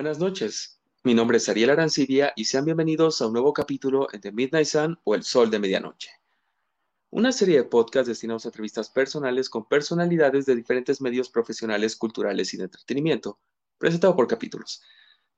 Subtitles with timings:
[0.00, 0.80] buenas noches.
[1.04, 4.66] Mi nombre es Ariel Arancibia y sean bienvenidos a un nuevo capítulo en The Midnight
[4.66, 6.08] Sun o El Sol de Medianoche.
[7.10, 12.54] Una serie de podcasts destinados a entrevistas personales con personalidades de diferentes medios profesionales, culturales
[12.54, 13.40] y de entretenimiento,
[13.76, 14.80] presentado por capítulos.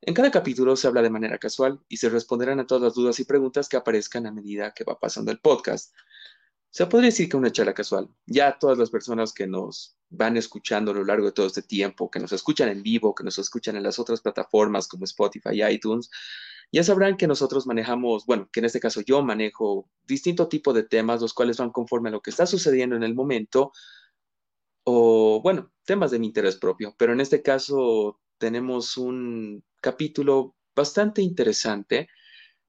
[0.00, 3.18] En cada capítulo se habla de manera casual y se responderán a todas las dudas
[3.18, 5.92] y preguntas que aparezcan a medida que va pasando el podcast.
[6.72, 8.08] Se podría decir que una charla casual.
[8.24, 12.10] Ya todas las personas que nos van escuchando a lo largo de todo este tiempo,
[12.10, 16.08] que nos escuchan en vivo, que nos escuchan en las otras plataformas como Spotify iTunes,
[16.72, 20.84] ya sabrán que nosotros manejamos, bueno, que en este caso yo manejo distinto tipo de
[20.84, 23.72] temas, los cuales van conforme a lo que está sucediendo en el momento,
[24.84, 26.94] o bueno, temas de mi interés propio.
[26.96, 32.08] Pero en este caso tenemos un capítulo bastante interesante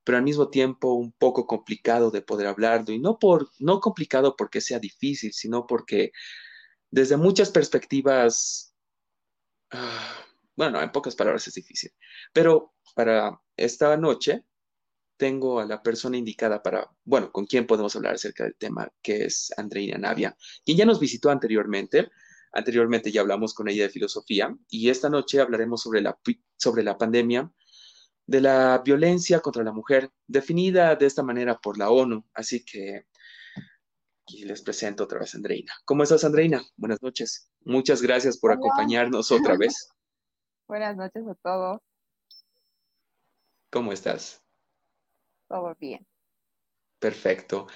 [0.04, 2.94] pero al mismo tiempo un poco complicado de poder hablarlo.
[2.94, 6.12] Y no, por, no complicado porque sea difícil, sino porque
[6.92, 8.76] desde muchas perspectivas,
[9.72, 11.92] ah, bueno, en pocas palabras es difícil.
[12.34, 14.44] Pero para esta noche
[15.18, 19.26] tengo a la persona indicada para, bueno, con quien podemos hablar acerca del tema, que
[19.26, 20.36] es Andreina Navia,
[20.66, 22.10] quien ya nos visitó anteriormente.
[22.52, 26.20] Anteriormente ya hablamos con ella de filosofía y esta noche hablaremos sobre la,
[26.58, 27.52] sobre la pandemia
[28.26, 32.26] de la violencia contra la mujer, definida de esta manera por la ONU.
[32.34, 33.06] Así que
[34.24, 35.74] aquí les presento otra vez a Andreina.
[35.86, 36.64] ¿Cómo estás, Andreina?
[36.78, 37.50] Buenas noches.
[37.62, 39.90] Muchas gracias por acompañarnos otra vez.
[40.68, 41.82] Buenas noches a todos.
[43.70, 44.42] ¿Cómo estás?
[45.50, 46.06] Todo bien.
[47.00, 47.68] Perfecto.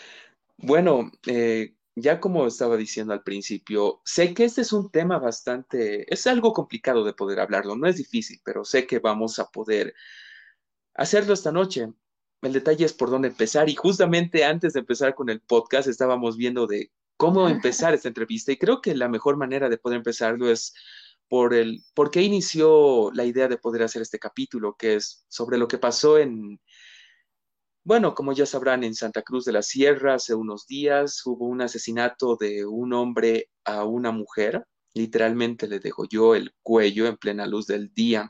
[0.57, 6.11] Bueno, eh, ya como estaba diciendo al principio, sé que este es un tema bastante,
[6.11, 9.93] es algo complicado de poder hablarlo, no es difícil, pero sé que vamos a poder
[10.97, 11.93] hacerlo esta noche.
[12.41, 16.37] El detalle es por dónde empezar y justamente antes de empezar con el podcast estábamos
[16.37, 20.51] viendo de cómo empezar esta entrevista y creo que la mejor manera de poder empezarlo
[20.51, 20.73] es
[21.29, 25.57] por el por qué inició la idea de poder hacer este capítulo que es sobre
[25.57, 26.59] lo que pasó en
[27.83, 31.61] bueno, como ya sabrán, en Santa Cruz de la Sierra hace unos días hubo un
[31.61, 37.65] asesinato de un hombre a una mujer, literalmente le degolló el cuello en plena luz
[37.65, 38.29] del día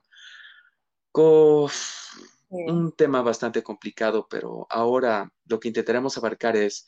[2.49, 6.87] un tema bastante complicado, pero ahora lo que intentaremos abarcar es,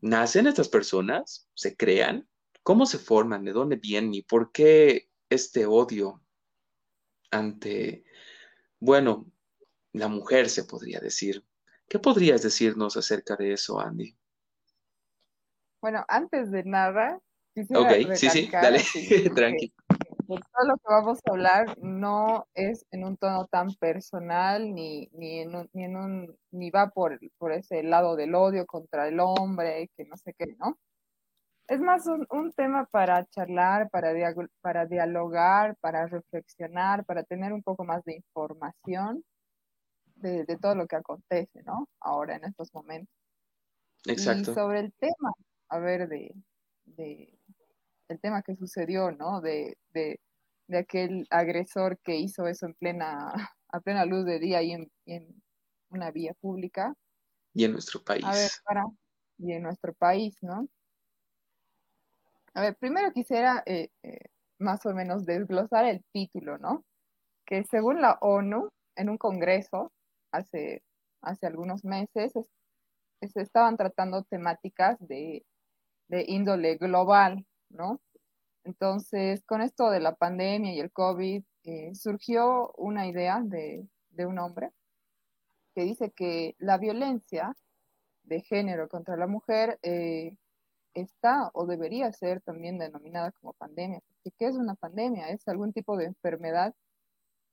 [0.00, 1.48] ¿nacen estas personas?
[1.54, 2.28] ¿Se crean?
[2.62, 3.44] ¿Cómo se forman?
[3.44, 4.14] ¿De dónde vienen?
[4.14, 6.22] ¿Y por qué este odio
[7.30, 8.04] ante,
[8.78, 9.26] bueno,
[9.92, 11.44] la mujer se podría decir?
[11.88, 14.16] ¿Qué podrías decirnos acerca de eso, Andy?
[15.80, 17.20] Bueno, antes de nada,
[17.74, 18.82] Ok, sí, sí, dale,
[19.34, 19.72] tranqui
[20.26, 25.40] todo lo que vamos a hablar no es en un tono tan personal ni, ni,
[25.40, 29.20] en un, ni, en un, ni va por, por ese lado del odio contra el
[29.20, 30.76] hombre, que no sé qué, ¿no?
[31.68, 34.12] Es más un, un tema para charlar, para,
[34.60, 39.24] para dialogar, para reflexionar, para tener un poco más de información
[40.16, 41.88] de, de todo lo que acontece, ¿no?
[42.00, 43.14] Ahora, en estos momentos.
[44.06, 44.52] Exacto.
[44.52, 45.32] Y sobre el tema,
[45.68, 46.32] a ver, de,
[46.84, 47.35] de
[48.08, 49.40] el tema que sucedió, ¿no?
[49.40, 50.20] De, de,
[50.68, 53.32] de, aquel agresor que hizo eso en plena,
[53.68, 55.42] a plena luz de día y en, en
[55.90, 56.94] una vía pública.
[57.54, 58.24] Y en nuestro país.
[58.24, 58.84] A ver, para,
[59.38, 60.68] y en nuestro país, ¿no?
[62.54, 64.18] A ver, primero quisiera eh, eh,
[64.58, 66.84] más o menos desglosar el título, ¿no?
[67.44, 69.92] Que según la ONU, en un congreso
[70.32, 70.82] hace,
[71.20, 72.32] hace algunos meses,
[73.20, 75.44] se estaban tratando temáticas de,
[76.08, 77.44] de índole global,
[78.64, 83.88] Entonces, con esto de la pandemia y el COVID, eh, surgió una idea de,
[84.18, 84.72] un hombre
[85.74, 87.54] que dice que la violencia
[88.24, 90.36] de género contra la mujer eh,
[90.94, 94.00] está o debería ser también denominada como pandemia.
[94.24, 95.28] ¿Qué es una pandemia?
[95.28, 96.74] Es algún tipo de enfermedad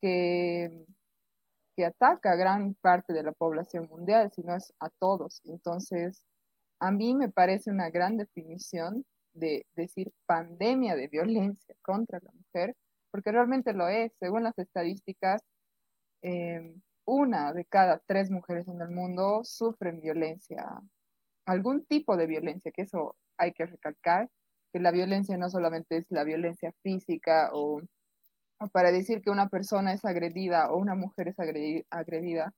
[0.01, 0.85] que,
[1.75, 5.41] que ataca a gran parte de la población mundial, si no es a todos.
[5.45, 6.23] Entonces,
[6.79, 12.75] a mí me parece una gran definición de decir pandemia de violencia contra la mujer,
[13.11, 14.11] porque realmente lo es.
[14.19, 15.41] Según las estadísticas,
[16.21, 20.65] em, una de cada tres mujeres en el mundo sufren violencia,
[21.45, 24.29] algún tipo de violencia, que eso hay que recalcar,
[24.71, 27.81] que la violencia no solamente es la violencia física o,
[28.71, 32.53] para decir que una persona es agredida o una mujer es agredida,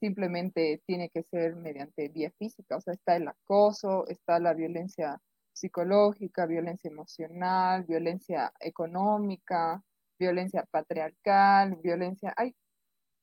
[0.00, 5.20] simplemente tiene que ser mediante vía física, o sea, está el acoso, está la violencia
[5.58, 9.82] psicológica, violencia emocional, violencia económica,
[10.18, 12.54] violencia patriarcal, violencia, hay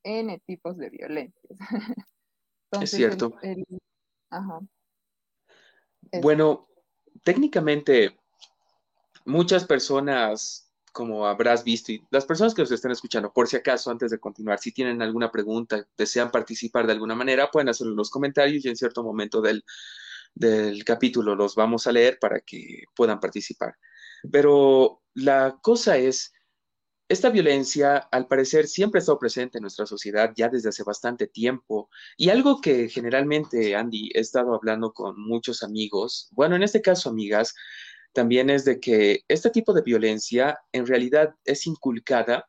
[0.03, 1.57] N tipos de violencias.
[2.81, 3.33] es cierto.
[6.21, 6.67] Bueno,
[7.23, 8.17] técnicamente
[9.25, 10.65] muchas personas
[10.95, 14.17] como habrás visto, y las personas que nos estén escuchando, por si acaso, antes de
[14.17, 18.63] continuar, si tienen alguna pregunta, desean participar de alguna manera, pueden hacerlo en los comentarios
[18.63, 19.65] y en cierto momento del,
[20.35, 23.75] del capítulo los vamos a leer para que puedan participar.
[24.31, 26.33] Pero la cosa es,
[27.07, 31.27] esta violencia, al parecer, siempre ha estado presente en nuestra sociedad ya desde hace bastante
[31.27, 31.89] tiempo.
[32.17, 37.09] Y algo que generalmente, Andy, he estado hablando con muchos amigos, bueno, en este caso,
[37.09, 37.53] amigas,
[38.13, 42.47] también es de que este tipo de violencia en realidad es inculcada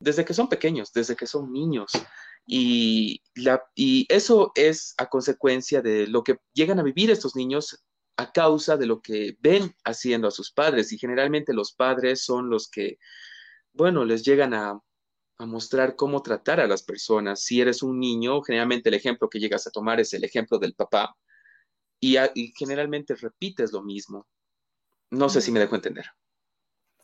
[0.00, 1.92] desde que son pequeños, desde que son niños.
[2.50, 7.84] Y, la, y eso es a consecuencia de lo que llegan a vivir estos niños
[8.16, 10.90] a causa de lo que ven haciendo a sus padres.
[10.90, 12.96] Y generalmente los padres son los que,
[13.74, 14.80] bueno, les llegan a,
[15.36, 17.42] a mostrar cómo tratar a las personas.
[17.42, 20.74] Si eres un niño, generalmente el ejemplo que llegas a tomar es el ejemplo del
[20.74, 21.14] papá.
[22.00, 24.26] Y, y generalmente repites lo mismo.
[25.10, 26.06] No sé si me dejo entender.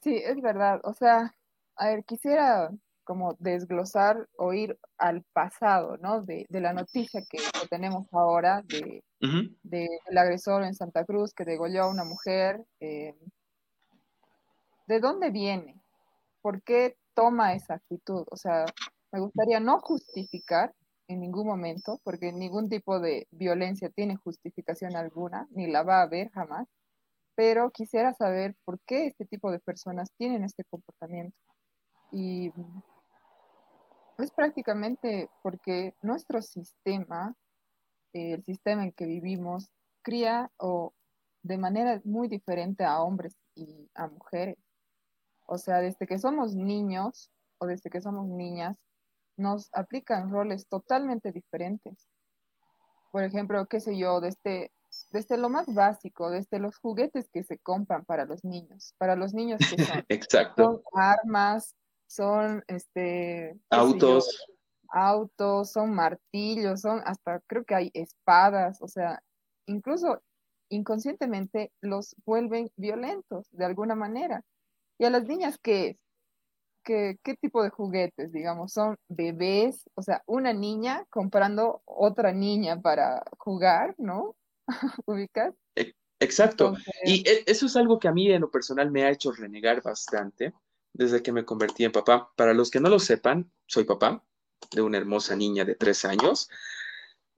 [0.01, 0.81] Sí, es verdad.
[0.85, 1.37] O sea,
[1.77, 2.71] a ver, quisiera
[3.05, 6.23] como desglosar o ir al pasado, ¿no?
[6.23, 7.39] De, la noticia que,
[7.71, 9.03] tenemos ahora de,
[9.63, 12.65] del agresor en Santa Cruz que degolló a una mujer.
[12.81, 13.15] Eh,
[14.87, 15.81] ¿De dónde viene?
[16.43, 18.25] ¿Por qué toma esa actitud?
[18.31, 18.67] O sea,
[19.13, 20.75] me gustaría no justificar
[21.09, 26.03] en ningún momento, porque ningún tipo de violencia tiene justificación alguna, ni la va a
[26.03, 26.67] haber jamás
[27.35, 31.37] pero quisiera saber por qué este tipo de personas tienen este comportamiento.
[32.13, 32.53] Y
[34.19, 37.35] es prácticamente porque nuestro sistema,
[38.13, 39.71] el sistema en que vivimos,
[40.03, 40.93] cría o
[41.43, 44.59] de manera muy diferente a hombres y a mujeres.
[45.47, 48.77] O sea, desde que somos niños o desde que somos niñas,
[49.37, 52.09] nos aplican roles totalmente diferentes.
[53.13, 54.73] Por ejemplo, qué sé yo, desde
[55.11, 59.35] desde lo más básico, desde los juguetes que se compran para los niños, para los
[59.35, 60.83] niños que son, Exacto.
[60.93, 61.75] armas,
[62.15, 64.47] son este autos,
[64.89, 69.21] autos, son martillos, son hasta creo que hay espadas, o sea,
[69.67, 70.23] incluso
[70.69, 74.43] inconscientemente los vuelven violentos de alguna manera.
[74.99, 75.97] ¿Y a las niñas qué es?
[76.85, 78.73] ¿Qué, qué tipo de juguetes, digamos?
[78.73, 84.37] Son bebés, o sea, una niña comprando otra niña para jugar, ¿no?
[85.07, 85.55] ¿Ubicas?
[85.75, 86.75] E, exacto.
[87.05, 89.83] Y e, eso es algo que a mí en lo personal me ha hecho renegar
[89.83, 90.53] bastante
[90.95, 92.33] desde que me convertí en papá.
[92.37, 94.25] Para los que no lo sepan, soy papá
[94.73, 96.49] de una hermosa niña de tres años.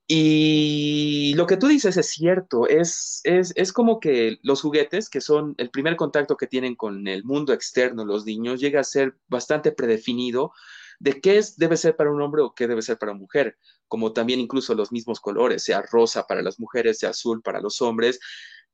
[0.09, 5.21] Y lo que tú dices es cierto, es, es, es, como que los juguetes, que
[5.21, 9.17] son el primer contacto que tienen con el mundo externo, los niños, llega a ser
[9.27, 10.53] bastante predefinido
[11.01, 13.59] de qué es, debe ser para un hombre o qué debe ser para una mujer,
[13.89, 17.83] como también incluso los mismos colores, sea rosa para las mujeres, sea azul para los
[17.83, 18.21] hombres.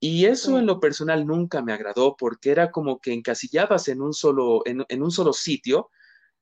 [0.04, 4.12] Y eso en lo personal nunca me agradó porque era como que encasillabas en un
[4.12, 5.90] solo, en, en un solo sitio,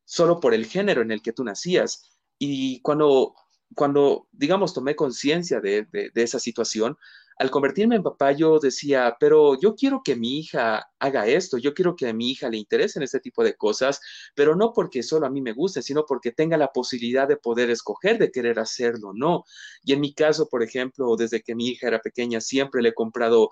[0.02, 2.16] solo por el género en el que tú nacías.
[2.38, 3.34] Y cuando,
[3.74, 6.96] cuando digamos, tomé conciencia de, de, de, esa situación,
[7.40, 11.72] al convertirme en papá yo decía, pero yo quiero que mi hija haga esto, yo
[11.72, 13.98] quiero que a mi hija le interesen este tipo de cosas,
[14.34, 17.70] pero no porque solo a mí me guste, sino porque tenga la posibilidad de poder
[17.70, 19.44] escoger de querer hacerlo, no.
[19.82, 22.94] Y en mi caso, por ejemplo, desde que mi hija era pequeña, siempre le he
[22.94, 23.48] comprado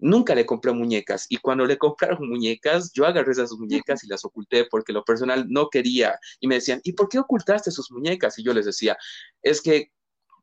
[0.00, 4.24] nunca le compré muñecas y cuando le compraron muñecas, yo agarré esas muñecas y las
[4.24, 8.36] oculté porque lo personal no quería y me decían, ¿y por qué ocultaste sus muñecas?
[8.38, 8.96] Y yo les decía,
[9.42, 9.92] es que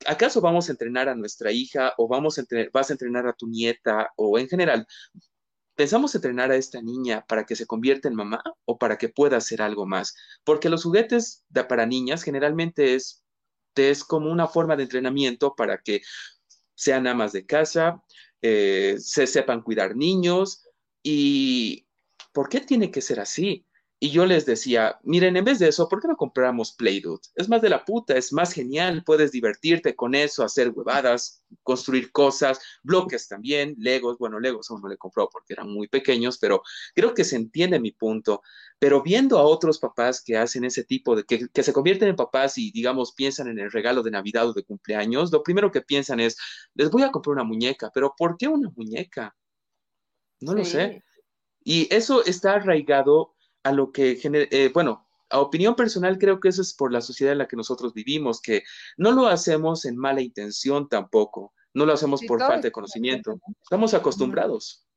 [0.06, 3.34] ¿acaso vamos a entrenar a nuestra hija o vamos a entrenar, vas a entrenar a
[3.34, 4.88] tu nieta o en general?
[5.76, 9.38] ¿Pensamos entrenar a esta niña para que se convierta en mamá o para que pueda
[9.38, 10.16] hacer algo más?
[10.44, 13.24] Porque los juguetes para niñas generalmente es,
[13.76, 16.02] es como una forma de entrenamiento para que
[16.76, 18.04] sean amas de casa,
[18.42, 20.64] eh, se sepan cuidar niños
[21.04, 21.88] y
[22.32, 23.65] ¿por qué tiene que ser así?
[23.98, 27.22] Y yo les decía, miren, en vez de eso, ¿por qué no compramos Play-Doh?
[27.34, 32.12] Es más de la puta, es más genial, puedes divertirte con eso, hacer huevadas, construir
[32.12, 36.62] cosas, bloques también, Legos, bueno, Legos aún no le compró porque eran muy pequeños, pero
[36.94, 38.42] creo que se entiende mi punto.
[38.80, 42.18] Pero viendo a otros papás que hacen ese tipo de, que, que se convierten en
[42.18, 45.82] papás y, digamos, piensan en el regalo de Navidad o de cumpleaños, lo primero que
[45.82, 46.38] piensan es,
[46.74, 49.34] les voy a comprar una muñeca, pero ¿por qué una muñeca?
[50.42, 50.58] No sí.
[50.58, 51.04] lo sé.
[51.64, 53.35] Y eso está arraigado
[53.66, 57.02] a lo que genera, eh, bueno, a opinión personal creo que eso es por la
[57.02, 58.64] sociedad en la que nosotros vivimos, que
[58.98, 63.94] no lo hacemos en mala intención tampoco, no lo hacemos por falta de conocimiento, estamos
[63.94, 64.88] acostumbrados.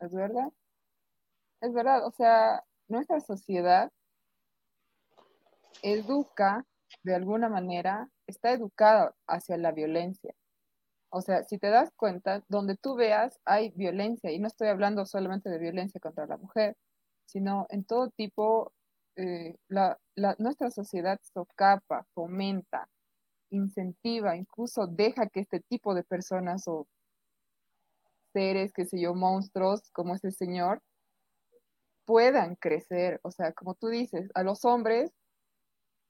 [0.00, 0.50] Es verdad,
[1.60, 3.92] es verdad, o sea, nuestra sociedad
[5.82, 6.66] educa
[7.02, 10.34] de alguna manera, está educada hacia la violencia.
[11.10, 15.04] O sea, si te das cuenta, donde tú veas hay violencia, y no estoy hablando
[15.04, 16.76] solamente de violencia contra la mujer,
[17.26, 18.72] sino en todo tipo,
[19.16, 19.98] eh, la,
[20.38, 22.88] nuestra sociedad socapa, fomenta,
[23.50, 26.86] incentiva, incluso deja que este tipo de personas o
[28.32, 30.82] seres, qué sé yo, monstruos como ese señor,
[32.04, 33.20] puedan crecer.
[33.22, 35.12] O sea, como tú dices, a los hombres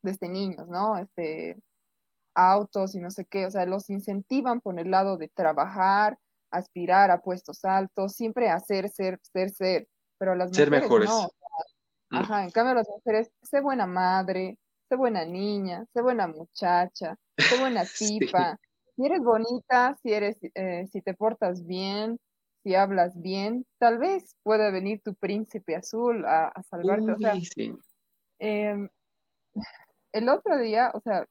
[0.03, 0.99] desde niños, ¿no?
[0.99, 1.57] Este,
[2.35, 6.19] autos y no sé qué, o sea, los incentivan por el lado de trabajar,
[6.51, 9.89] aspirar a puestos altos, siempre hacer, ser, ser, ser,
[10.23, 11.11] pero las ser mejores.
[11.11, 11.29] no.
[12.11, 12.17] Mm.
[12.17, 14.57] Ajá, en cambio las mujeres, sé buena madre,
[14.89, 18.57] sé buena niña, sé buena muchacha, sé buena tipa.
[18.95, 22.21] Si eres bonita, si eres, eh, si te portas bien,
[22.63, 27.11] si hablas bien, tal vez pueda venir tu príncipe azul a, salvarte.
[27.11, 27.35] o sea,
[28.39, 28.89] em,
[30.13, 31.27] el otro día, o sea,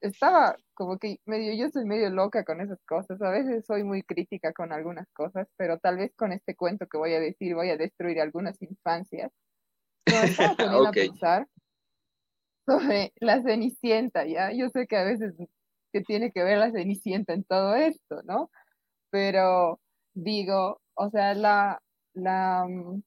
[0.00, 4.02] estaba como que medio, yo soy medio loca con esas cosas, a veces soy muy
[4.02, 7.68] crítica con algunas cosas, pero tal vez con este cuento que voy a decir voy
[7.68, 9.30] a destruir algunas infancias.
[10.06, 11.46] Me estaba poniendo a pensar
[12.64, 14.52] sobre la Cenicienta, ¿ya?
[14.54, 15.34] Yo sé que a veces
[15.92, 18.50] que tiene que ver la Cenicienta en todo esto, ¿no?
[19.10, 19.80] Pero
[20.14, 21.82] digo, o sea, la,
[22.14, 23.02] la, mm,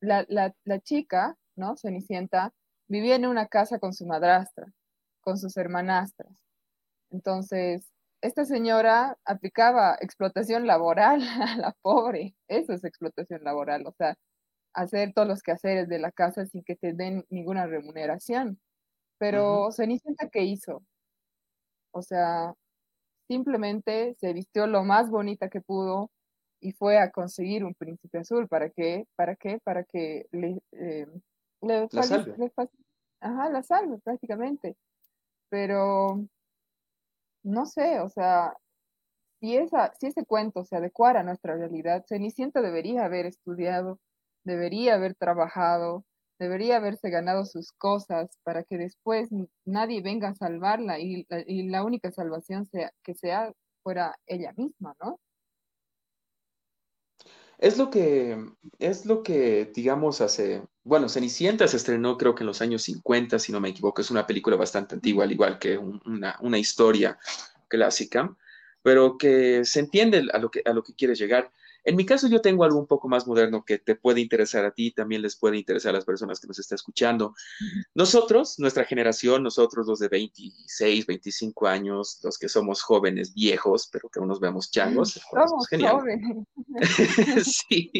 [0.00, 1.76] la, la, la chica, ¿no?
[1.76, 2.52] Cenicienta,
[2.88, 4.66] vivía en una casa con su madrastra,
[5.20, 6.41] con sus hermanastras.
[7.12, 7.92] Entonces,
[8.22, 12.34] esta señora aplicaba explotación laboral a la pobre.
[12.48, 14.16] Eso es explotación laboral, o sea,
[14.74, 18.60] hacer todos los quehaceres de la casa sin que te den ninguna remuneración.
[19.18, 20.82] Pero Cenicienta, ¿qué hizo?
[21.92, 22.54] O sea,
[23.28, 26.10] simplemente se vistió lo más bonita que pudo
[26.60, 28.48] y fue a conseguir un príncipe azul.
[28.48, 29.06] ¿Para qué?
[29.16, 29.58] ¿Para qué?
[29.64, 31.06] Para que le, eh,
[31.62, 32.34] le, la salve.
[33.20, 34.76] ajá, la salve prácticamente.
[35.50, 36.26] Pero
[37.42, 38.54] no sé, o sea,
[39.40, 43.98] si, esa, si ese cuento se adecuara a nuestra realidad, Cenicienta debería haber estudiado,
[44.44, 46.04] debería haber trabajado,
[46.38, 49.30] debería haberse ganado sus cosas para que después
[49.64, 54.94] nadie venga a salvarla y, y la única salvación sea, que sea fuera ella misma,
[55.02, 55.18] ¿no?
[57.62, 58.36] Es lo que,
[58.80, 63.38] es lo que, digamos, hace, bueno, Cenicienta se estrenó creo que en los años 50,
[63.38, 67.16] si no me equivoco, es una película bastante antigua, al igual que una, una, historia
[67.68, 68.36] clásica,
[68.82, 71.52] pero que se entiende a lo que, a lo que quiere llegar.
[71.84, 74.72] En mi caso, yo tengo algo un poco más moderno que te puede interesar a
[74.72, 77.34] ti, también les puede interesar a las personas que nos están escuchando.
[77.94, 84.08] Nosotros, nuestra generación, nosotros los de 26, 25 años, los que somos jóvenes, viejos, pero
[84.08, 85.20] que aún nos vemos changos.
[85.30, 86.46] Somos jóvenes.
[87.44, 87.90] sí.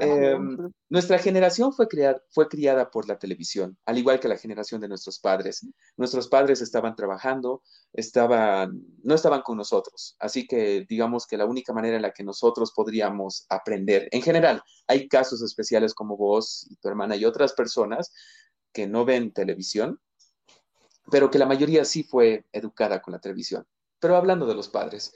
[0.00, 1.88] Em, nuestra generación fue,
[2.30, 5.66] fue criada por la televisión, al igual que la generación de nuestros padres.
[5.96, 10.16] Nuestros padres estaban trabajando, estaban, no estaban con nosotros.
[10.18, 14.62] Así que digamos que la única manera en la que nosotros podríamos aprender, en general,
[14.86, 18.12] hay casos especiales como vos y tu hermana y otras personas
[18.72, 20.00] que no ven televisión,
[21.10, 23.66] pero que la mayoría sí fue educada con la televisión.
[23.98, 25.14] Pero hablando de los padres.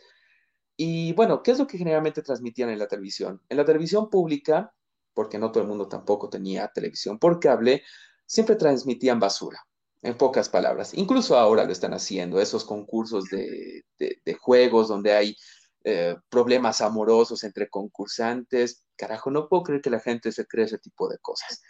[0.76, 3.40] Y bueno, ¿qué es lo que generalmente transmitían en la televisión?
[3.49, 4.75] En la televisión pública,
[5.14, 7.82] porque no todo el mundo tampoco tenía televisión por cable,
[8.26, 9.64] siempre transmitían basura
[10.02, 10.94] en pocas palabras.
[10.94, 13.85] Incluso ahora lo están haciendo, esos concursos de,
[14.40, 15.37] juegos donde hay
[15.84, 18.84] eh, problemas amorosos entre concursantes.
[18.96, 21.62] Carajo, no puedo creer que la gente se cree ese tipo de cosas.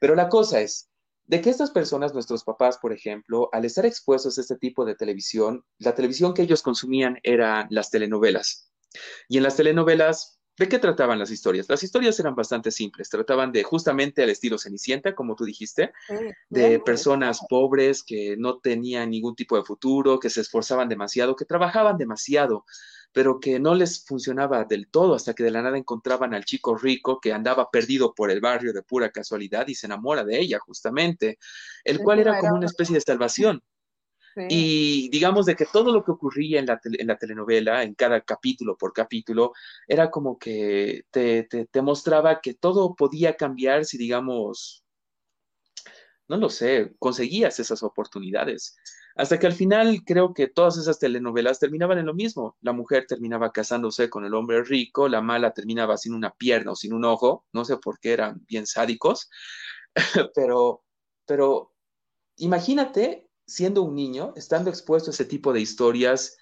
[0.00, 0.90] Pero la cosa es,
[1.24, 4.94] de que estas personas, nuestros papás, por ejemplo, al estar expuestos a este tipo de
[4.94, 8.70] televisión, la televisión que ellos consumían eran las telenovelas.
[9.28, 11.66] Y en las telenovelas ¿De qué trataban las historias?
[11.68, 15.92] Las historias eran bastante simples, trataban de justamente al estilo Cenicienta, como tú dijiste,
[16.50, 21.46] de personas pobres que no tenían ningún tipo de futuro, que se esforzaban demasiado, que
[21.46, 22.66] trabajaban demasiado,
[23.12, 26.76] pero que no les funcionaba del todo hasta que de la nada encontraban al chico
[26.76, 30.58] rico que andaba perdido por el barrio de pura casualidad y se enamora de ella
[30.58, 31.38] justamente,
[31.84, 33.62] el cual era como una especie de salvación.
[34.48, 38.22] Y digamos de que todo lo que ocurría en la, en la, telenovela, en cada
[38.22, 39.52] capítulo por capítulo,
[39.86, 44.81] era como que te, te, mostraba que todo podía cambiar si, digamos,
[46.28, 48.76] no lo sé, conseguías esas oportunidades.
[49.14, 52.56] Hasta que al final creo que todas esas telenovelas terminaban en lo mismo.
[52.62, 56.76] La mujer terminaba casándose con el hombre rico, la mala terminaba sin una pierna o
[56.76, 59.28] sin un ojo, no sé por qué eran bien sádicos,
[60.34, 60.84] pero,
[61.26, 61.74] pero
[62.36, 66.38] imagínate siendo un niño, estando expuesto a ese tipo de historias,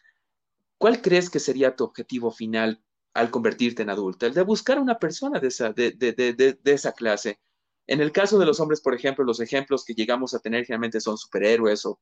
[0.78, 2.84] ¿cuál crees que sería tu objetivo final
[3.14, 4.26] al convertirte en adulto?
[4.26, 7.40] El de buscar una persona de esa, de, de, de, de esa clase.
[7.90, 11.00] En el caso de los hombres, por ejemplo, los ejemplos que llegamos a tener generalmente
[11.00, 11.98] son superhéroes o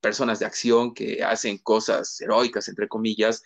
[0.00, 3.42] personas de acción que hacen cosas heroicas, entre comillas,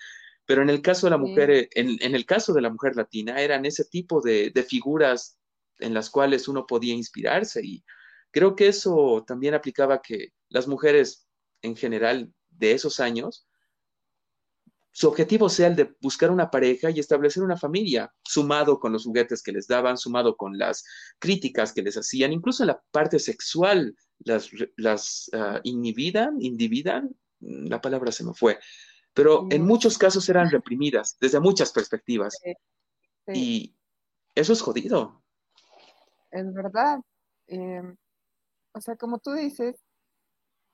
[0.47, 3.41] pero en el caso de la mujer, en, en, el caso de la mujer latina,
[3.41, 5.37] eran ese tipo de, de figuras
[5.81, 7.83] en las cuales uno podía inspirarse y
[8.31, 11.27] creo que eso también aplicaba que las mujeres
[11.63, 13.49] en general de esos años,
[14.93, 19.05] su objetivo sea el de buscar una pareja y establecer una familia, sumado con los
[19.05, 20.85] juguetes que les daban, sumado con las
[21.19, 27.81] críticas que les hacían, incluso en la parte sexual, las, las uh, inhibidan, individan, la
[27.81, 28.59] palabra se me fue,
[29.15, 32.39] pero en muchos casos eran reprimidas desde muchas perspectivas.
[32.43, 32.53] Sí,
[33.27, 33.33] sí.
[33.35, 33.77] Y
[34.35, 35.23] eso es jodido.
[36.31, 37.01] Es verdad.
[37.47, 37.83] Eh,
[38.73, 39.77] o sea, como tú dices,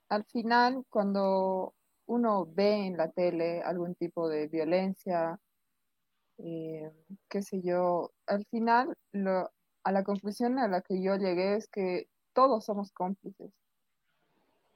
[0.09, 1.75] al final, cuando
[2.09, 5.38] uno ve en la tele algún tipo de violencia,
[6.38, 6.91] eh,
[7.29, 9.50] qué sé yo, al final lo,
[9.85, 13.53] a la conclusión a la que yo llegué es que todos somos cómplices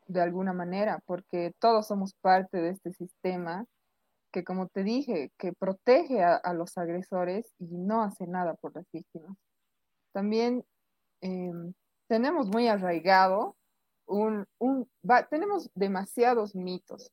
[0.07, 3.67] de alguna manera, porque todos somos parte de este sistema
[4.31, 8.85] que, como te dije, que protege a, los agresores y no hace nada por las
[8.93, 9.37] víctimas.
[10.13, 10.65] También
[11.23, 11.53] eh,
[12.09, 13.57] tenemos muy arraigado
[14.07, 14.91] un, un
[15.31, 17.11] tenemos demasiados mitos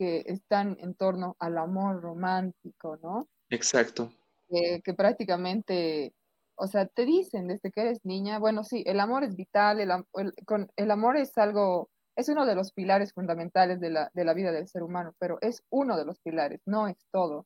[0.00, 3.28] que están en torno al amor romántico, ¿no?
[3.50, 4.10] Exacto.
[4.48, 6.14] Eh, que prácticamente,
[6.54, 9.90] o sea, te dicen desde que eres niña, bueno, sí, el amor es vital, el,
[10.14, 14.24] el, con, el amor es algo, es uno de los pilares fundamentales de la, de
[14.24, 17.44] la vida del ser humano, pero es uno de los pilares, no es todo.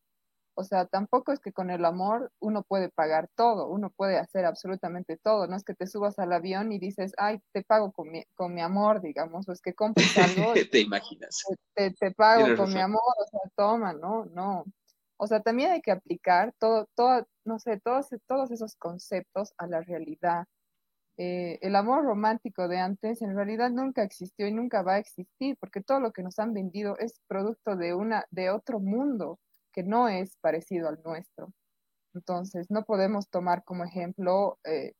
[0.56, 4.44] O sea, tampoco es que con el amor uno puede pagar todo, uno puede hacer
[4.44, 5.48] absolutamente todo.
[5.48, 8.54] No es que te subas al avión y dices, ay, te pago con mi, con
[8.54, 10.52] mi amor, digamos, o es que compres algo.
[10.70, 11.42] te imaginas.
[11.74, 12.74] Te, te pago Tienes con razón.
[12.74, 14.64] mi amor, o sea, toma, no, no.
[15.16, 19.66] O sea, también hay que aplicar todo, todo no sé, todos, todos esos conceptos a
[19.66, 20.46] la realidad.
[21.16, 25.56] Eh, el amor romántico de antes en realidad nunca existió y nunca va a existir,
[25.60, 29.38] porque todo lo que nos han vendido es producto de, una, de otro mundo
[29.74, 31.52] que no es parecido al nuestro.
[32.14, 34.94] Entonces, no podemos tomar como ejemplo eh,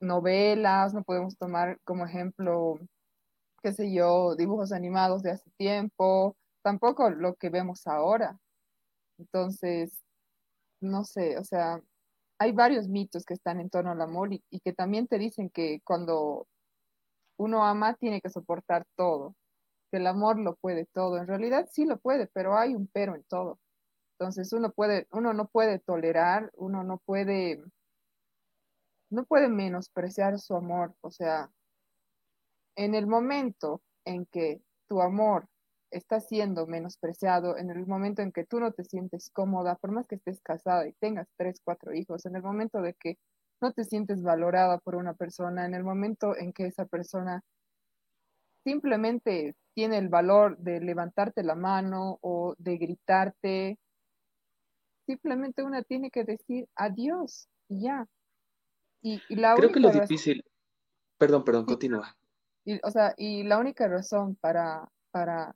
[0.00, 2.80] novelas, no podemos tomar como ejemplo,
[3.62, 8.38] qué sé yo, dibujos animados de hace tiempo, tampoco lo que vemos ahora.
[9.18, 10.02] Entonces,
[10.80, 11.80] no sé, o sea,
[12.38, 15.50] hay varios mitos que están en torno al amor y, y que también te dicen
[15.50, 16.48] que cuando
[17.36, 19.34] uno ama tiene que soportar todo
[19.96, 21.18] el amor lo puede todo.
[21.18, 23.58] En realidad sí lo puede, pero hay un pero en todo.
[24.18, 27.62] Entonces uno puede, uno no puede tolerar, uno no puede,
[29.10, 30.94] no puede menospreciar su amor.
[31.00, 31.50] O sea,
[32.76, 35.48] en el momento en que tu amor
[35.90, 40.06] está siendo menospreciado, en el momento en que tú no te sientes cómoda, por más
[40.06, 43.18] que estés casada y tengas tres, cuatro hijos, en el momento de que
[43.60, 47.42] no te sientes valorada por una persona, en el momento en que esa persona
[48.64, 53.78] simplemente tiene el valor de levantarte la mano o de gritarte.
[55.06, 58.06] Simplemente una tiene que decir adiós y ya.
[59.02, 60.42] Y, y la Creo que lo difícil,
[61.18, 62.16] perdón, perdón, continúa.
[62.64, 65.54] Y, o sea, y la única razón para, para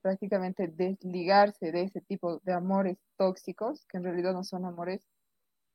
[0.00, 5.06] prácticamente desligarse de ese tipo de amores tóxicos, que en realidad no son amores,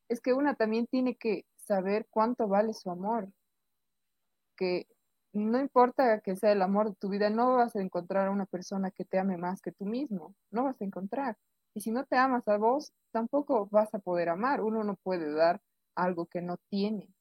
[0.10, 3.30] es que una también tiene que saber cuánto vale su amor,
[4.58, 4.88] que
[5.34, 8.46] no importa que sea el amor de tu vida, no vas a encontrar a una
[8.46, 11.38] persona que te ame más que tú mismo, no vas a encontrar.
[11.74, 14.62] Y si no te amas a vos, tampoco vas a poder amar.
[14.62, 15.62] Uno no puede dar
[15.96, 17.14] algo que no tiene.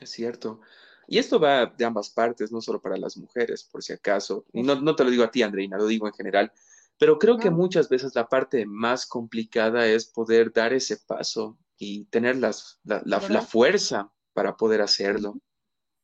[0.00, 0.60] Es cierto.
[1.06, 4.46] Y esto va de ambas partes, no solo para las mujeres, por si acaso.
[4.52, 6.52] Y no, no te lo digo a ti, Andreina, lo digo en general.
[6.98, 7.40] Pero creo no.
[7.40, 12.80] que muchas veces la parte más complicada es poder dar ese paso y tener las,
[12.84, 15.38] la, la, la fuerza para poder hacerlo.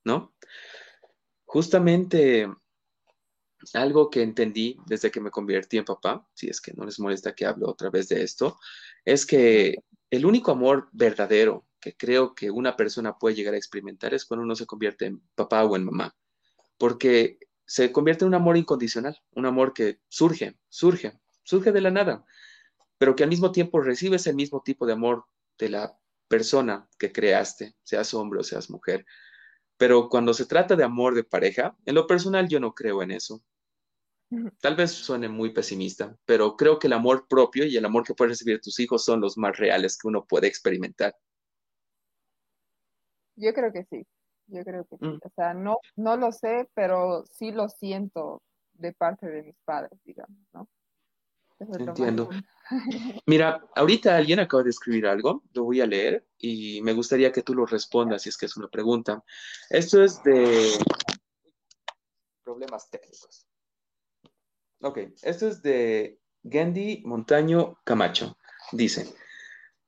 [0.05, 0.35] ¿No?
[1.45, 2.49] Justamente
[3.75, 7.35] algo que entendí desde que me convertí en papá, si es que no les molesta
[7.35, 8.59] que hablo otra vez de esto,
[9.05, 9.77] es que
[10.11, 14.45] el único amor verdadero que creo que una persona puede llegar a experimentar es cuando
[14.45, 16.15] uno se convierte en papá o en mamá,
[16.79, 21.91] porque se convierte en un amor incondicional, un amor que surge, surge, surge de la
[21.91, 22.25] nada,
[22.99, 25.25] pero que al mismo tiempo recibes el mismo tipo de amor
[25.59, 29.07] de la persona que creaste, seas hombre o seas mujer.
[29.81, 33.13] Pero cuando se trata de amor de pareja, en lo personal yo no creo en
[33.13, 33.43] eso.
[34.61, 38.13] Tal vez suene muy pesimista, pero creo que el amor propio y el amor que
[38.13, 41.17] pueden recibir tus hijos son los más reales que uno puede experimentar.
[43.37, 44.07] Yo creo que sí,
[44.49, 45.07] yo creo que sí.
[45.07, 45.19] Mm.
[45.25, 48.43] O sea, no, no lo sé, pero sí lo siento
[48.75, 50.69] de parte de mis padres, digamos, ¿no?
[51.61, 52.31] Entiendo.
[53.27, 57.43] Mira, ahorita alguien acaba de escribir algo, lo voy a leer y me gustaría que
[57.43, 59.23] tú lo respondas si es que es una pregunta.
[59.69, 60.73] Esto es de
[62.43, 63.47] problemas técnicos.
[64.81, 68.39] Ok, esto es de Gandhi Montaño Camacho.
[68.73, 69.13] Dice,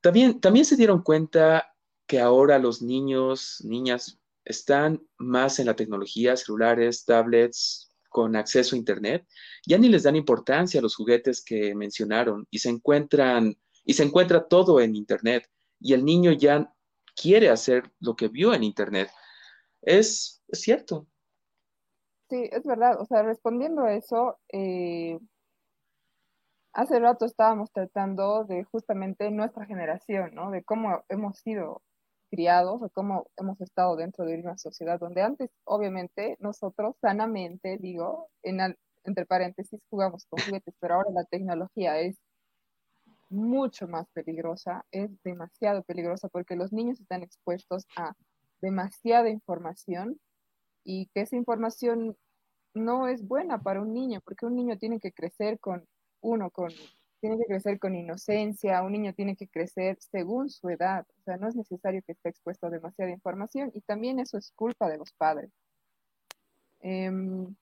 [0.01, 1.75] también, también se dieron cuenta
[2.07, 8.79] que ahora los niños, niñas, están más en la tecnología, celulares, tablets, con acceso a
[8.79, 9.27] Internet,
[9.67, 14.05] ya ni les dan importancia a los juguetes que mencionaron y se encuentran, y se
[14.05, 15.49] encuentra todo en Internet
[15.83, 16.73] y el niño ya
[17.21, 19.11] quiere hacer lo que vio en Internet.
[19.83, 21.07] Es, cierto.
[22.31, 23.01] Sí, es verdad.
[23.01, 25.19] O sea, respondiendo a eso, eh,
[26.73, 30.51] hace rato estábamos tratando de justamente nuestra generación, ¿no?
[30.51, 31.83] De cómo hemos sido
[32.33, 38.31] criados o cómo hemos estado dentro de una sociedad donde antes, obviamente, nosotros sanamente, digo,
[38.43, 42.17] en entre paréntesis, jugamos con juguetes, pero ahora la tecnología es
[43.29, 48.15] mucho más peligrosa, es demasiado peligrosa porque los niños están expuestos a
[48.63, 50.19] demasiada información
[50.85, 52.17] y que esa información
[52.73, 55.87] no es buena para un niño, porque un niño tiene que crecer con
[56.23, 56.71] uno, con
[57.23, 61.37] tiene que crecer con inocencia, un niño tiene que crecer según su edad, o sea,
[61.37, 64.99] no es necesario que esté expuesto a demasiada información y también eso es culpa de
[64.99, 65.53] los padres.
[66.81, 67.55] Em,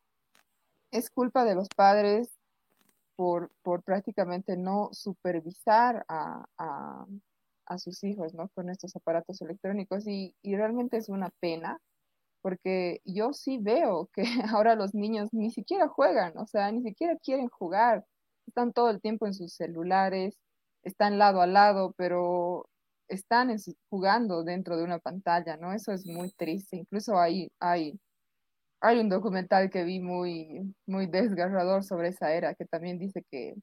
[0.90, 2.30] es culpa de los padres
[3.16, 3.50] por,
[3.84, 6.46] prácticamente no supervisar a,
[7.78, 8.48] sus hijos, ¿no?
[8.48, 11.80] Con estos aparatos electrónicos y, y realmente es una pena
[12.42, 14.24] porque yo sí veo que
[14.56, 18.06] ahora los niños ni siquiera juegan, o sea, ni siquiera quieren jugar
[18.50, 20.36] están todo el tiempo en sus celulares,
[20.82, 22.66] están lado a lado, pero
[23.08, 23.54] están
[23.88, 25.72] jugando dentro de una pantalla, ¿no?
[25.72, 26.76] Eso es muy triste.
[26.76, 27.98] Incluso hay, hay,
[28.80, 33.54] hay un documental que vi muy, muy desgarrador sobre esa era, que también dice que,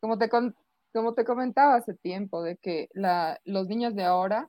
[0.00, 4.48] como te, como te comentaba hace tiempo, de que la, los niños de ahora,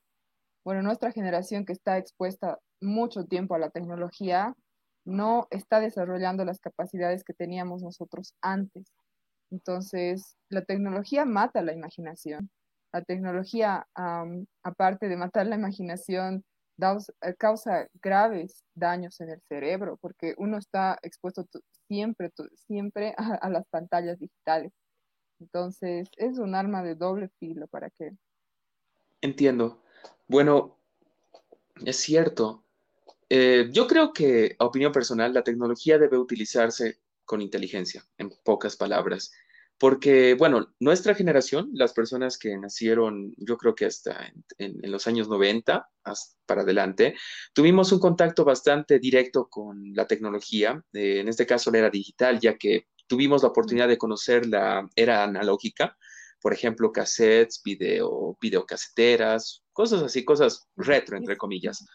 [0.64, 4.56] bueno, nuestra generación que está expuesta mucho tiempo a la tecnología,
[5.06, 8.86] no está desarrollando las capacidades que teníamos nosotros antes.
[9.52, 12.50] Entonces, la tecnología mata la imaginación.
[12.94, 13.88] La tecnología,
[14.64, 16.44] aparte de matar la imaginación,
[16.78, 21.46] eh, causa graves daños en el cerebro, porque uno está expuesto
[21.88, 22.32] siempre,
[22.68, 24.72] siempre a, las pantallas digitales.
[25.40, 28.12] Entonces, es un arma de doble filo para que...
[29.22, 29.82] Entiendo.
[30.28, 30.78] Bueno,
[31.86, 32.64] es cierto.
[33.30, 38.76] Eh, yo creo que, a opinión personal, la tecnología debe utilizarse con inteligencia, en pocas
[38.76, 39.32] palabras.
[39.78, 45.28] Porque, bueno, nuestra generación, las personas que nacieron, yo creo que hasta en, los años
[45.28, 45.90] 90
[46.46, 47.16] para adelante,
[47.54, 52.40] tuvimos un contacto bastante directo con la tecnología, eh, en este caso la era digital,
[52.40, 55.98] ya que tuvimos la oportunidad de conocer la era analógica,
[56.42, 61.86] por ejemplo, cassettes, video, videocaseteras, cosas así, cosas retro, entre comillas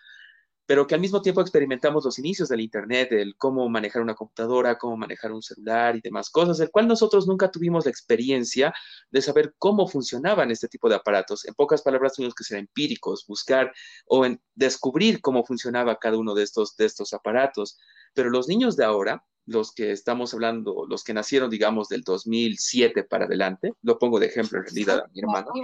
[0.71, 4.79] pero que al mismo tiempo experimentamos los inicios del Internet, el cómo manejar una computadora,
[4.79, 8.73] cómo manejar un celular y demás cosas, el cual nosotros nunca tuvimos la experiencia
[9.11, 11.45] de saber cómo funcionaban este tipo de aparatos.
[11.45, 13.73] En pocas palabras, tuvimos que ser empíricos, buscar
[14.07, 17.77] o descubrir cómo funcionaba cada uno de estos, de estos aparatos.
[18.15, 23.03] Pero los niños de ahora, los que estamos hablando, los que nacieron, digamos, del 2007
[23.03, 25.63] para adelante, lo pongo de ejemplo en realidad a mi hermano, que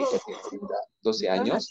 [0.51, 0.67] tiene
[1.03, 1.69] 12 años.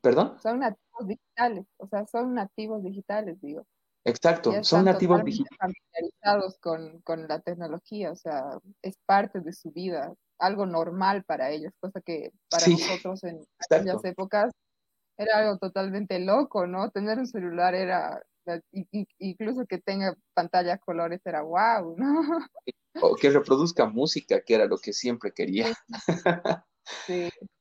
[0.00, 0.38] ¿Perdón?
[0.40, 3.66] Son nativos digitales, o sea, son nativos digitales, digo.
[4.04, 5.58] Exacto, son nativos digitales.
[5.58, 11.50] familiarizados con, con, la tecnología, o sea, es parte de su vida, algo normal para
[11.50, 14.52] ellos, cosa que para nosotros en aquellas épocas
[15.18, 16.90] era algo totalmente loco, ¿no?
[16.90, 18.22] Tener un celular era,
[19.18, 22.22] incluso que tenga pantalla colores era wow, ¿no?
[23.00, 25.66] O que reproduzca música, que era lo que siempre quería.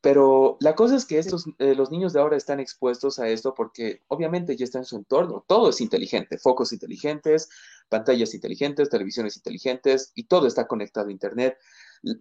[0.01, 3.53] Pero la cosa es que estos, eh, los niños de ahora están expuestos a esto
[3.53, 5.43] porque obviamente ya está en su entorno.
[5.47, 7.49] Todo es inteligente, focos inteligentes,
[7.89, 11.57] pantallas inteligentes, televisiones inteligentes y todo está conectado a Internet.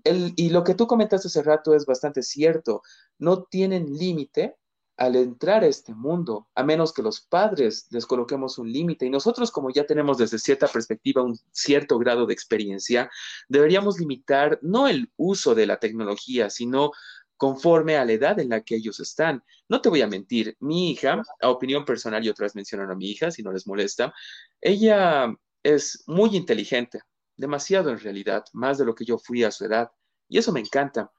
[0.05, 2.83] y lo que tú comentaste hace rato es bastante cierto.
[3.19, 4.57] No tienen límite
[4.97, 9.07] al entrar a este mundo, a menos que los padres les coloquemos un límite.
[9.07, 13.11] Y nosotros, como ya tenemos desde cierta perspectiva un cierto grado de experiencia,
[13.49, 16.93] deberíamos limitar no el uso de la tecnología, sino
[17.37, 19.43] conforme a la edad en la que ellos están.
[19.69, 23.11] No te voy a mentir, mi hija, a opinión personal, y otras mencionan a mi
[23.11, 24.15] hija, si no les molesta,
[24.61, 27.01] ella es muy inteligente,
[27.37, 29.91] demasiado en realidad, más de lo que yo fui a su edad.
[30.29, 31.13] Y eso me encanta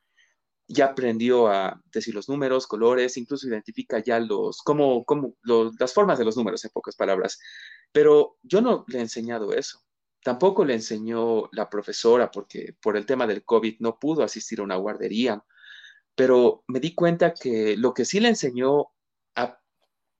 [0.67, 6.19] ya aprendió a decir los números, colores, incluso identifica ya los, como, como las formas
[6.19, 7.39] de los números, en pocas palabras.
[7.91, 9.81] Pero yo no le he enseñado eso.
[10.23, 14.63] Tampoco le enseñó la profesora porque por el tema del COVID no pudo asistir a
[14.63, 15.41] una guardería.
[16.15, 18.87] Pero me di cuenta que lo que sí le enseñó
[19.35, 19.59] a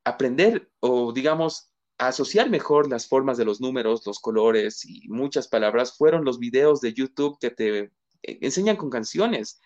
[0.05, 5.47] aprender o digamos a asociar mejor las formas de los números, los colores y muchas
[5.47, 9.59] palabras fueron los videos de YouTube que te eh, enseñan con canciones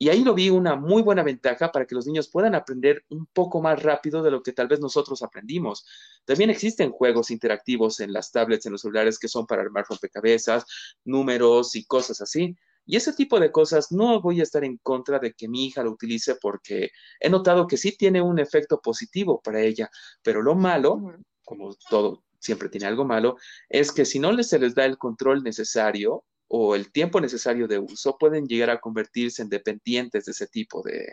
[0.00, 3.26] Y ahí lo vi una muy buena ventaja para que los niños puedan aprender un
[3.26, 5.84] poco más rápido de lo que tal vez nosotros aprendimos.
[6.24, 10.64] También existen juegos interactivos en las tablets, en los celulares, que son para armar rompecabezas,
[11.04, 12.56] números y cosas así.
[12.86, 15.82] Y ese tipo de cosas no voy a estar en contra de que mi hija
[15.82, 19.90] lo utilice porque he notado que sí tiene un efecto positivo para ella,
[20.22, 21.02] pero lo malo,
[21.44, 23.36] como todo siempre tiene algo malo,
[23.68, 27.78] es que si no se les da el control necesario o el tiempo necesario de
[27.78, 31.12] uso, pueden llegar a convertirse en dependientes de ese tipo de,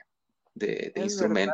[0.54, 1.54] de, instrumento.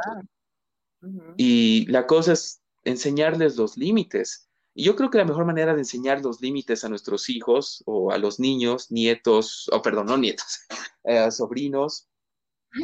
[1.35, 4.47] Y la cosa es enseñarles los límites.
[4.73, 8.11] Y yo creo que la mejor manera de enseñar los límites a nuestros hijos o
[8.11, 10.61] a los niños, nietos, o perdón, no nietos,
[11.03, 12.07] eh, sobrinos,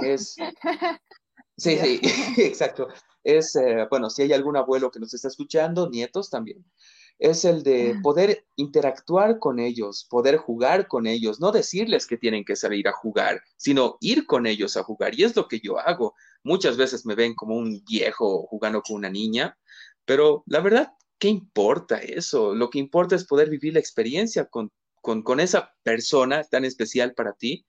[0.03, 0.35] es...
[1.59, 1.99] Sí, sí,
[2.37, 2.87] exacto.
[3.23, 6.63] Es, eh, bueno, si hay algún abuelo que nos está escuchando, nietos también
[7.19, 12.45] es el de poder interactuar con ellos, poder jugar con ellos, no decirles que tienen
[12.45, 15.17] que salir a jugar, sino ir con ellos a jugar.
[15.17, 16.13] Y es lo que yo hago.
[16.43, 19.57] Muchas veces me ven como un viejo jugando con una niña,
[20.05, 22.53] pero la verdad, ¿qué importa eso?
[22.53, 27.33] Lo que importa es poder vivir la experiencia con, con, esa persona tan especial para
[27.33, 27.65] ti,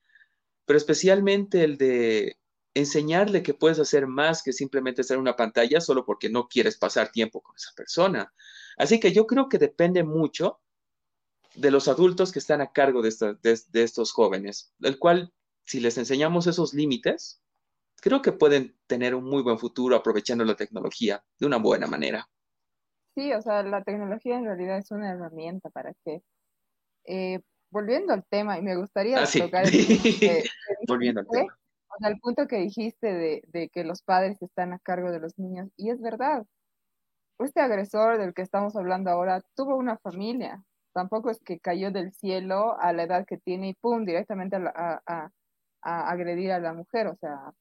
[0.65, 2.37] pero especialmente el de
[2.75, 7.11] enseñarle que puedes hacer más que simplemente en una pantalla solo porque no quieres pasar
[7.11, 8.31] tiempo con esa persona.
[8.79, 10.61] Así que yo creo que depende mucho
[11.53, 13.09] de los adultos que están a cargo de,
[13.73, 15.33] estos jóvenes, el cual,
[15.65, 17.43] si les enseñamos esos límites,
[18.01, 22.29] creo que pueden tener un muy buen futuro aprovechando la tecnología de una buena manera.
[23.15, 26.23] Sí, o sea, la tecnología en realidad es una herramienta para que,
[27.03, 29.73] eh, volviendo al tema, y me gustaría ah, tocar el
[30.87, 31.59] volviendo al tema.
[31.89, 35.19] O sea, el punto que dijiste de, de que los padres están a cargo de
[35.19, 36.45] los niños, y es verdad,
[37.39, 40.63] este agresor del que estamos hablando ahora tuvo una familia.
[40.93, 45.31] Tampoco es que cayó del cielo a la edad que tiene y pum, directamente a,
[45.81, 47.07] agredir a la mujer.
[47.07, 47.53] O sea,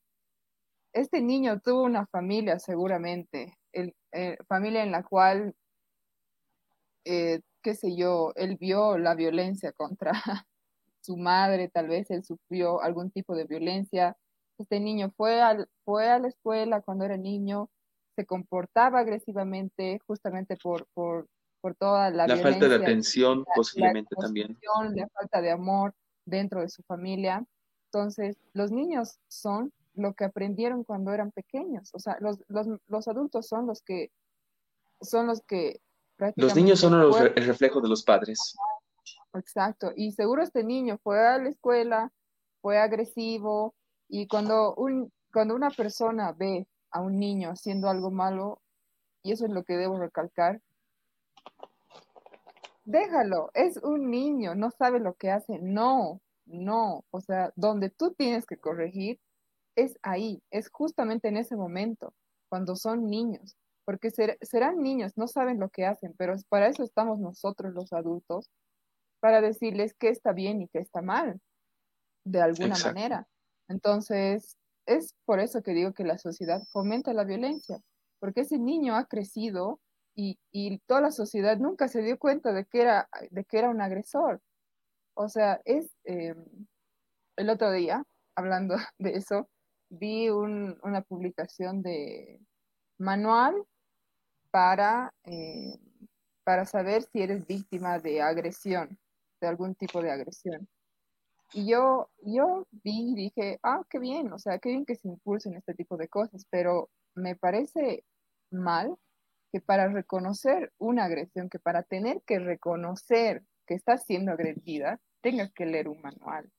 [0.92, 5.54] este niño tuvo una familia seguramente, eh, familia en la cual,
[7.04, 10.12] eh, qué sé yo, él vio la violencia contra
[11.00, 14.16] su madre, tal vez él sufrió algún tipo de violencia.
[14.58, 17.70] Este niño fue, al, fue a la escuela cuando era niño,
[18.18, 21.28] se comportaba agresivamente justamente por, por,
[21.60, 24.58] por toda la, la falta de atención posiblemente también.
[24.92, 27.46] La falta de amor dentro de su familia.
[27.92, 31.90] Entonces, los niños son lo que aprendieron cuando eran pequeños.
[31.94, 34.10] O sea, los, los, los adultos son los que
[35.00, 35.80] son los que
[36.34, 38.56] los niños son el reflejo de los padres.
[39.32, 39.92] Exacto.
[39.94, 42.10] Y seguro este niño fue a la escuela,
[42.62, 43.76] fue agresivo,
[44.08, 48.60] y cuando, un, cuando una persona ve a un niño haciendo algo malo,
[49.22, 50.60] y eso es lo que debo recalcar,
[52.84, 58.14] déjalo, es un niño, no sabe lo que hace, no, no, o sea, donde tú
[58.14, 59.20] tienes que corregir
[59.76, 62.14] es ahí, es justamente en ese momento,
[62.48, 67.18] cuando son niños, porque serán niños, no saben lo que hacen, pero para eso estamos
[67.18, 68.50] nosotros los adultos,
[69.20, 71.40] para decirles qué está bien y qué está mal,
[72.24, 73.28] de alguna manera.
[73.68, 74.56] Entonces,
[74.88, 77.80] es por eso que digo que la sociedad fomenta la violencia,
[78.18, 79.80] porque ese niño ha crecido
[80.16, 80.38] y,
[80.86, 84.40] toda la sociedad nunca se dio cuenta de que era, de que era un agresor.
[85.14, 86.34] O sea, es eh,
[87.36, 89.48] el otro día, hablando de eso,
[89.90, 92.40] vi una publicación de
[92.98, 93.64] manual
[94.50, 95.78] para, eh,
[96.44, 98.98] para saber si eres víctima de agresión,
[99.40, 100.68] de algún tipo de agresión.
[101.52, 105.08] Y yo, yo vi y dije, ah, qué bien, o sea, qué bien que se
[105.08, 108.04] impulsen este tipo de cosas, pero me parece
[108.50, 108.96] mal
[109.50, 115.52] que para reconocer una agresión, que para tener que reconocer que estás siendo agredida, tengas
[115.52, 116.50] que leer un manual.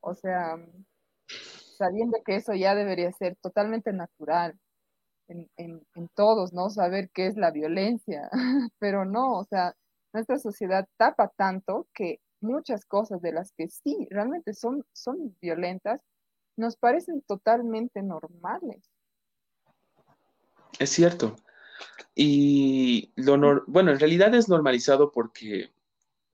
[0.00, 0.58] O sea,
[1.78, 4.58] sabiendo que eso ya debería ser totalmente natural
[5.28, 6.68] en, en, en todos, ¿no?
[6.70, 8.28] Saber qué es la violencia,
[8.78, 9.74] pero no, o sea,
[10.12, 16.00] nuestra sociedad tapa tanto que muchas cosas de las que sí realmente son, son violentas,
[16.56, 18.90] nos parecen totalmente normales.
[20.78, 21.36] Es cierto.
[22.14, 25.72] Y lo bueno, en realidad es normalizado porque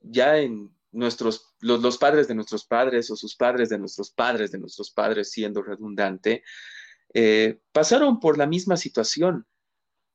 [0.02, 4.58] ya en nuestros, los, padres de nuestros padres o sus padres de nuestros padres de
[4.58, 6.42] nuestros padres, siendo redundante,
[7.14, 9.46] eh, pasaron por la misma situación.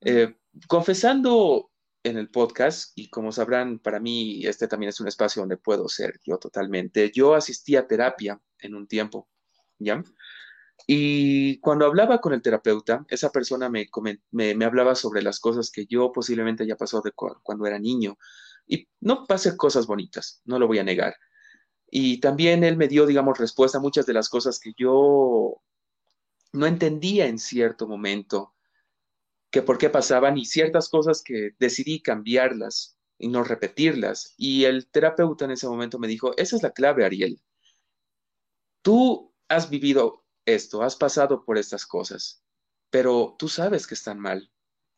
[0.01, 0.35] Eh,
[0.67, 1.71] confesando
[2.05, 5.89] en el podcast y como sabrán, para mí este también es un espacio donde puedo
[5.89, 7.11] ser yo totalmente.
[7.11, 9.27] Yo asistí a terapia en un tiempo,
[9.79, 10.03] ¿ya?
[10.87, 13.87] Y cuando hablaba con el terapeuta, esa persona me,
[14.31, 18.17] me, hablaba sobre las cosas que yo posiblemente ya pasó de cuando era niño.
[18.67, 21.15] Y no pasé cosas bonitas, no lo voy a negar.
[21.89, 25.61] Y también él me dio, digamos, respuesta a muchas de las cosas que yo
[26.53, 28.54] no entendía en cierto momento,
[29.55, 34.33] que por qué pasaban y ciertas cosas que decidí cambiarlas y no repetirlas.
[34.35, 37.41] Y el terapeuta en ese momento me dijo, esa es la clave, Ariel.
[38.81, 42.43] Tú has vivido esto, has pasado por estas cosas,
[42.89, 44.51] pero tú sabes que están mal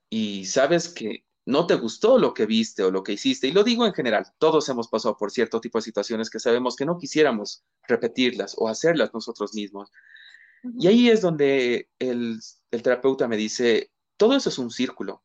[0.10, 3.46] y sabes que no te gustó lo que viste o lo que hiciste.
[3.46, 6.76] Y lo digo en general, todos hemos pasado por cierto tipo de situaciones que sabemos
[6.76, 9.91] que no quisiéramos repetirlas o hacerlas nosotros mismos.
[10.63, 12.39] Y ahí es donde el,
[12.72, 15.24] terapeuta me dice, todo eso es un círculo.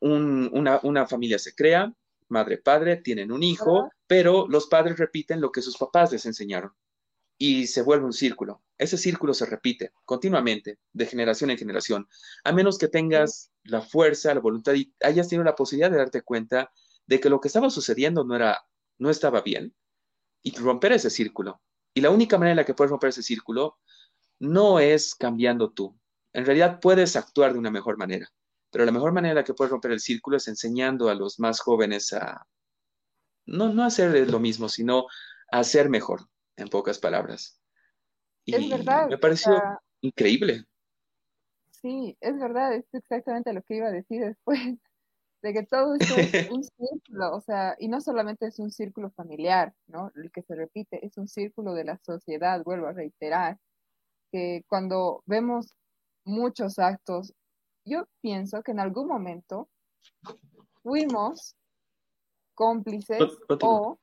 [0.00, 1.92] una, familia se crea,
[2.28, 6.72] madre, padre, tienen un hijo, pero los padres repiten lo que sus papás les enseñaron
[7.38, 8.62] y se vuelve un círculo.
[8.78, 12.08] Ese círculo se repite continuamente, de generación en generación,
[12.44, 16.22] a menos que tengas la fuerza, la voluntad y hayas tenido la posibilidad de darte
[16.22, 16.70] cuenta
[17.06, 18.66] de que lo que estaba sucediendo no era,
[18.98, 19.74] no estaba bien
[20.42, 21.60] y romper ese círculo.
[21.94, 23.78] Y la única manera en la que puedes romper ese círculo
[24.38, 25.98] no es cambiando tú.
[26.36, 28.28] En realidad puedes actuar de una mejor manera,
[28.70, 32.12] pero la mejor manera que puedes romper el círculo es enseñando a los más jóvenes
[32.12, 32.46] a
[33.46, 35.06] no, no hacer lo mismo, sino
[35.50, 37.58] a hacer mejor, en pocas palabras.
[38.44, 39.08] Y es verdad.
[39.08, 39.58] Me pareció
[40.02, 40.66] increíble.
[41.70, 44.58] Sí, es verdad, es exactamente lo que iba a decir después,
[45.42, 49.10] de que todo esto es un círculo, o sea, y no solamente es un círculo
[49.12, 50.12] familiar, ¿no?
[50.14, 53.58] El que se repite, es un círculo de la sociedad, vuelvo a reiterar,
[54.30, 55.72] que cuando vemos
[56.26, 57.32] muchos actos,
[57.86, 59.70] yo pienso que en algún momento
[60.82, 61.56] fuimos
[62.54, 63.22] cómplices
[63.62, 63.98] o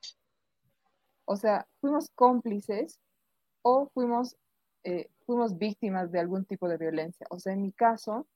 [1.25, 2.99] o sea, fuimos cómplices
[3.62, 4.36] o fuimos,
[4.83, 7.25] eh, fuimos víctimas de algún tipo de violencia.
[7.29, 8.27] O sea, en mi caso,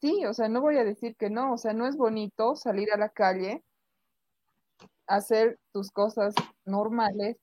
[0.00, 2.92] sí, o sea, no voy a decir que no, o sea, no es bonito salir
[2.92, 3.64] a la calle,
[5.06, 7.36] hacer tus cosas normales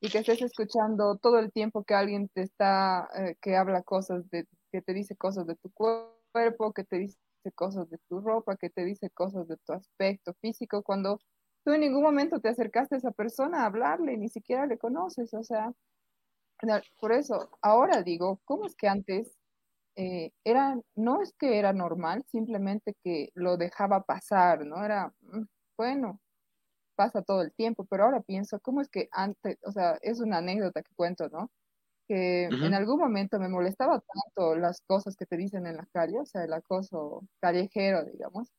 [0.00, 4.28] y que estés escuchando todo el tiempo que alguien te está, eh, que habla cosas
[4.30, 7.16] de, que te dice cosas de tu cuerpo, que te dice
[7.54, 11.18] cosas de tu ropa, que te dice cosas de tu aspecto físico, cuando
[11.64, 15.32] tú en ningún momento te acercaste a esa persona a hablarle, ni siquiera le conoces,
[15.32, 15.72] o sea,
[17.00, 19.34] por eso, ahora digo, ¿cómo es que antes
[19.96, 24.84] eh, era, no es que era normal, simplemente que lo dejaba pasar, ¿no?
[24.84, 25.44] Era, mm,
[25.78, 26.20] bueno,
[26.96, 30.38] pasa todo el tiempo, pero ahora pienso, ¿cómo es que antes, o sea, es una
[30.38, 31.50] anécdota que cuento, ¿no?
[32.08, 36.20] Que en algún momento me molestaba tanto las cosas que te dicen en la calle,
[36.20, 38.52] o sea, el acoso callejero, digamos,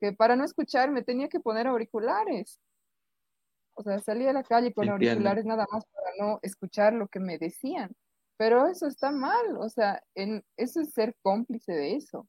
[0.00, 2.60] que para no escuchar me tenía que poner auriculares.
[3.74, 7.18] O sea, salía a la calle con auriculares nada más para no escuchar lo que
[7.18, 7.90] me decían.
[8.36, 12.28] Pero eso está mal, o sea, en, eso es ser cómplice de eso.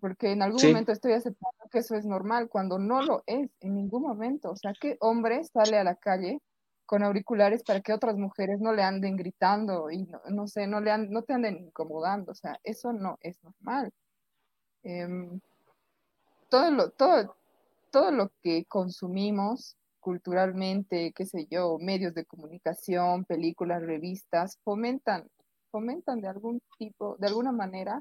[0.00, 3.74] Porque en algún momento estoy aceptando que eso es normal, cuando no lo es, en
[3.74, 4.50] ningún momento.
[4.50, 6.40] O sea, ¿qué hombre sale a la calle
[6.88, 10.96] con auriculares para que otras mujeres no le anden gritando y no, sé, no, le
[10.96, 12.32] no te anden incomodando?
[12.32, 13.92] O sea, eso no es normal.
[14.82, 15.38] Em,
[16.48, 17.36] todo lo, todo,
[17.90, 25.28] todo lo que consumimos culturalmente, qué sé yo, medios de comunicación, películas, revistas, fomentan,
[25.70, 28.00] fomentan de algún tipo, de alguna manera,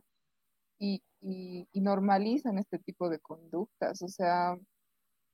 [0.80, 4.02] y, y, normalizan este tipo de conductas.
[4.02, 4.56] O sea,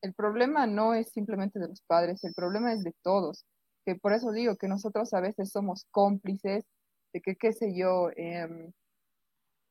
[0.03, 3.45] el problema no es simplemente de los padres, el problema es de todos.
[3.85, 6.65] Que por eso digo que nosotros a veces somos cómplices
[7.13, 8.73] de que, qué sé yo, em,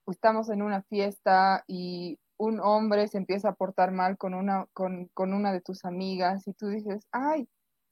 [0.07, 5.11] estamos en una fiesta y un hombre se empieza a portar mal con una, con,
[5.15, 7.47] una de tus amigas y tú dices, ay,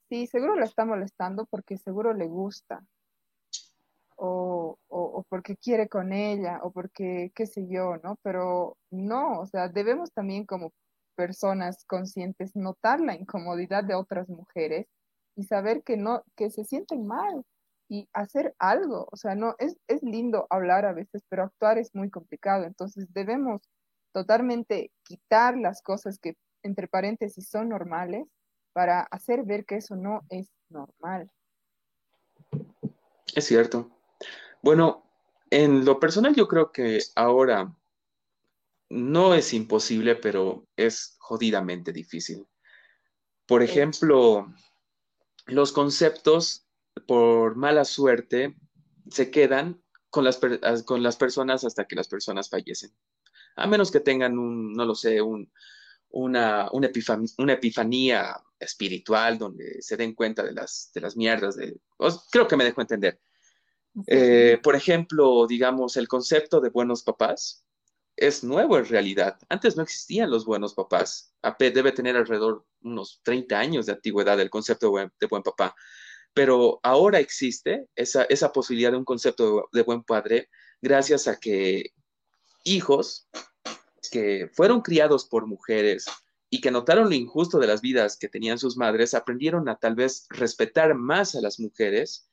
[0.09, 2.83] sí, seguro la está molestando porque seguro le gusta.
[4.15, 8.17] O, o, porque quiere con ella, o porque qué sé yo, ¿no?
[8.23, 10.71] Pero no, o sea, debemos también como
[11.21, 14.87] personas conscientes notar la incomodidad de otras mujeres
[15.35, 17.45] y saber que no, que se sienten mal
[17.87, 19.07] y hacer algo.
[19.11, 22.63] O sea, no, es, es lindo hablar a veces, pero actuar es muy complicado.
[22.63, 23.61] Entonces debemos
[24.11, 28.25] totalmente quitar las cosas que entre paréntesis son normales
[28.73, 31.29] para hacer ver que eso no es normal.
[33.35, 33.91] Es cierto.
[34.63, 35.03] Bueno,
[35.51, 37.75] en lo personal yo creo que ahora
[38.91, 42.45] no es imposible, pero es jodidamente difícil.
[43.45, 44.53] Por ejemplo,
[45.45, 46.67] los conceptos,
[47.07, 48.55] por mala suerte,
[49.09, 50.39] se quedan con las,
[50.85, 52.93] con las personas hasta que las personas fallecen
[53.55, 55.51] a menos que tengan un, no lo sé, un,
[56.09, 56.87] una, una,
[57.53, 61.55] epifanía, espiritual donde se den cuenta de las, de las mierdas.
[61.55, 61.79] De,
[62.31, 63.19] creo que me dejo entender.
[64.07, 67.65] Eh, por ejemplo, digamos, el concepto de buenos papás
[68.21, 69.39] es nuevo en realidad.
[69.49, 71.33] Antes no existían los buenos papás.
[71.41, 75.75] AP debe tener alrededor unos 30 años de antigüedad el concepto de buen, papá.
[76.31, 80.49] Pero ahora existe esa, esa posibilidad de un concepto de, de buen padre
[80.81, 81.93] gracias a que
[82.63, 83.27] hijos
[84.11, 86.05] que fueron criados por mujeres
[86.51, 89.95] y que notaron lo injusto de las vidas que tenían sus madres, aprendieron a tal
[89.95, 92.29] vez respetar más a las mujeres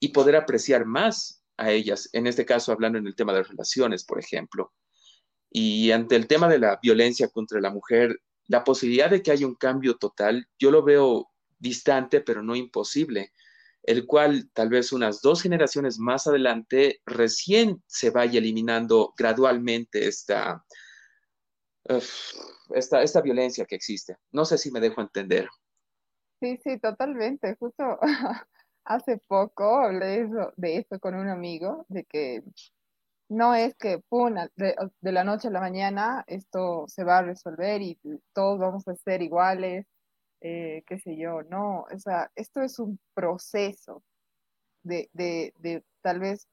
[0.00, 4.04] y poder apreciar más a ellas, en este caso hablando en el tema de relaciones,
[4.04, 4.72] por ejemplo.
[5.50, 9.46] Y ante el tema de la violencia contra la mujer, la posibilidad de que haya
[9.46, 11.28] un cambio total, yo lo veo
[11.58, 13.32] distante, pero no imposible,
[13.82, 20.64] el cual tal vez unas dos generaciones más adelante recién se vaya eliminando gradualmente esta,
[22.70, 24.16] esta, esta violencia que existe.
[24.32, 25.48] No sé si me dejo entender.
[26.40, 27.56] Sí, sí, totalmente.
[27.58, 27.98] Justo
[28.84, 32.42] hace poco hablé de eso con un amigo, de que
[33.28, 37.82] no es que, pum, de, la noche a la mañana esto se va a resolver
[37.82, 37.98] y
[38.32, 39.86] todos vamos a ser iguales,
[40.40, 44.02] eh, qué sé yo, no, o sea, esto es un proceso
[44.82, 46.46] de, de, de tal vez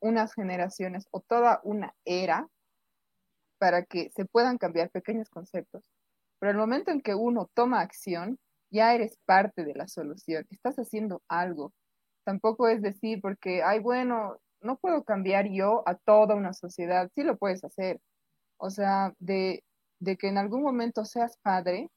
[0.00, 2.48] unas generaciones o toda una era
[3.58, 5.82] para que se puedan cambiar pequeños conceptos.
[6.38, 8.38] Pero el momento en que uno toma acción,
[8.70, 11.72] ya eres parte de la solución, estás haciendo algo.
[12.24, 17.22] Tampoco es decir, porque, ay, bueno, no puedo cambiar yo a toda una sociedad, sí
[17.22, 18.00] lo puedes hacer.
[18.56, 19.62] O sea, de,
[20.18, 21.90] que en algún momento seas padre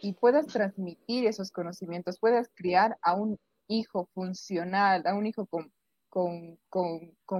[0.00, 6.56] y puedas transmitir esos conocimientos, puedas criar a un hijo funcional, a un hijo con,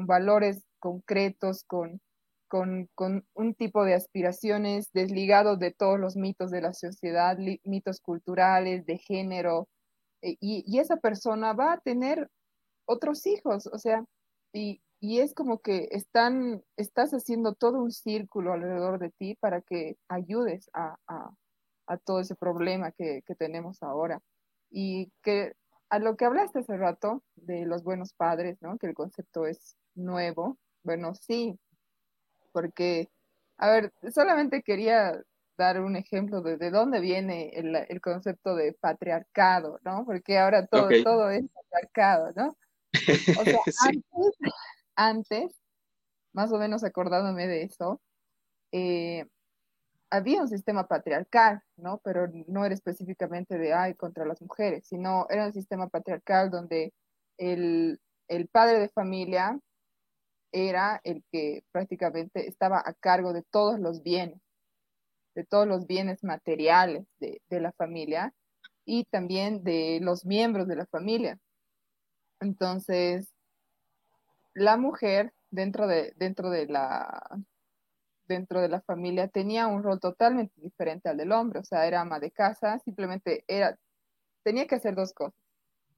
[0.07, 2.01] valores concretos, con,
[3.35, 8.99] un tipo de aspiraciones desligado de todos los mitos de la sociedad, mitos culturales, de
[8.99, 9.69] género,
[10.23, 12.31] e, y, y, esa persona va a tener
[12.87, 14.05] otros hijos, o sea,
[14.53, 19.61] y, y es como que están, estás haciendo todo un círculo alrededor de ti para
[19.61, 21.31] que ayudes a, a,
[21.87, 24.21] a todo ese problema que, que, tenemos ahora.
[24.71, 25.55] Y que
[25.91, 28.79] a lo que hablaste hace rato de los buenos padres, ¿no?
[28.79, 30.59] Que el concepto es nuevo.
[30.83, 31.59] Bueno, sí,
[32.53, 33.11] porque,
[33.59, 35.23] a ver, solamente quería
[35.57, 40.05] dar un ejemplo de, de dónde viene el, el, concepto de patriarcado, ¿no?
[40.05, 41.05] Porque ahora todo, okay.
[41.05, 42.57] todo es patriarcado, ¿no?
[43.39, 44.05] O sea, sí.
[44.15, 44.39] antes,
[44.97, 45.61] antes,
[46.33, 48.01] más o menos acordándome de eso,
[48.73, 49.27] eh,
[50.11, 52.01] había un sistema patriarcal, ¿no?
[52.05, 56.93] Pero no era específicamente de, ay, contra las mujeres, sino era un sistema patriarcal donde
[57.39, 59.59] el, el padre de familia
[60.53, 64.41] era el que prácticamente estaba a cargo de todos los bienes,
[65.35, 68.33] de todos los bienes materiales de, de la familia
[68.85, 71.41] y también de los miembros de la familia.
[72.45, 73.35] Entonces,
[74.55, 77.41] la mujer dentro de, dentro de la
[78.27, 82.01] dentro de la familia tenía un rol totalmente diferente al del hombre, o sea, era
[82.01, 83.79] ama de casa, simplemente era,
[84.43, 85.35] tenía que hacer dos cosas.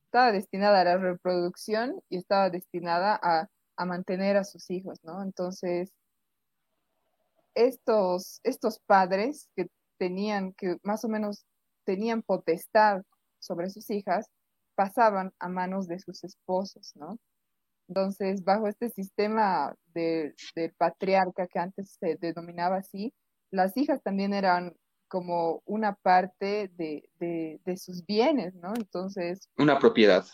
[0.07, 5.23] Estaba destinada a la reproducción y estaba destinada a, a mantener a sus hijos, ¿no?
[5.23, 5.93] Entonces,
[7.55, 9.69] estos, estos padres que
[9.99, 11.45] tenían, que más o menos
[11.85, 13.03] tenían potestad
[13.39, 14.31] sobre sus hijas,
[14.77, 17.19] pasaban a manos de sus esposos, ¿no?
[17.89, 23.13] Entonces, bajo este sistema del de patriarca que antes se denominaba así,
[23.51, 24.75] las hijas también eran
[25.09, 28.75] como una parte de, de, de, sus bienes, ¿no?
[28.75, 29.49] Entonces...
[29.57, 30.27] Una propiedad.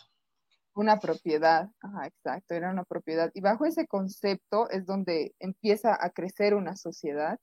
[0.74, 3.30] Una propiedad, ajá, exacto, era una propiedad.
[3.34, 7.38] Y bajo ese concepto es donde empieza a crecer una sociedad,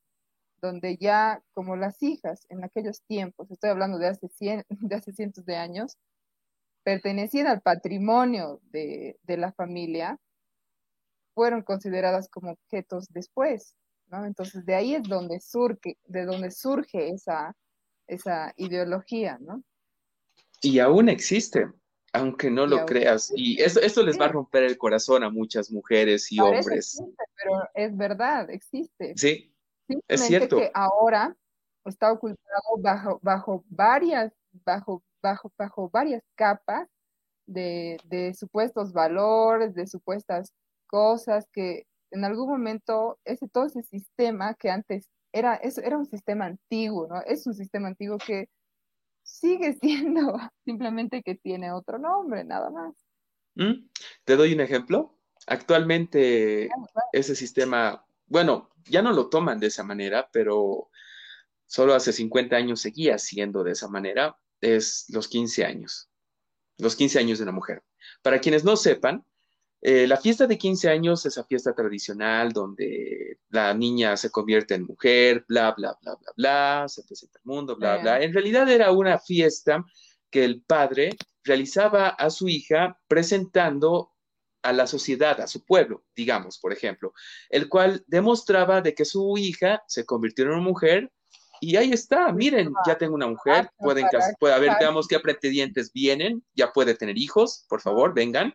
[0.62, 5.14] donde ya como las hijas en aquellos tiempos, estoy hablando de hace, cien, de hace
[5.14, 5.98] cientos de años,
[6.84, 10.20] pertenecían al patrimonio de, de, la familia,
[11.34, 13.76] fueron consideradas como objetos después,
[14.08, 14.26] ¿no?
[14.26, 17.56] Entonces de ahí es donde surge, de donde surge esa,
[18.08, 19.64] esa ideología, ¿no?
[20.62, 21.70] Y aún existe,
[22.12, 23.32] aunque no y lo creas.
[23.36, 27.00] Y esto, esto les va a romper el corazón a muchas mujeres y Parece hombres.
[27.00, 29.14] Existe, pero es verdad, existe.
[29.16, 29.54] Sí,
[30.08, 30.58] es cierto.
[30.58, 31.36] que ahora
[31.86, 36.88] está ocultado bajo, bajo varias, bajo bajo, bajo varias capas
[37.46, 40.54] de, de supuestos valores, de supuestas
[40.88, 46.06] cosas que en algún momento ese todo ese sistema que antes era eso era un
[46.06, 47.22] sistema antiguo, ¿no?
[47.22, 48.50] Es un sistema antiguo que
[49.24, 52.96] sigue siendo simplemente que tiene otro nombre, nada más.
[53.56, 53.88] ¿Mm?
[54.24, 55.16] Te doy un ejemplo.
[55.48, 56.70] Actualmente
[57.14, 60.90] ese sistema, bueno, ya no lo toman de esa manera, pero
[61.66, 66.10] solo hace 50 años seguía siendo de esa manera es los 15 años,
[66.78, 67.84] los 15 años de una mujer.
[68.22, 69.24] Para quienes no sepan,
[69.82, 74.84] Eh, la fiesta de 15 años, esa fiesta tradicional donde la niña se convierte en
[74.84, 78.02] mujer, bla, bla, bla, bla, bla, se presenta al mundo, bla, Sí.
[78.02, 78.22] bla.
[78.22, 79.86] En realidad era una fiesta
[80.30, 81.12] que el padre
[81.46, 84.12] realizaba a su hija presentando
[84.64, 87.14] a la sociedad, a su pueblo, digamos, por ejemplo,
[87.50, 91.10] el cual demostraba de que su hija se convirtió en una mujer
[91.62, 94.06] y ahí está, miren, ya tengo una mujer, pueden,
[94.40, 94.86] puede, a ver, casarse.
[94.86, 98.54] veamos qué pretendientes vienen, ya puede tener hijos, por favor, vengan.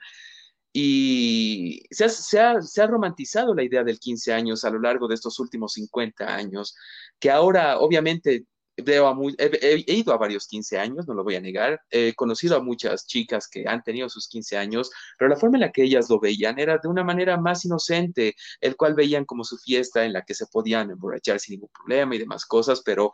[0.76, 4.80] Y se ha, se ha- se ha romantizado la idea del 15 años a lo
[4.80, 6.74] largo de estos últimos 50 años,
[7.20, 8.44] que ahora obviamente
[8.77, 13.07] he ido a varios 15 años, no lo voy a negar, he conocido a muchas
[13.07, 16.18] chicas que han tenido sus 15 años, pero la forma en la que ellas lo
[16.20, 20.22] veían era de una manera más inocente, el cual veían como su fiesta en la
[20.22, 23.12] que se podían emborrachar sin ningún problema y demás cosas, pero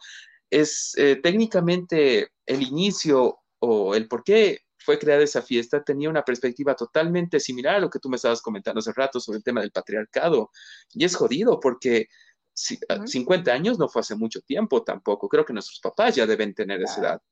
[0.51, 6.25] es eh, técnicamente el inicio o el por qué fue creada esa fiesta tenía una
[6.25, 9.61] perspectiva totalmente similar a lo que tú me estabas comentando hace rato sobre el tema
[9.61, 10.51] del patriarcado.
[10.93, 12.09] Y es jodido porque
[12.61, 13.07] si- a- Ujú.
[13.07, 15.29] 50 años no fue hace mucho tiempo tampoco.
[15.29, 17.23] Creo que nuestros papás ya deben tener esa edad.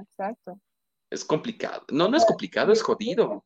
[0.00, 0.60] Exacto.
[1.10, 1.84] Es complicado.
[1.92, 3.44] No, no es complicado, es jodido.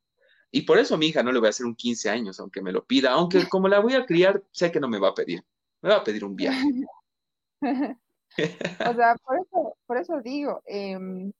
[0.50, 2.62] Y por eso a mi hija no le voy a hacer un 15 años, aunque
[2.62, 3.12] me lo pida.
[3.12, 5.44] Aunque como la voy a criar, sé que no me va a pedir.
[5.82, 6.64] Me va a pedir un viaje.
[8.88, 11.32] O sea, por eso, por eso digo, em,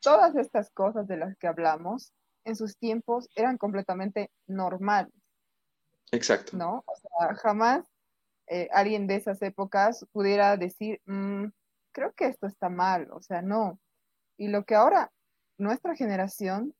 [0.00, 2.12] todas estas cosas de las que hablamos
[2.44, 5.12] en sus tiempos eran completamente normales,
[6.10, 6.54] Exacto.
[6.56, 6.84] ¿no?
[6.86, 7.84] O sea, jamás
[8.48, 11.46] eh, alguien de esas épocas pudiera decir, "Mm,
[11.92, 13.80] creo que esto está mal, o sea, no.
[14.38, 15.12] Y lo que ahora
[15.58, 16.74] nuestra generación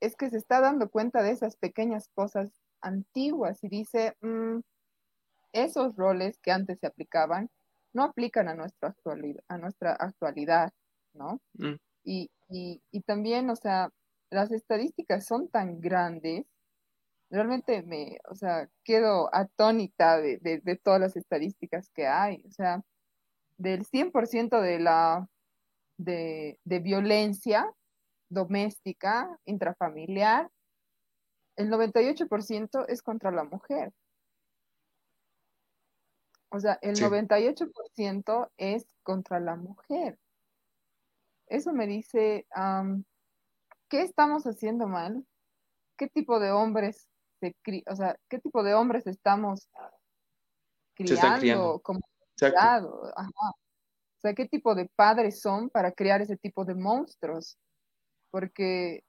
[0.00, 2.50] es que se está dando cuenta de esas pequeñas cosas
[2.82, 4.60] antiguas y dice, "Mm,
[5.52, 7.50] esos roles que antes se aplicaban
[7.92, 10.72] no aplican a nuestra actualidad, a nuestra actualidad,
[11.14, 11.40] ¿no?
[11.58, 11.76] Mm.
[12.04, 13.90] Y, y, y también, o sea,
[14.30, 16.46] las estadísticas son tan grandes,
[17.30, 22.50] realmente me, o sea, quedo atónita de, de, de todas las estadísticas que hay, o
[22.50, 22.82] sea,
[23.56, 25.28] del 100% de la,
[25.96, 27.72] de, de violencia
[28.28, 30.50] doméstica, intrafamiliar,
[31.56, 33.92] el 98% es contra la mujer.
[36.50, 37.02] O sea, el Sí.
[37.04, 40.18] 98% es contra la mujer.
[41.46, 43.04] Eso me dice, am,
[43.88, 45.26] ¿qué estamos haciendo mal?
[45.98, 47.09] ¿Qué tipo de hombres
[47.64, 49.68] cri- o sea, qué tipo de hombres estamos
[50.96, 51.40] Se están criando.
[51.40, 52.00] criando como
[52.36, 53.12] criado?
[53.16, 53.30] Ajá.
[53.50, 57.56] O sea, ¿qué tipo de padres son para criar ese tipo de monstruos?
[58.30, 59.02] Porque,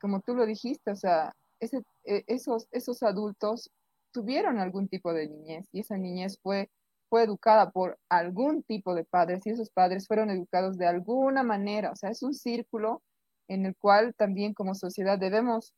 [0.00, 3.70] como tú lo dijiste, o sea, ese, e- esos, esos adultos
[4.12, 6.68] tuvieron algún tipo de niñez y esa niñez fue,
[7.08, 11.92] fue educada por algún tipo de padres y esos padres fueron educados de alguna manera.
[11.92, 13.02] O sea, es un círculo
[13.48, 15.74] en el cual también como sociedad debemos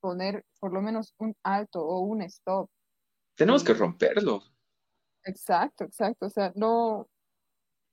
[0.00, 2.70] poner por lo menos un alto o un stop.
[3.36, 4.42] Tenemos que romperlo.
[5.24, 6.26] Exacto, exacto.
[6.26, 7.08] O sea, no,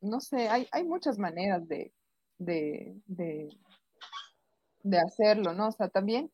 [0.01, 1.93] no sé, hay, hay muchas maneras de,
[2.37, 3.49] de, de,
[4.83, 5.67] de hacerlo, ¿no?
[5.67, 6.31] O sea, también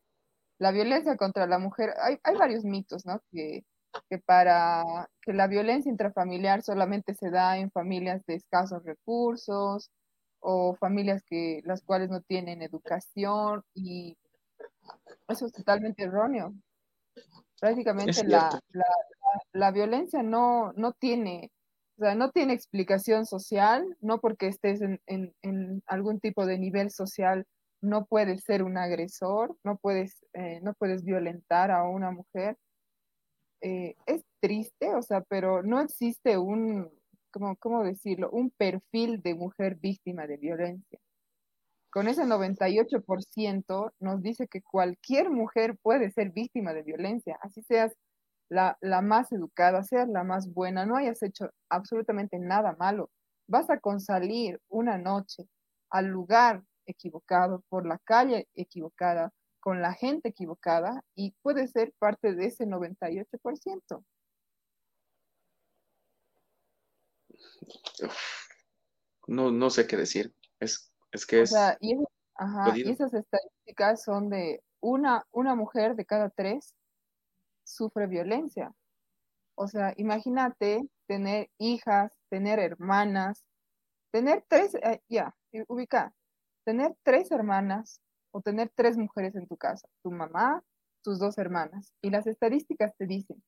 [0.58, 3.20] la violencia contra la mujer, hay, hay varios mitos, ¿no?
[3.30, 3.64] Que,
[4.08, 9.90] que para que la violencia intrafamiliar solamente se da en familias de escasos recursos
[10.40, 14.16] o familias que las cuales no tienen educación y
[15.28, 16.54] eso es totalmente erróneo.
[17.60, 18.84] Prácticamente la, la,
[19.52, 21.50] la violencia no, no tiene,
[21.96, 26.58] o sea, no tiene explicación social, no porque estés en, en, en algún tipo de
[26.58, 27.46] nivel social
[27.80, 32.56] no puedes ser un agresor, no puedes, eh, no puedes violentar a una mujer.
[33.60, 36.90] Eh, es triste, o sea, pero no existe un,
[37.30, 38.30] ¿cómo, cómo decirlo?
[38.30, 41.00] Un perfil de mujer víctima de violencia.
[41.92, 47.92] Con ese 98% nos dice que cualquier mujer puede ser víctima de violencia, así seas
[48.48, 53.10] la, la más educada, seas la más buena, no hayas hecho absolutamente nada malo.
[53.46, 55.46] Vas a consalir una noche
[55.90, 59.30] al lugar equivocado, por la calle equivocada,
[59.60, 64.02] con la gente equivocada y puede ser parte de ese 98%.
[69.26, 70.34] No, no sé qué decir.
[70.58, 72.04] Es, es que O es sea, y, es-
[72.34, 76.74] ajá, y esas estadísticas son de una, una mujer de cada tres
[77.64, 78.72] sufre violencia.
[79.56, 83.44] O sea, imagínate tener hijas, tener hermanas,
[84.12, 86.14] tener tres, eh, ya, eh, ubica,
[86.64, 88.00] tener tres hermanas
[88.32, 90.62] o tener tres mujeres en tu casa, tu mamá,
[91.04, 91.92] tus dos hermanas.
[92.02, 93.42] Y las estadísticas te dicen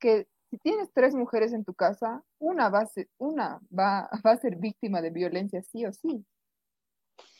[0.00, 4.32] que si tienes tres mujeres en tu casa, una va a ser, una va, va
[4.32, 6.24] a ser víctima de violencia sí o sí.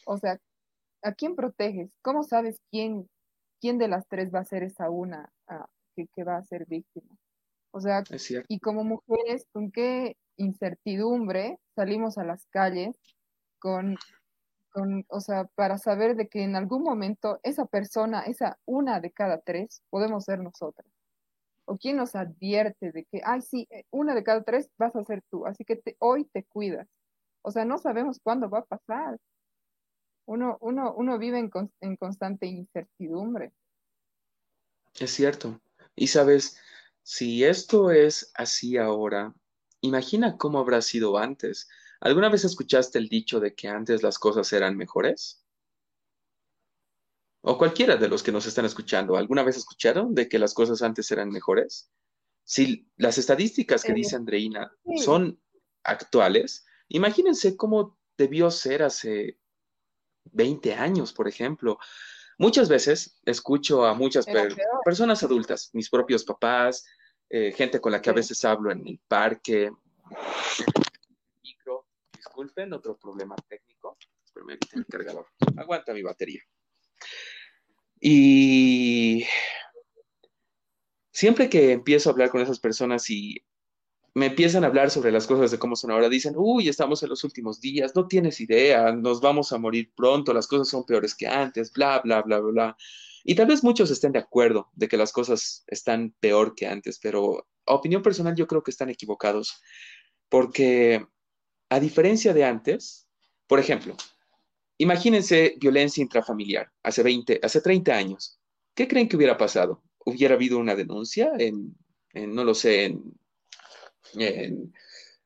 [0.06, 0.40] O sea,
[1.02, 1.96] ¿a quién proteges?
[2.02, 3.08] ¿Cómo sabes quién,
[3.60, 7.16] ¿quién de las tres va a ser esa una ah, que, va a ser víctima?
[7.70, 8.02] O sea,
[8.48, 12.96] y como mujeres, ¿con qué incertidumbre salimos a las calles
[13.58, 13.96] con,
[14.72, 19.10] con, o sea, para saber de que en algún momento esa persona, esa una de
[19.10, 20.86] cada tres, podemos ser nosotras?
[21.66, 25.04] ¿O quién nos advierte de que, ay, sí, eh, una de cada tres vas a
[25.04, 26.88] ser tú, así que hoy te cuidas?
[27.42, 29.18] O sea, no sabemos cuándo va a pasar.
[30.28, 31.50] Uno, uno, uno vive en,
[31.80, 33.54] en constante incertidumbre.
[35.00, 35.60] Es cierto.
[35.96, 36.58] Y sabes,
[37.02, 39.34] si esto es así ahora,
[39.80, 41.68] imagina cómo habrá sido antes.
[42.00, 45.42] ¿Alguna vez escuchaste el dicho de que antes las cosas eran mejores?
[47.40, 50.82] o cualquiera de los que nos están escuchando, ¿alguna vez escucharon de que las cosas
[50.82, 51.90] antes eran mejores?
[52.44, 54.70] Si las estadísticas que dice Andreina
[55.02, 55.40] son
[55.82, 59.38] actuales, imagínense cómo debió ser hace
[60.32, 61.78] 20 años, por ejemplo.
[62.38, 64.26] Muchas veces escucho a muchas
[64.84, 66.86] personas adultas, mis propios papás,
[67.28, 69.70] eh, gente con la que a veces hablo en el parque.
[71.42, 73.98] Micro, disculpen, otro problema técnico.
[74.72, 75.26] el cargador.
[75.56, 76.42] Aguanta mi batería.
[78.00, 79.26] Y
[81.10, 83.44] siempre que empiezo a hablar con esas personas y
[84.18, 87.08] me empiezan a hablar sobre las cosas de cómo son ahora, dicen, uy, estamos en
[87.08, 91.14] los últimos días, no tienes idea, nos vamos a morir pronto, las cosas son peores
[91.14, 92.76] que antes, bla, bla, bla, bla.
[93.24, 96.98] Y tal vez muchos estén de acuerdo de que las cosas están peor que antes,
[96.98, 99.60] pero a opinión personal yo creo que están equivocados,
[100.28, 101.06] porque
[101.70, 103.08] a diferencia de antes,
[103.46, 103.96] por ejemplo,
[104.78, 108.38] Imagínense violencia intrafamiliar hace 20, hace 30 años.
[108.74, 109.82] ¿Qué creen que hubiera pasado?
[110.04, 111.76] ¿Hubiera habido una denuncia en,
[112.14, 113.02] no lo sé, en,
[114.14, 114.72] en,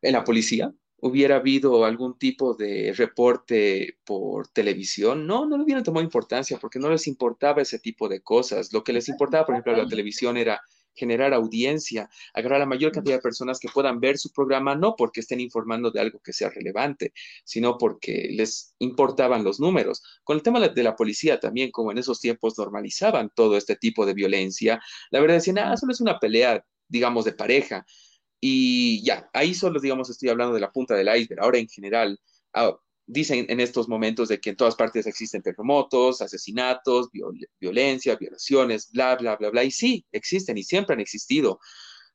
[0.01, 0.72] la policía?
[0.99, 5.26] ¿Hubiera habido algún tipo de reporte por televisión?
[5.26, 8.72] No, no le hubieran tomado importancia porque no les importaba ese tipo de cosas.
[8.72, 10.61] Lo que les importaba, por ejemplo, a la televisión era
[10.95, 14.95] generar audiencia, agarrar a la mayor cantidad de personas que puedan ver su programa, no
[14.97, 17.12] porque estén informando de algo que sea relevante,
[17.45, 20.03] sino porque les importaban los números.
[20.24, 24.07] Con el tema de la policía también, como en esos tiempos normalizaban todo este tipo
[24.07, 24.80] de violencia,
[25.11, 27.87] la verdad decían, ah, solo es una pelea, digamos, de pareja.
[28.45, 31.40] Y ya, ahí solo, digamos, estoy hablando de la punta del iceberg.
[31.40, 32.18] Ahora, en general,
[32.55, 32.76] ah,
[33.07, 37.09] dicen en estos momentos de que en todas partes existen terremotos, asesinatos,
[37.61, 39.62] violencia, violaciones, bla, bla, bla, bla.
[39.62, 41.61] Y sí, existen y siempre han existido.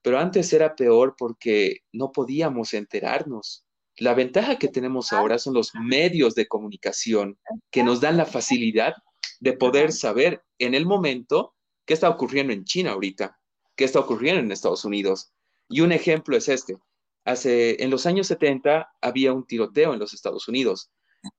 [0.02, 3.66] Pero antes era peor porque no podíamos enterarnos.
[3.96, 7.40] La ventaja que tenemos ahora son los medios de comunicación
[7.72, 8.96] que nos dan la facilidad
[9.40, 11.56] de poder saber en el momento
[11.86, 13.40] qué está ocurriendo en China ahorita,
[13.78, 15.32] qué está ocurriendo en Estados Unidos.
[15.70, 16.78] Y un ejemplo es este
[17.28, 20.90] hace, en los años 70 había un tiroteo en los Estados Unidos.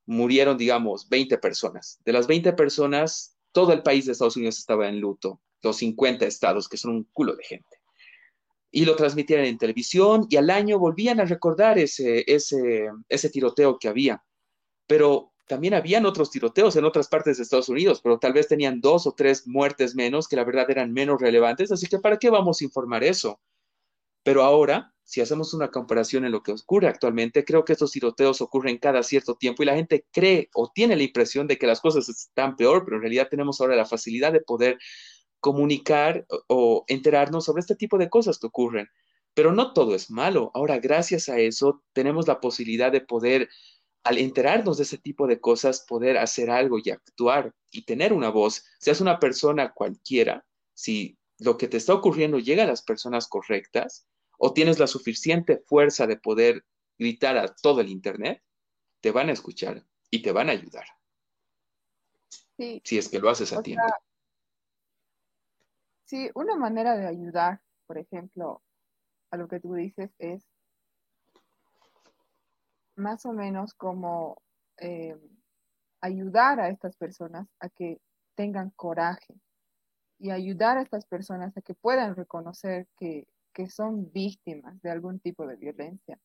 [0.05, 1.99] Murieron, digamos, 20 personas.
[2.05, 6.27] De las 20 personas, todo el país de Estados Unidos estaba en luto, los 50
[6.27, 7.79] estados, que son un culo de gente.
[8.71, 13.79] Y lo transmitían en televisión y al año volvían a recordar ese, ese, ese tiroteo
[13.79, 14.23] que había.
[14.87, 18.83] Pero también habían otros tiroteos en otras partes de Estados Unidos, pero tal vez tenían
[18.83, 22.29] dos o tres muertes menos que la verdad eran menos relevantes, así que ¿para qué
[22.29, 23.41] vamos a informar eso?
[24.29, 28.43] Pero ahora si hacemos una comparación en lo que ocurre actualmente, creo que estos tiroteos
[28.43, 31.81] ocurren cada cierto tiempo y la gente cree o tiene la impresión de que las
[31.81, 34.79] cosas están peor, pero en realidad tenemos ahora la facilidad de poder
[35.41, 38.87] comunicar o, enterarnos sobre este tipo de cosas que ocurren.
[39.33, 40.51] Pero no todo es malo.
[40.53, 43.49] Ahora, gracias a eso, tenemos la posibilidad de poder,
[44.05, 48.29] al enterarnos de ese tipo de cosas, poder hacer algo y actuar y tener una
[48.29, 48.63] voz.
[48.79, 54.07] Seas una persona cualquiera, si lo que te está ocurriendo llega a las personas correctas,
[54.39, 56.65] o tienes la suficiente fuerza de poder
[56.97, 58.43] gritar a todo el Internet,
[59.01, 60.87] te van a escuchar y te van a ayudar.
[62.57, 63.87] Si es que lo haces a tiempo.
[66.05, 68.63] sí, una manera de ayudar, por ejemplo,
[69.31, 70.45] a lo que tú dices es
[72.97, 74.43] más o menos como
[74.79, 75.17] eh,
[76.01, 78.01] ayudar a estas personas a que
[78.35, 79.35] tengan coraje
[80.19, 83.29] y ayudar a estas personas a que puedan reconocer que
[83.59, 86.17] que son víctimas de algún tipo de violencia.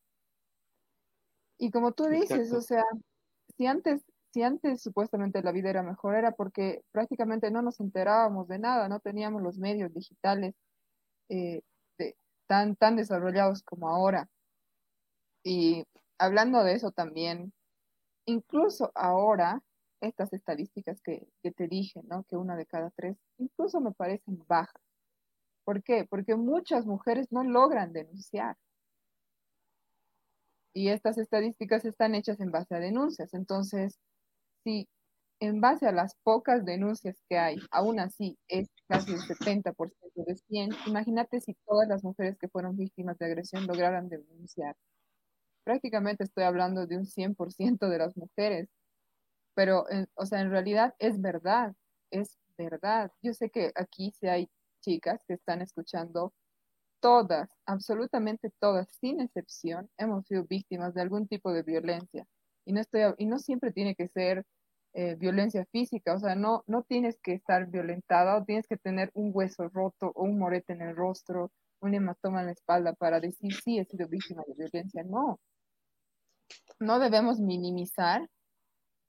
[1.57, 2.83] Y como tú dices, o sea,
[3.57, 8.47] si antes, si antes supuestamente la vida era mejor, era porque prácticamente no nos enterábamos
[8.47, 10.53] de nada, no teníamos los medios digitales
[11.29, 11.63] eh,
[12.45, 14.29] tan, tan desarrollados como ahora.
[15.43, 15.85] Y
[16.19, 17.51] hablando de eso también,
[18.27, 19.63] incluso ahora,
[20.01, 22.25] estas estadísticas que, que te dije, ¿no?
[22.25, 24.82] Que una de cada tres, incluso me parecen bajas.
[25.65, 26.05] ¿Por qué?
[26.09, 28.57] Porque muchas mujeres no logran denunciar.
[30.75, 33.33] Y estas estadísticas están hechas en base a denuncias.
[33.33, 33.99] Entonces,
[34.63, 34.89] si
[35.39, 40.35] en base a las pocas denuncias que hay, aún así es casi el 70% de
[40.35, 44.75] 100, imagínate si todas las mujeres que fueron víctimas de agresión lograran denunciar.
[45.65, 48.69] Prácticamente estoy hablando de un 100% de las mujeres,
[49.55, 49.85] pero,
[50.15, 51.75] o sea, en realidad es verdad,
[52.11, 53.11] es verdad.
[53.21, 54.49] Yo sé que aquí sí hay
[54.83, 56.33] chicas que están escuchando,
[56.99, 62.25] todas, absolutamente todas, sin excepción, hemos sido víctimas de algún tipo de violencia.
[62.65, 64.45] Y no, estoy, y no siempre tiene que ser
[64.93, 69.09] eh, violencia física, o sea, no, no tienes que estar violentada o tienes que tener
[69.13, 73.19] un hueso roto o un morete en el rostro, un hematoma en la espalda para
[73.19, 75.03] decir, sí, he sido víctima de violencia.
[75.03, 75.39] No,
[76.79, 78.29] no debemos minimizar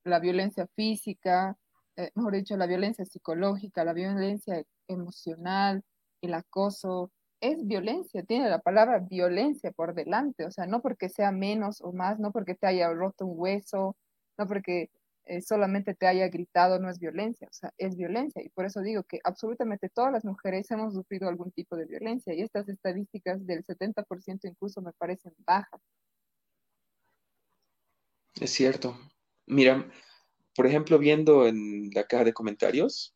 [0.04, 1.56] la violencia física,
[1.96, 5.82] eh, mejor dicho, la violencia psicológica, la violencia emocional,
[6.22, 11.30] el acoso, es violencia, tiene la palabra violencia por delante, o sea, no porque sea
[11.30, 13.96] menos o más, no porque te haya roto un hueso,
[14.38, 14.90] no porque
[15.26, 18.42] eh, solamente te haya gritado no es violencia, o sea, es violencia.
[18.42, 22.34] Y por eso digo que absolutamente todas las mujeres hemos sufrido algún tipo de violencia
[22.34, 25.80] y estas estadísticas del 70% incluso me parecen bajas.
[28.40, 28.98] Es cierto.
[29.46, 29.86] Mira,
[30.54, 33.14] por ejemplo, viendo en la caja de comentarios,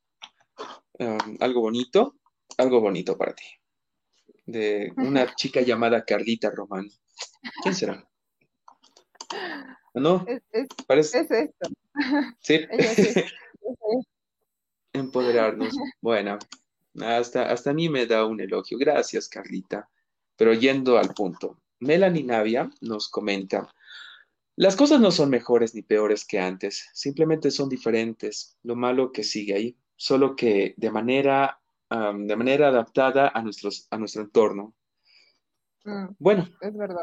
[0.99, 2.17] um, algo bonito,
[2.57, 3.47] algo bonito para ti,
[4.47, 6.91] de una chica llamada Carlita Román.
[7.63, 8.09] ¿Quién será?
[9.95, 10.25] ¿No?
[10.27, 11.21] Es, Parece...
[11.21, 11.69] es esto.
[12.41, 12.67] Sí.
[14.93, 15.77] Empoderarnos.
[16.01, 16.39] Bueno,
[17.01, 18.79] hasta, hasta a mí me da un elogio.
[18.79, 19.89] Gracias, Carlita.
[20.37, 23.73] Pero yendo al punto, Melanie Navia nos comenta,
[24.59, 28.59] las cosas no son mejores ni peores que antes, simplemente son diferentes.
[28.65, 33.99] Lo malo que sigue ahí, solo que de manera, de manera adaptada a, nuestros, a
[33.99, 34.75] nuestro entorno.
[35.85, 36.49] Mm, bueno.
[36.61, 37.03] Es verdad.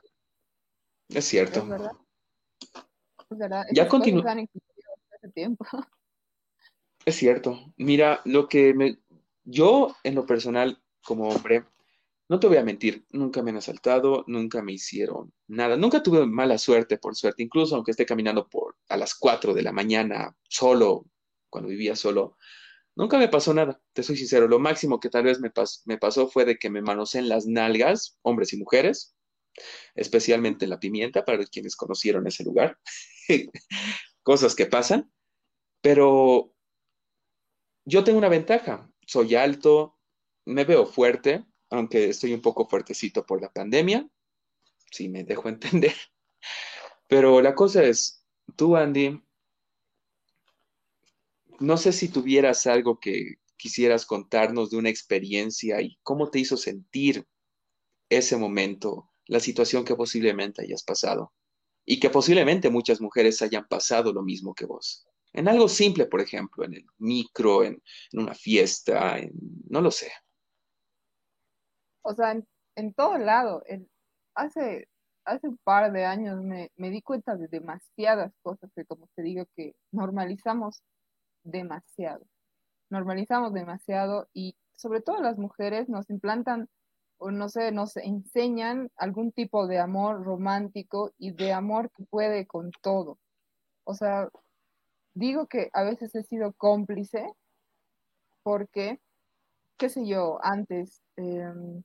[1.08, 1.60] Es cierto.
[1.62, 1.92] Es verdad.
[3.32, 3.64] Es verdad.
[3.72, 4.36] Ya continúa.
[7.06, 7.74] Es cierto.
[7.78, 8.98] Mira, lo que me...
[9.44, 11.64] Yo, en lo personal, como hombre,
[12.28, 16.26] no te voy a mentir, nunca me han asaltado, nunca me hicieron nada, nunca tuve
[16.26, 20.36] mala suerte, por suerte, incluso aunque esté caminando por a las 4 de la mañana
[20.50, 21.06] solo,
[21.50, 22.38] cuando vivía solo,
[22.96, 25.52] nunca me pasó nada, te soy sincero, lo máximo que tal vez me,
[25.98, 29.16] pasó fue de que me manoseen las nalgas, hombres y mujeres,
[29.94, 32.80] especialmente en la pimienta, para quienes conocieron ese lugar,
[34.24, 35.12] cosas que pasan,
[35.82, 36.56] pero
[37.86, 38.90] yo tengo una ventaja.
[39.06, 40.00] Soy alto,
[40.46, 41.46] me veo fuerte,
[41.78, 44.08] aunque estoy un poco fuertecito por la pandemia,
[44.92, 45.96] si me dejo entender.
[47.08, 49.22] Pero la cosa es, tú, Andy,
[51.60, 56.58] no sé si tuvieras algo que quisieras contarnos de una experiencia y cómo te hizo
[56.58, 57.26] sentir
[58.10, 61.34] ese momento, la situación que posiblemente hayas pasado
[61.86, 65.08] y que posiblemente muchas mujeres hayan pasado lo mismo que vos.
[65.34, 67.82] En algo simple, por ejemplo, en el micro, en,
[68.14, 69.32] una fiesta, en,
[69.70, 70.12] no lo sé.
[72.06, 72.40] O sea,
[72.76, 73.64] en, todo lado.
[74.36, 74.88] hace,
[75.26, 79.46] hace un par de años me, di cuenta de demasiadas cosas que, como te digo,
[79.56, 80.84] que normalizamos
[81.44, 82.24] demasiado.
[82.92, 86.70] Normalizamos demasiado y sobre todo las mujeres nos implantan
[87.18, 92.46] o no sé, nos enseñan algún tipo de amor romántico y de amor que puede
[92.46, 93.18] con todo.
[93.84, 94.30] O sea,
[95.16, 97.34] digo que a veces he sido cómplice
[98.44, 99.00] porque,
[99.78, 101.84] qué sé yo, antes em,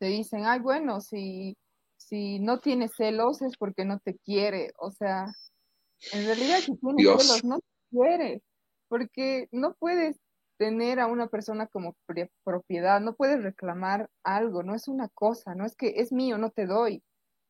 [0.00, 1.56] te dicen, ay, bueno, si,
[1.98, 4.72] si no tienes celos es porque no te quiere.
[4.78, 5.26] O sea,
[6.12, 8.42] en realidad si tienes celos no te quiere,
[8.88, 10.18] porque no puedes
[10.56, 11.94] tener a una persona como
[12.44, 16.50] propiedad, no puedes reclamar algo, no es una cosa, no es que es mío, no
[16.50, 17.02] te doy.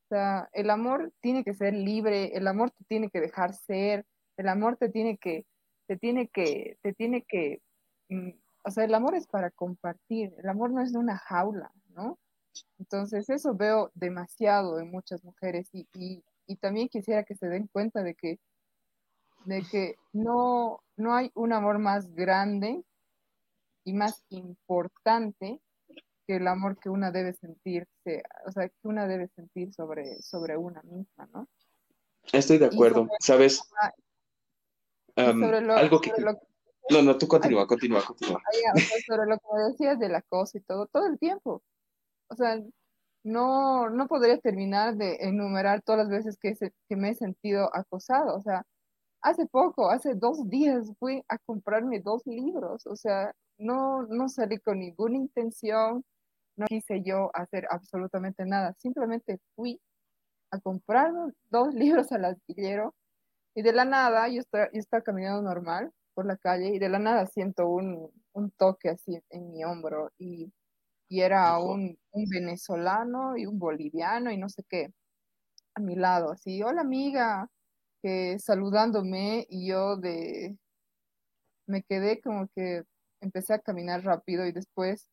[0.07, 4.05] O sea, el amor tiene que ser libre, el amor te tiene que dejar ser,
[4.37, 5.47] el amor te tiene que,
[5.87, 7.63] te tiene que, te tiene que,
[8.09, 8.31] mm,
[8.65, 12.19] o sea, el amor es para compartir, el amor no es de una jaula, ¿no?
[12.79, 16.23] Entonces eso veo demasiado en muchas mujeres y, y,
[16.57, 18.41] también quisiera que se den cuenta de que,
[19.45, 22.83] de que no, no hay un amor más grande
[23.85, 25.61] y más importante
[26.27, 30.57] que el amor que una debe sentirse, o sea, que una debe sentir sobre, sobre
[30.57, 31.49] una misma, ¿no?
[32.33, 33.63] Estoy de acuerdo, ¿sabes?
[35.17, 36.13] algo que...
[36.91, 38.43] no, no, tú continúa, continúa, continúa.
[39.07, 41.63] sobre lo que decías del acoso y todo, todo el tiempo.
[42.31, 42.59] O sea,
[43.25, 46.55] no, no podría terminar de enumerar todas las veces que,
[46.89, 48.37] que me he sentido acosado.
[48.37, 48.65] O sea,
[49.23, 52.87] hace poco, hace dos días fui a comprarme dos libros.
[52.87, 56.05] O sea, no, no salí con ninguna intención,
[56.57, 58.75] no quise yo hacer absolutamente nada.
[58.79, 59.81] Simplemente fui
[60.53, 61.13] a comprar
[61.51, 62.95] dos libros al astillero
[63.55, 66.89] Y de la nada, yo estaba, yo estaba caminando normal por la calle y de
[66.89, 70.53] la nada siento un, un toque así en mi hombro y,
[71.11, 74.93] y era un, un, venezolano y un boliviano y no sé qué
[75.75, 77.49] a mi lado, así, hola amiga,
[78.03, 80.57] que saludándome y yo de,
[81.67, 82.85] me quedé como que
[83.21, 85.09] empecé a caminar rápido y después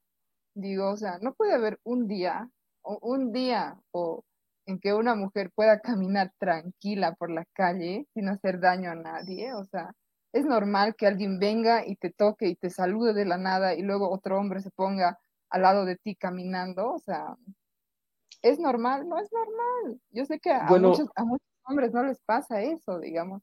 [0.55, 2.49] digo, o sea, no puede haber un día
[2.81, 4.23] o un día o
[4.67, 9.53] en que una mujer pueda caminar tranquila por la calle sin hacer daño a nadie.
[9.53, 9.91] O sea,
[10.33, 13.81] es normal que alguien venga y te toque y te salude de la nada y
[13.81, 15.19] luego otro hombre se ponga
[15.49, 16.93] al lado de ti caminando.
[16.93, 17.35] O sea,
[18.41, 20.01] es normal, no es normal.
[20.11, 23.41] Yo sé que a, muchos, a muchos hombres no les pasa eso, digamos.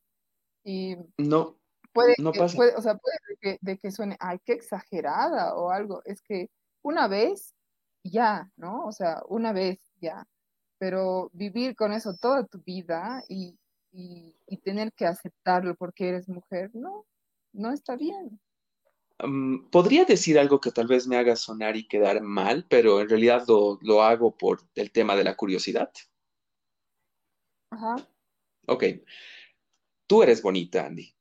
[0.65, 1.57] Y no,
[1.93, 2.57] puede, no que, pasa.
[2.57, 6.03] puede o sea, puede que, de que suene, ay, qué exagerada o algo.
[6.05, 6.51] Es que
[6.83, 7.55] una vez
[8.03, 8.85] ya, ¿no?
[8.87, 10.27] O sea, una vez ya
[10.85, 13.59] pero vivir con eso toda tu vida y,
[13.93, 17.07] y, y, tener que aceptarlo porque eres mujer, no,
[17.53, 18.39] no está bien.
[19.23, 23.09] Um, podría decir algo que tal vez me haga sonar y quedar mal, pero en
[23.09, 25.93] realidad lo, lo hago por el tema de la curiosidad.
[27.71, 27.97] Ajá.
[28.67, 28.85] Ok.
[30.07, 31.15] Tú eres bonita, Andy.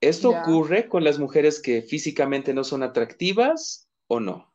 [0.00, 0.42] ¿Esto Ya.
[0.42, 4.54] ocurre con las mujeres que físicamente no son atractivas o no?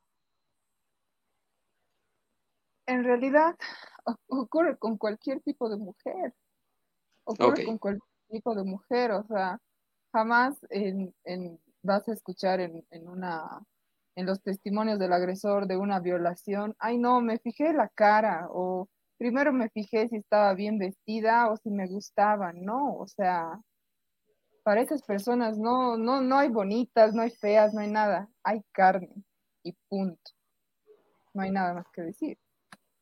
[2.85, 3.55] En realidad
[4.27, 6.33] ocurre con cualquier tipo de mujer,
[7.25, 9.59] ocurre con cualquier tipo de mujer, o sea,
[10.11, 13.61] jamás en, en- vas a escuchar en, en una,
[14.15, 18.87] en los testimonios del agresor de una violación, ay no, me fijé la cara, o
[19.17, 23.59] primero me fijé si estaba bien vestida o si me gustaba, no, o sea,
[24.63, 28.61] para esas personas no, no, no hay bonitas, no hay feas, no hay nada, hay
[28.71, 29.23] carne
[29.61, 30.31] y punto,
[31.33, 32.37] no hay nada más que decir.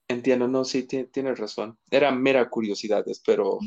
[0.08, 1.78] Entiendo, no, sí, ti- tienes razón.
[1.90, 3.60] Era mera curiosidad, pero.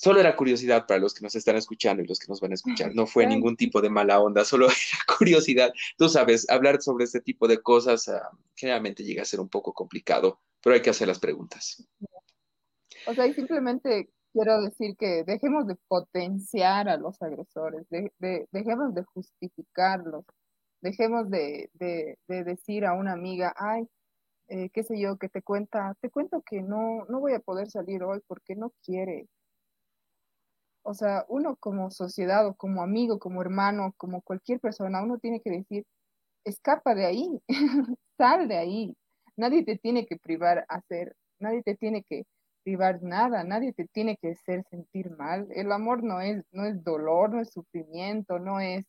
[0.00, 2.54] Solo era curiosidad para los que nos están escuchando y los que nos van a
[2.54, 2.94] escuchar.
[2.94, 5.72] No fue ningún tipo de mala onda, solo era curiosidad.
[5.98, 9.74] Tú sabes, hablar sobre este tipo de cosas ah, generalmente llega a ser un poco
[9.74, 11.86] complicado, pero hay que hacer las preguntas.
[13.06, 18.48] O sea, y simplemente quiero decir que dejemos de potenciar a los agresores, de, de-
[18.52, 20.24] dejemos de justificarlos,
[20.80, 23.86] dejemos de, de- de decir a una amiga, ay,
[24.48, 27.70] eh, qué sé yo, que te cuenta, te cuento que no, no voy a poder
[27.70, 29.28] salir hoy porque no quiere.
[30.82, 35.40] O sea, uno como sociedad o como amigo, como hermano, como cualquier persona, uno tiene
[35.42, 35.84] que decir,
[36.44, 37.40] escapa de ahí,
[38.18, 38.94] sal de ahí.
[39.36, 42.24] Nadie te tiene que privar a hacer, nadie te tiene que
[42.64, 45.48] privar nada, nadie te tiene que hacer sentir mal.
[45.52, 48.86] El amor no es, no es dolor, no es sufrimiento, no es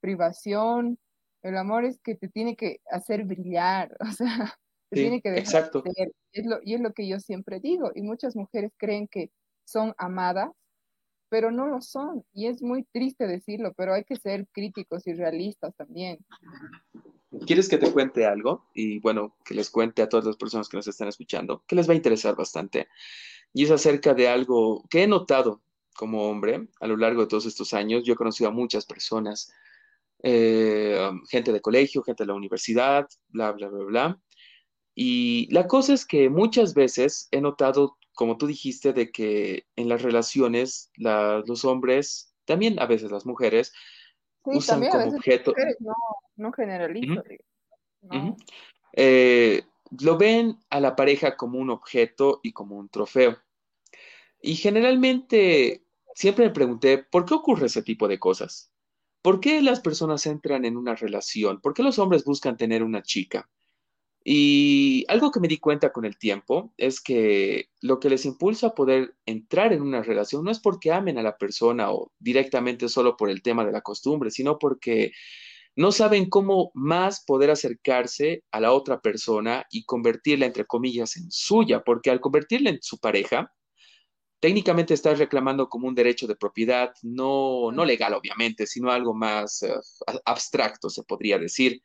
[0.00, 0.98] privación.
[1.42, 4.54] El amor es que te tiene que hacer brillar, o sea,
[4.90, 5.84] te Sí, tiene que dejar exacto.
[5.84, 6.12] ser.
[6.32, 7.90] Es lo, y es lo que yo siempre digo.
[7.94, 9.30] Y muchas mujeres creen que
[9.66, 10.50] son amadas,
[11.28, 12.24] pero no lo son.
[12.32, 16.18] Y es muy triste decirlo, pero hay que ser críticos y realistas también.
[17.46, 18.66] ¿Quieres que te cuente algo?
[18.74, 21.88] Y bueno, que les cuente a todas las personas que nos están escuchando, que les
[21.88, 22.88] va a interesar bastante.
[23.52, 25.62] Y es acerca de algo que he notado
[25.96, 28.04] como hombre a lo largo de todos estos años.
[28.04, 29.52] Yo he conocido a muchas personas,
[30.22, 34.20] eh, um, gente de colegio, gente de la universidad, bla, bla, bla, bla.
[34.94, 39.88] Y la cosa es que muchas veces he notado, como tú dijiste, de que en
[39.88, 43.72] las relaciones la- los hombres, también a veces las mujeres,
[44.44, 45.50] Sí, usan también a como veces objeto.
[45.52, 45.94] mujeres, no,
[46.36, 47.22] no generalizo,
[48.02, 48.36] no.
[48.94, 49.62] Eh,
[50.00, 53.38] lo ven a la pareja como un objeto y como un trofeo.
[54.40, 58.72] Y generalmente siempre me pregunté, ¿por qué ocurre ese tipo de cosas?
[59.22, 61.60] ¿Por qué las personas entran en una relación?
[61.60, 63.48] ¿Por qué los hombres buscan tener una chica?
[64.28, 68.66] Y algo que me di cuenta con el tiempo es que lo que les impulsa
[68.66, 72.88] a poder entrar en una relación no es porque amen a la persona o directamente
[72.88, 75.12] solo por el tema de la costumbre, sino porque
[75.76, 81.30] no saben cómo más poder acercarse a la otra persona y convertirla, entre comillas, en
[81.30, 83.54] suya, porque al convertirla en su pareja,
[84.40, 89.62] técnicamente estás reclamando como un derecho de propiedad, no, no legal, obviamente, sino algo más
[89.62, 89.72] eh,
[90.24, 91.80] abstracto, se podría decir.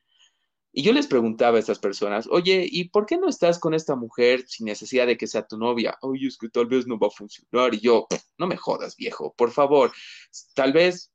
[0.73, 3.95] Y yo les preguntaba a estas personas, oye, ¿y por qué no estás con esta
[3.95, 5.97] mujer sin necesidad de que sea tu novia?
[6.01, 7.73] Oye, es que tal vez no va a funcionar.
[7.73, 8.07] Y yo,
[8.37, 9.91] no me jodas, viejo, por favor,
[10.55, 11.11] tal vez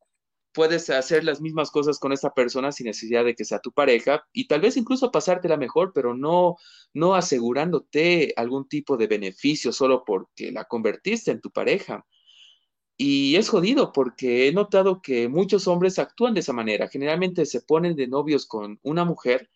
[0.56, 4.26] puedes hacer las mismas cosas con esta persona sin necesidad de que sea tu pareja
[4.32, 6.56] y tal vez incluso pasártela mejor, pero no,
[6.94, 12.06] no asegurándote algún tipo de beneficio solo porque la convertiste en tu pareja.
[12.98, 16.88] Y es jodido porque he notado que muchos hombres actúan de esa manera.
[16.88, 19.50] Generalmente se ponen de novios con una mujer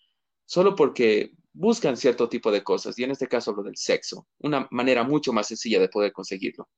[0.44, 2.98] solo porque buscan cierto tipo de cosas.
[2.98, 6.68] Y en este caso hablo del sexo, una manera mucho más sencilla de poder conseguirlo.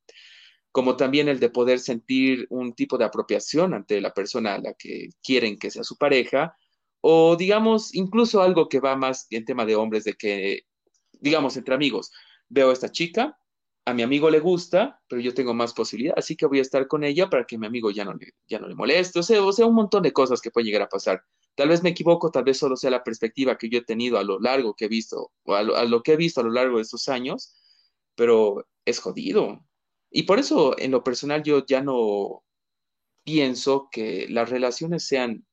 [0.72, 4.74] como también el de poder sentir un tipo de apropiación ante la persona a la
[4.74, 6.56] que quieren que sea su pareja,
[7.02, 10.62] o digamos, incluso algo que va más en tema de hombres, de que,
[11.20, 12.10] digamos, entre amigos,
[12.48, 13.38] veo a esta chica,
[13.84, 16.86] a mi amigo le gusta, pero yo tengo más posibilidad, así que voy a estar
[16.86, 20.12] con ella para que mi amigo ya no le, moleste, o sea, un montón de
[20.12, 21.24] cosas que pueden llegar a pasar.
[21.54, 24.24] Tal vez me equivoco, tal vez solo sea la perspectiva que yo he tenido a
[24.24, 26.82] lo largo que he visto, o a lo, que he visto a lo largo de
[26.82, 27.56] estos años,
[28.14, 29.64] pero es jodido.
[30.10, 32.44] Y por eso, en lo personal, yo ya no
[33.24, 35.46] pienso que las relaciones sean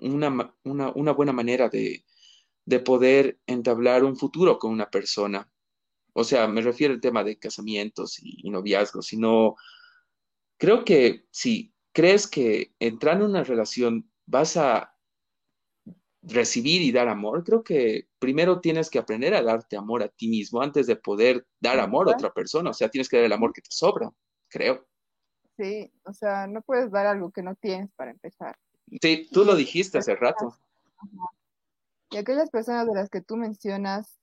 [0.00, 5.51] una, buena manera de poder entablar un futuro con una persona.
[6.12, 9.56] O sea, me refiero al tema de casamientos y, y noviazgos, sino
[10.58, 14.92] creo que si crees que entrando en una relación vas a
[16.22, 20.28] recibir y dar amor, creo que primero tienes que aprender a darte amor a ti
[20.28, 22.70] mismo antes de poder dar amor a otra persona.
[22.70, 24.10] O sea, tienes que dar el amor que te sobra,
[24.48, 24.86] creo.
[25.56, 28.56] Sí, o sea, no puedes dar algo que no tienes para empezar.
[29.00, 30.56] Sí, tú lo dijiste hace rato.
[32.10, 34.18] y aquellas personas de las que tú mencionas,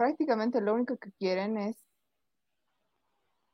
[0.00, 1.76] prácticamente lo único que quieren es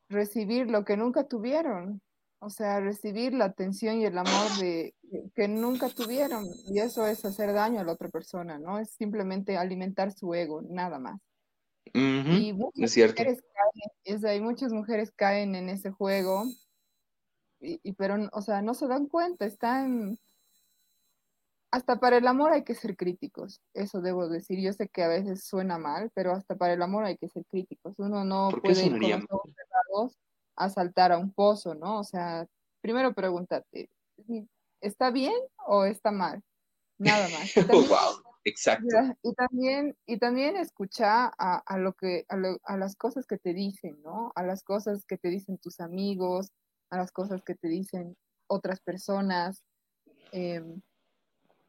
[0.08, 2.00] recibir lo que nunca tuvieron.
[2.38, 4.94] O sea, recibir la atención y el amor de
[5.34, 6.44] que nunca tuvieron.
[6.68, 8.78] Y eso es hacer daño a la otra persona, ¿no?
[8.78, 11.20] Es simplemente alimentar su ego, nada más.
[11.92, 13.24] Y muchas es cierto.
[13.24, 16.44] mujeres caen, es ahí, muchas mujeres caen en ese juego,
[17.58, 20.16] y, y pero, o sea, no se dan cuenta, están,
[21.70, 24.60] hasta para el amor hay que ser críticos, eso debo decir.
[24.60, 27.44] Yo sé que a veces suena mal, pero hasta para el amor hay que ser
[27.46, 27.94] críticos.
[27.98, 29.28] Uno no ¿Por qué puede ir con sonaría los mal?
[29.30, 30.18] ojos cerrados
[30.56, 32.00] a saltar a un pozo, ¿no?
[32.00, 32.46] O sea,
[32.80, 33.90] primero pregúntate,
[34.80, 35.34] ¿está bien
[35.66, 36.42] o está mal?
[36.98, 37.56] Nada más.
[37.56, 38.86] Y también Wow, exacto.
[38.92, 43.26] ya, Y también, y también escuchar a, a lo que, a, lo- a las cosas
[43.26, 44.32] que te dicen, ¿no?
[44.36, 46.52] A las cosas que te dicen tus amigos,
[46.90, 48.16] a las cosas que te dicen
[48.48, 49.64] otras personas.
[50.32, 50.82] Em,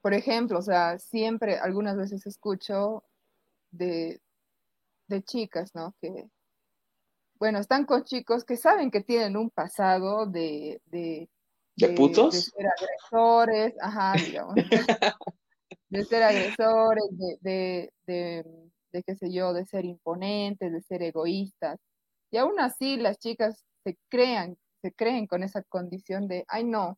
[0.08, 3.04] por ejemplo, o sea, siempre, algunas veces escucho
[3.72, 4.22] de,
[5.10, 5.98] de chicas, ¿no?
[6.00, 6.30] Que,
[7.38, 11.30] bueno, están con chicos que saben que tienen un pasado de, de,
[11.76, 12.36] ¿De de, de putos?
[12.36, 14.56] ser agresores, ajá, digamos.
[15.90, 18.46] de ser agresores, de, de, de,
[18.94, 21.82] de, qué sé yo, de ser imponentes, de ser egoístas.
[22.32, 26.98] Y aún así las chicas se crean, se creen con esa condición de, ay no,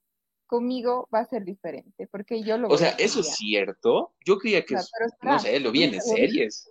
[0.50, 4.14] conmigo va a ser diferente, porque yo lo O voy sea, a ¿eso es cierto?
[4.26, 6.70] Yo creía O que, sea, es- no sé, lo vi en segundo, series.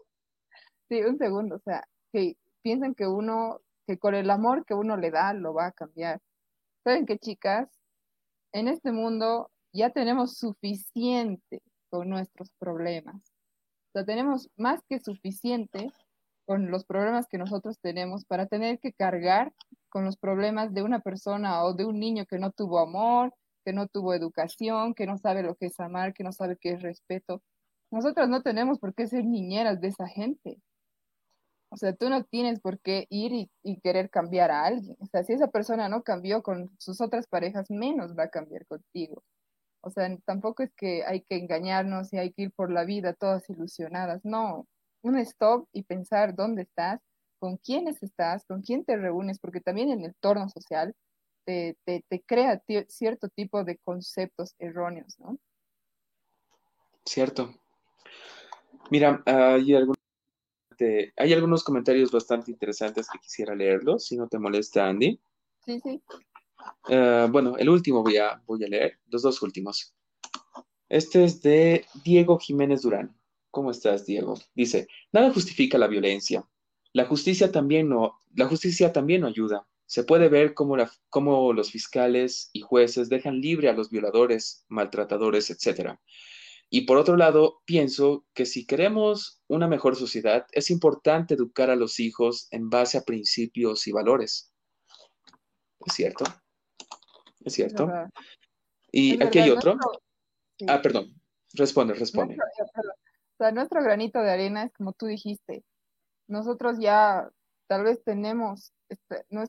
[0.89, 4.97] sí, un segundo, o sea, que piensan que uno, que con el amor que uno
[4.97, 6.21] le da, lo va a cambiar.
[6.85, 7.69] ¿Saben qué, chicas?
[8.53, 13.17] En este mundo ya tenemos suficiente con nuestros problemas.
[13.17, 15.91] O sea, tenemos más que suficiente
[16.47, 19.53] con los problemas que nosotros tenemos para tener que cargar
[19.91, 23.35] con los problemas de una persona o de un niño que no tuvo amor,
[23.69, 26.71] que no tuvo educación, que no sabe lo que es amar, que no sabe qué
[26.71, 27.43] es respeto.
[27.91, 30.57] Nosotros no tenemos por qué ser niñeras de esa gente.
[31.71, 34.97] O sea, tú no tienes por qué ir y, y querer cambiar a alguien.
[35.01, 38.65] O sea, si esa persona no cambió con sus otras parejas, menos va a cambiar
[38.67, 39.23] contigo.
[39.83, 43.13] O sea, tampoco es que hay que engañarnos y hay que ir por la vida
[43.13, 44.25] todas ilusionadas.
[44.25, 44.67] No,
[45.03, 47.01] un stop y pensar dónde estás,
[47.39, 50.95] con quiénes estás, con quién te reúnes, porque también en el entorno social
[51.49, 55.39] te, te, te crea cierto tipo de conceptos erróneos, ¿no?
[57.07, 57.55] Cierto.
[58.91, 59.97] Mira, hay algunos,
[60.77, 65.19] te- hay algunos comentarios bastante interesantes que quisiera leerlos, si no te molesta, Andy.
[65.65, 66.03] Sí, sí.
[66.91, 69.95] Eh, bueno, el último voy a, voy a leer, los dos últimos.
[70.91, 73.19] Este es de Diego Jiménez Durán.
[73.51, 74.35] ¿Cómo estás, Diego?
[74.55, 76.47] Dice, nada justifica la violencia.
[76.93, 79.67] La justicia también no, la justicia también no ayuda.
[79.89, 84.67] Se puede ver cómo, la- cómo los fiscales y jueces dejan libre a los violadores,
[84.69, 85.99] maltratadores, etcétera.
[86.69, 91.77] Y por otro lado, pienso que si queremos una mejor sociedad, es importante educar a
[91.77, 94.53] los hijos en base a principios y valores.
[95.87, 96.25] ¿Es cierto?
[97.47, 97.91] ¿Es cierto?
[98.93, 99.75] Y aquí hay otro.
[99.75, 100.03] nuestro,
[100.67, 101.15] Ah, perdón.
[101.55, 102.35] Responde, responde.
[102.35, 102.39] eh.
[102.39, 105.65] O sea, nuestro granito de arena es como tú dijiste,
[106.27, 107.31] nosotros ya
[107.69, 108.75] tal vez tenemos,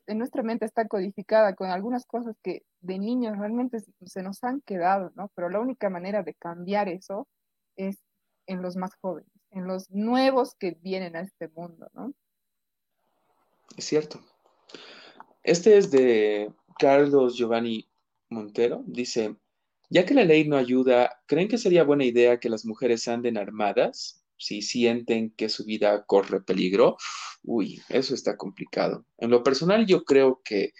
[0.07, 4.61] en nuestra mente está codificada con algunas cosas que de niños realmente se nos han
[4.61, 5.31] quedado, ¿no?
[5.35, 7.27] Pero la única manera de cambiar eso
[7.75, 7.97] es
[8.47, 12.13] en los más jóvenes, en los nuevos que vienen a este mundo, ¿no?
[13.77, 14.19] Es cierto.
[15.43, 17.89] Este es de Carlos Giovanni
[18.29, 18.83] Montero.
[18.85, 19.35] Dice,
[19.89, 23.37] ya que la ley no ayuda, ¿creen que sería buena idea que las mujeres anden
[23.37, 26.97] armadas si sienten que su vida corre peligro?
[27.43, 29.05] Uy, eso está complicado.
[29.17, 30.73] En lo personal, yo creo que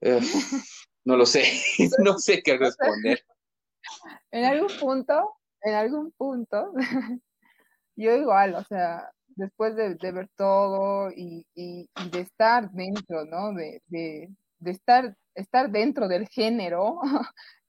[0.00, 0.20] Eh,
[1.04, 1.44] no lo sé,
[2.04, 3.24] no sé qué responder.
[4.32, 6.72] En algún punto, en algún punto,
[7.94, 13.52] yo igual, o sea, después de, ver todo y, de estar dentro, ¿no?
[13.52, 13.80] De,
[14.64, 16.98] estar, estar dentro del género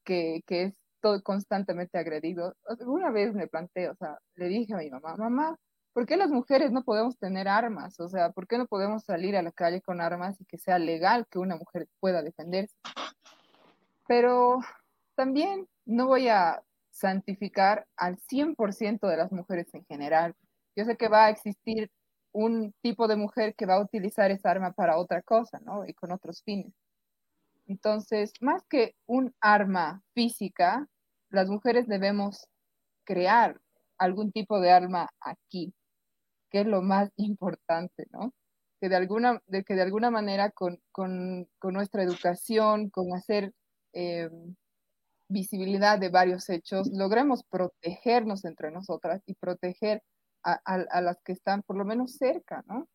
[0.03, 0.73] que, es
[1.24, 2.55] constantemente agredido.
[2.86, 5.58] Una vez me planteé, o sea, le dije a mi mamá, mamá,
[5.93, 7.99] ¿por qué las mujeres no podemos tener armas?
[7.99, 10.80] O sea, ¿por qué no podemos salir a la calle con armas y que sea
[10.80, 12.76] legal que una mujer pueda defenderse?
[14.08, 14.60] Pero
[15.16, 20.36] también no voy a santificar al 100% de las mujeres en general.
[20.76, 21.91] Yo sé que va a existir
[22.32, 25.86] un tipo de mujer que va a utilizar esa arma para otra cosa, ¿no?
[25.88, 26.74] Y con otros fines.
[27.68, 30.88] Entonces, más que un arma física,
[31.30, 32.47] las mujeres debemos
[33.03, 33.59] crear
[33.97, 35.73] algún tipo de arma aquí,
[36.49, 38.34] que es lo más importante, ¿no?
[38.80, 40.80] Que de alguna, que de alguna manera con,
[41.63, 43.53] nuestra educación, con hacer
[43.93, 44.30] eh,
[45.28, 50.03] visibilidad de varios hechos, logremos protegernos entre nosotras y proteger
[50.43, 52.88] a, las que están por lo menos cerca, ¿no?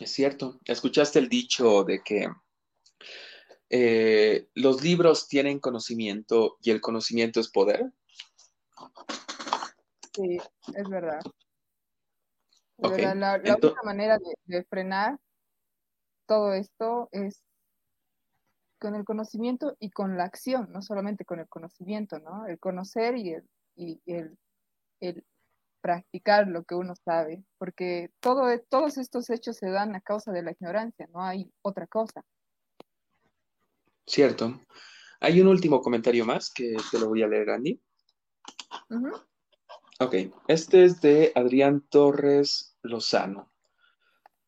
[0.00, 0.58] Es cierto.
[0.64, 2.28] ¿Escuchaste el dicho de que
[3.70, 7.92] eh, los libros tienen conocimiento y el conocimiento es poder?
[10.14, 10.38] Sí,
[10.74, 11.20] es verdad.
[12.78, 15.18] La, única manera de, frenar
[16.26, 17.42] todo esto es
[18.78, 22.46] con el conocimiento y con la acción, no solamente con el conocimiento, ¿no?
[22.46, 24.38] El conocer y el, y el,
[25.00, 25.24] el
[25.80, 30.42] practicar lo que uno sabe, porque todo, todos estos hechos se dan a causa de
[30.42, 32.24] la ignorancia, no hay otra cosa.
[34.08, 34.60] Cierto.
[35.20, 37.78] Hay un último comentario más que te lo voy a leer, Andy.
[40.00, 40.14] Ok,
[40.48, 43.52] este es de Adrián Torres Lozano.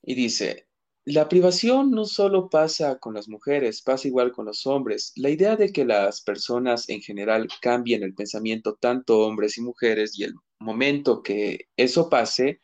[0.02, 0.68] Y dice,
[1.04, 5.12] la privación no solo pasa con las mujeres, pasa igual con los hombres.
[5.16, 10.18] La idea de que las personas en general cambien el pensamiento, tanto hombres y mujeres,
[10.18, 12.60] y el momento que eso pase,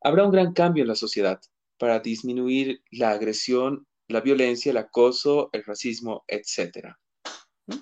[0.00, 1.40] habrá un gran cambio en la sociedad
[1.78, 6.94] para disminuir la agresión, la violencia, el acoso, el racismo, etc.
[7.66, 7.74] ¿Mm?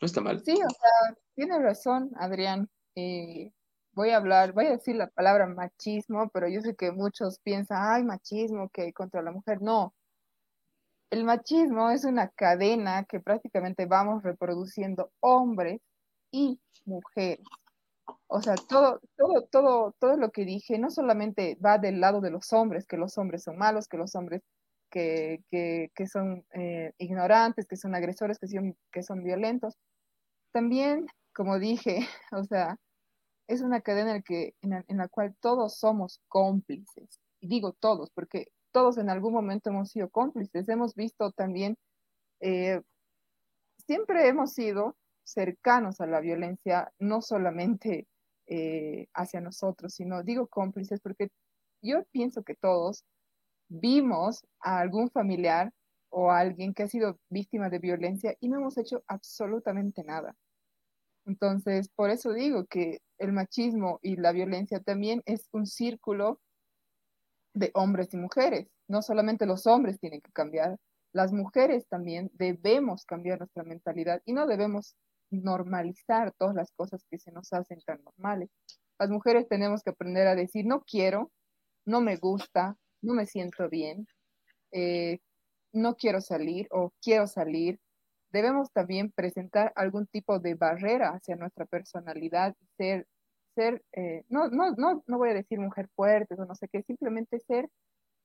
[0.00, 0.42] No está mal.
[0.44, 2.68] Sí, o sea, tiene razón, Adrián.
[2.94, 3.52] Eh,
[3.92, 7.78] voy a hablar, voy a decir la palabra machismo, pero yo sé que muchos piensan,
[7.80, 9.60] ay, machismo, que contra la mujer.
[9.60, 9.94] No.
[11.10, 15.80] El machismo es una cadena que prácticamente vamos reproduciendo hombres
[16.30, 17.44] y mujeres.
[18.26, 22.30] O sea, todo, todo, todo, todo lo que dije no solamente va del lado de
[22.30, 24.42] los hombres, que los hombres son malos, que los hombres
[24.88, 29.74] que, son eh, ignorantes, que son agresores, que son, que son violentos.
[30.52, 32.00] También, como dije,
[32.32, 32.76] o sea,
[33.48, 37.20] es una cadena en, que, en, la, cual todos somos cómplices.
[37.40, 40.68] Y digo todos, porque todos en algún momento hemos sido cómplices.
[40.68, 41.76] Hemos visto también,
[42.40, 42.80] eh,
[43.86, 48.06] siempre hemos sido cercanos a la violencia, no solamente
[48.46, 51.28] eh, hacia nosotros, sino digo cómplices porque
[51.82, 53.04] yo pienso que todos
[53.68, 55.72] vimos a algún familiar
[56.10, 60.34] o a alguien que ha sido víctima de violencia y no hemos hecho absolutamente nada.
[61.26, 66.40] Entonces, por eso digo que el machismo y la violencia también es un círculo
[67.52, 68.68] de hombres y mujeres.
[68.88, 70.78] No solamente los hombres tienen que cambiar,
[71.12, 74.96] las mujeres también debemos cambiar nuestra mentalidad y no debemos
[75.30, 78.50] normalizar todas las cosas que se nos hacen tan normales.
[78.98, 81.30] Las mujeres tenemos que aprender a decir no quiero,
[81.84, 84.06] no me gusta, no me siento bien,
[84.72, 85.18] eh,
[85.72, 87.78] no quiero salir o quiero salir,
[88.30, 93.06] debemos también presentar algún tipo de barrera hacia nuestra personalidad, ser,
[93.54, 96.82] ser eh, no, no, no, no voy a decir mujer fuerte o no sé qué,
[96.82, 97.68] simplemente ser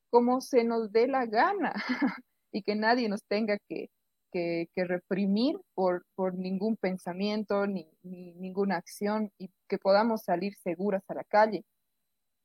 [0.09, 1.73] como se nos dé la gana
[2.51, 3.89] y que nadie nos tenga que,
[4.31, 11.03] que, reprimir por, por, ningún pensamiento ni, ni, ninguna acción y que podamos salir seguras
[11.07, 11.63] a la calle.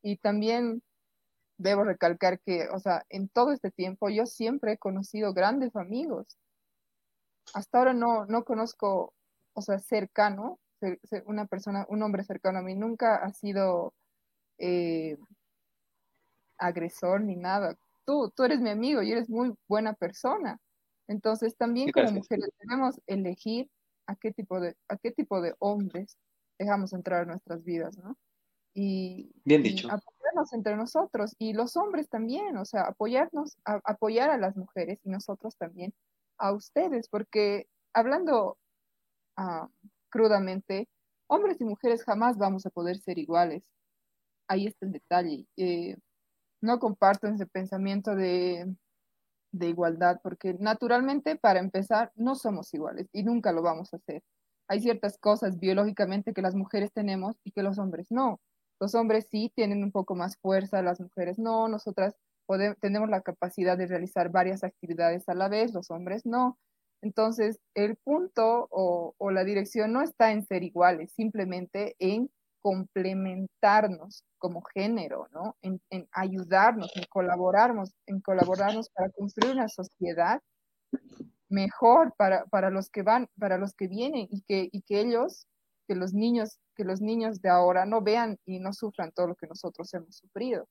[0.03, 0.83] Y también
[1.59, 6.39] debo recalcar que, o sea, en todo este tiempo yo siempre he conocido grandes amigos
[7.55, 9.15] hasta ahora no, no conozco,
[9.53, 10.59] o sea, cercano,
[11.27, 13.95] una persona, un hombre cercano a mí, nunca ha sido
[14.59, 15.17] eh,
[16.57, 17.77] agresor ni nada.
[18.05, 20.59] Tú, tú eres mi amigo y eres muy buena persona.
[21.09, 23.69] Entonces también como mujeres debemos elegir
[24.07, 26.17] a qué tipo de, a qué tipo de hombres
[26.59, 28.17] dejamos entrar en nuestras vidas, ¿no?
[28.75, 29.89] Y, Bien dicho.
[30.52, 35.56] Entre nosotros y los hombres también, o sea, apoyarnos, apoyar a las mujeres y nosotros
[35.56, 35.93] también
[36.39, 38.59] a ustedes, porque hablando
[39.36, 39.69] ah,
[40.10, 40.89] crudamente,
[41.28, 43.62] hombres y mujeres jamás vamos a poder ser iguales.
[44.48, 45.47] Ahí está el detalle.
[45.56, 45.97] Eh,
[46.62, 48.66] no comparto ese pensamiento de
[49.52, 54.23] de igualdad, porque naturalmente, para empezar, no somos iguales y nunca lo vamos a hacer.
[54.69, 58.40] Hay ciertas cosas biológicamente que las mujeres tenemos y que los hombres no.
[58.81, 61.69] Los hombres sí tienen un poco más fuerza, las mujeres no.
[61.69, 62.15] Nosotras
[62.81, 66.59] tenemos la capacidad de realizar varias actividades a la vez, los hombres no.
[67.03, 72.31] Entonces, el punto o, la dirección no está en ser iguales, simplemente en
[72.61, 75.57] complementarnos como género, ¿no?
[75.63, 75.81] En,
[76.11, 80.41] ayudarnos, en colaborarnos, en colaborarnos para construir una sociedad
[81.49, 85.47] mejor para, para, los que van, para los que vienen y que, y que ellos,
[85.89, 89.35] que los niños, que los niños de ahora no vean y no sufran todo lo
[89.35, 90.69] que nosotros hemos sufrido.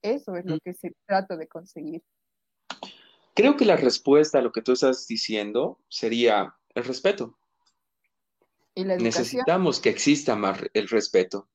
[0.00, 0.60] Eso es lo mm.
[0.64, 2.02] que se trata de conseguir.
[3.34, 7.36] Creo que la respuesta a lo que tú estás diciendo sería el respeto.
[8.76, 11.48] Necesitamos que exista más el respeto.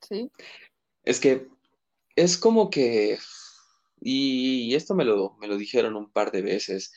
[0.00, 0.30] Sí.
[1.02, 1.48] Es que
[2.14, 3.18] es como que,
[4.00, 6.92] y esto me lo, me lo dijeron un par de veces,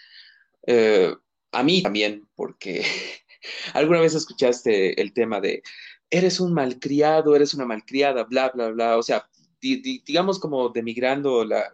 [0.68, 1.14] eh,
[1.54, 2.84] a mí también, porque
[3.74, 5.64] alguna vez escuchaste el tema de,
[6.10, 9.28] eres un malcriado, eres una malcriada, bla, bla, bla, o sea,
[9.62, 11.72] digamos como demigrando la,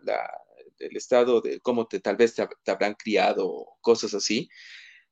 [0.78, 4.50] el estado de cómo te, tal vez te, te habrán criado, cosas así.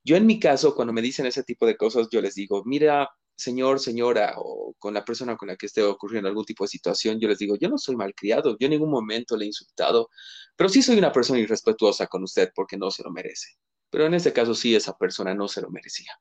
[0.03, 3.09] Yo en mi caso, cuando me dicen ese tipo de cosas, yo les digo, mira,
[3.37, 7.19] señor, señora, o con la persona con la que esté ocurriendo algún tipo de situación,
[7.19, 10.09] yo les digo, yo no soy malcriado, yo en ningún momento le he insultado,
[10.55, 13.57] pero sí soy una persona irrespetuosa con usted porque no se lo merece.
[13.89, 16.11] Pero en este caso sí, esa persona no se lo merecía.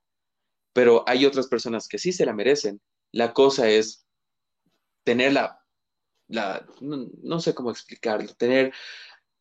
[0.77, 2.79] Pero hay otras personas que sí se la merecen.
[3.11, 4.05] La cosa es
[5.03, 5.59] tener la,
[6.29, 8.71] no, sé cómo explicarlo, tener,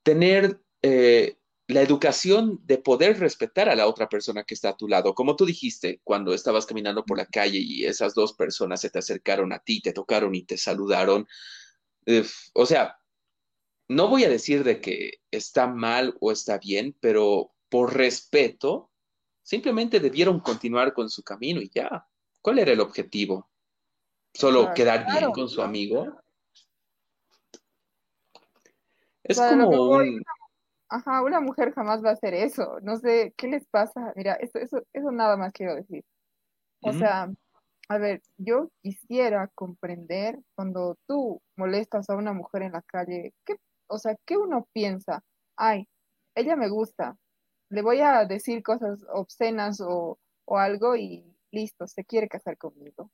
[0.03, 1.37] tener eh,
[1.67, 5.15] la educación de poder respetar a la otra persona que está a tu lado.
[5.15, 9.01] Como tú dijiste, cuando estabas caminando por la calle y esas dos personas se te
[9.01, 11.29] acercaron a ti, te tocaron y te saludaron.
[12.55, 12.99] o sea,
[13.89, 18.91] no voy a decir de que está mal o está bien, pero por respeto,
[19.47, 22.05] simplemente debieron continuar con su camino y ya.
[22.43, 23.49] ¿Cuál era el objetivo?
[24.35, 26.21] ¿Solo quedar bien con su amigo?
[29.23, 30.23] Es como un
[30.89, 32.79] Ajá, una mujer jamás va a hacer eso.
[32.83, 34.13] No sé, ¿qué les pasa?
[34.15, 36.05] Mira, eso, eso, eso nada más quiero decir.
[36.81, 37.29] O sea,
[37.89, 43.57] a ver, yo quisiera comprender cuando tú molestas a una mujer en la calle, ¿qué,
[43.89, 45.25] o sea, ¿qué uno piensa?
[45.57, 45.89] Ay,
[46.37, 47.17] ella me gusta,
[47.69, 53.11] le voy a decir cosas obscenas o, o algo y listo, se quiere casar conmigo.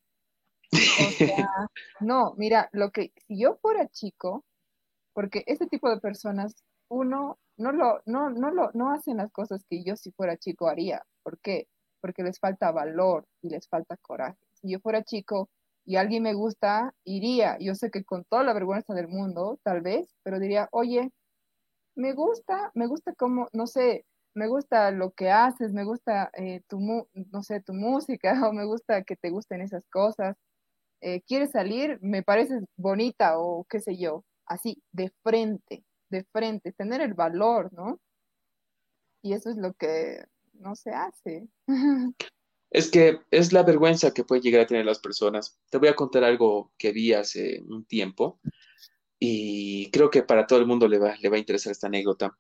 [0.72, 1.48] O sea,
[2.00, 4.44] no, mira, lo que, si yo fuera chico,
[5.12, 9.64] porque ese tipo de personas, uno no lo, no, no lo, no hacen las cosas
[9.68, 11.02] que yo si fuera chico haría.
[11.22, 11.68] ¿Por qué?
[12.00, 14.38] Porque les falta valor y les falta coraje.
[14.54, 15.50] Si yo fuera chico
[15.84, 17.56] y alguien me gusta, iría.
[17.60, 21.12] Yo sé que con toda la vergüenza del mundo, tal vez, pero diría, oye,
[21.94, 26.62] me gusta, me gusta como, no sé, me gusta lo que haces, me gusta eh,
[26.68, 30.36] tu, no sé, tu música, o me gusta que te gusten esas cosas.
[31.00, 31.98] Eh, ¿Quieres salir?
[32.00, 37.72] Me pareces bonita o qué sé yo, así, de frente de frente, tener el valor,
[37.72, 37.98] ¿no?
[39.22, 41.48] Y eso es lo que no se hace.
[42.74, 45.60] Es que es la vergüenza que pueden llegar a tener las personas.
[45.68, 48.40] Te voy a contar algo que vi hace un tiempo
[49.18, 52.34] y creo que para todo el mundo le va, le va a interesar esta anécdota.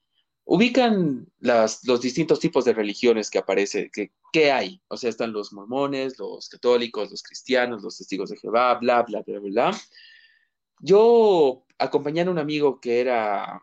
[0.44, 4.82] Ubican las, los distintos tipos de religiones que aparece, que, que hay.
[4.88, 9.22] O sea, están los mormones, los católicos, los cristianos, los testigos de Jehová, bla, bla,
[9.22, 9.80] bla, bla.
[10.80, 13.62] Yo acompañé a un amigo que era,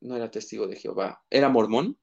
[0.00, 1.98] no era testigo de Jehová, era mormón.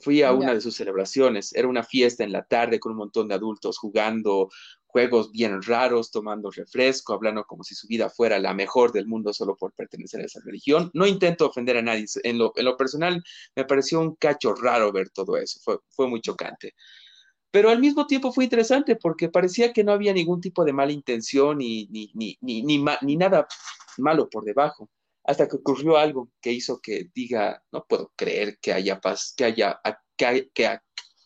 [0.00, 1.54] Fui a una de sus celebraciones.
[1.54, 4.50] Era una fiesta en la tarde con un montón de adultos jugando
[4.88, 9.32] juegos bien raros, tomando refresco, hablando como si su vida fuera la mejor del mundo
[9.32, 10.90] solo por pertenecer a esa religión.
[10.94, 12.06] No intento ofender a nadie.
[12.24, 13.22] En lo, personal,
[13.54, 15.60] me pareció un cacho raro ver todo eso.
[15.62, 16.74] Fue, fue muy chocante
[17.50, 20.92] pero al mismo tiempo fue interesante porque parecía que no había ningún tipo de mala
[20.92, 23.48] intención ni, ni, ni, ni, ni, nada
[23.96, 24.90] malo por debajo,
[25.24, 29.44] hasta que ocurrió algo que hizo que diga, no puedo creer que haya paz, que
[29.44, 29.80] haya,
[30.16, 30.78] que, que,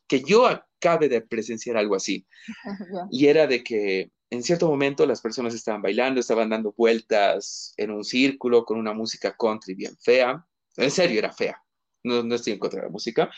[0.07, 0.49] que yo
[0.83, 2.27] acabe de presenciar algo así.
[3.11, 7.91] Y era de que en cierto momento las personas estaban bailando, estaban dando vueltas en
[7.91, 10.45] un círculo con una música country bien fea.
[10.77, 11.63] En serio, era fea.
[12.03, 13.31] No, no estoy en contra de la música.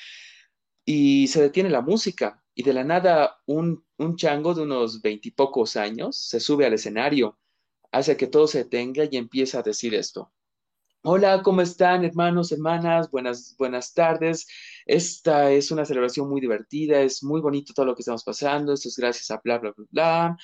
[0.85, 5.77] Y se detiene la música y de la nada un, un chango de unos veintipocos
[5.77, 7.39] años se sube al escenario,
[7.91, 10.33] hace que todo se detenga y empieza a decir esto.
[11.03, 13.11] Hola, ¿cómo están hermanos, hermanas?
[13.11, 14.47] Buenas, buenas tardes.
[14.87, 18.89] Esta es una celebración muy divertida, es muy bonito todo lo que estamos pasando, esto
[18.89, 20.37] es gracias a bla, bla, bla, bla.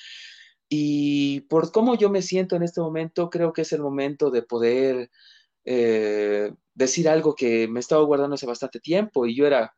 [0.69, 4.41] Y por cómo yo me siento en este momento, creo que es el momento de
[4.43, 5.11] poder
[5.65, 9.75] eh, decir algo que me estaba guardando hace bastante tiempo y yo era,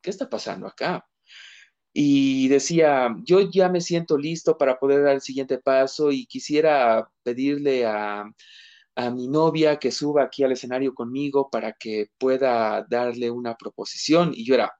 [0.00, 1.06] ¿qué está pasando acá?
[1.92, 7.10] Y decía, yo ya me siento listo para poder dar el siguiente paso y quisiera
[7.22, 8.24] pedirle a,
[8.94, 14.32] a mi novia que suba aquí al escenario conmigo para que pueda darle una proposición.
[14.34, 14.72] Y yo era,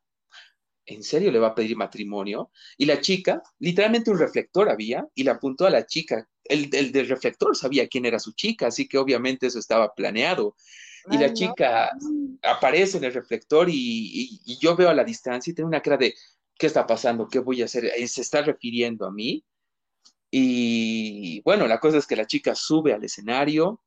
[0.86, 2.50] ¿en serio le va a pedir matrimonio?
[2.76, 6.28] Y la chica, literalmente un reflector había, y le apuntó a la chica.
[6.44, 10.56] El, del reflector sabía quién era su chica, así que obviamente eso estaba planeado.
[11.10, 11.90] Y la chica
[12.42, 15.96] aparece en el reflector y, y, yo veo a la distancia y tiene una cara
[15.96, 16.14] de,
[16.56, 17.26] ¿qué está pasando?
[17.28, 17.90] ¿Qué voy a hacer?
[18.06, 19.44] ¿Se está refiriendo a mí?
[20.30, 23.82] Y bueno, la cosa es que la chica sube al escenario,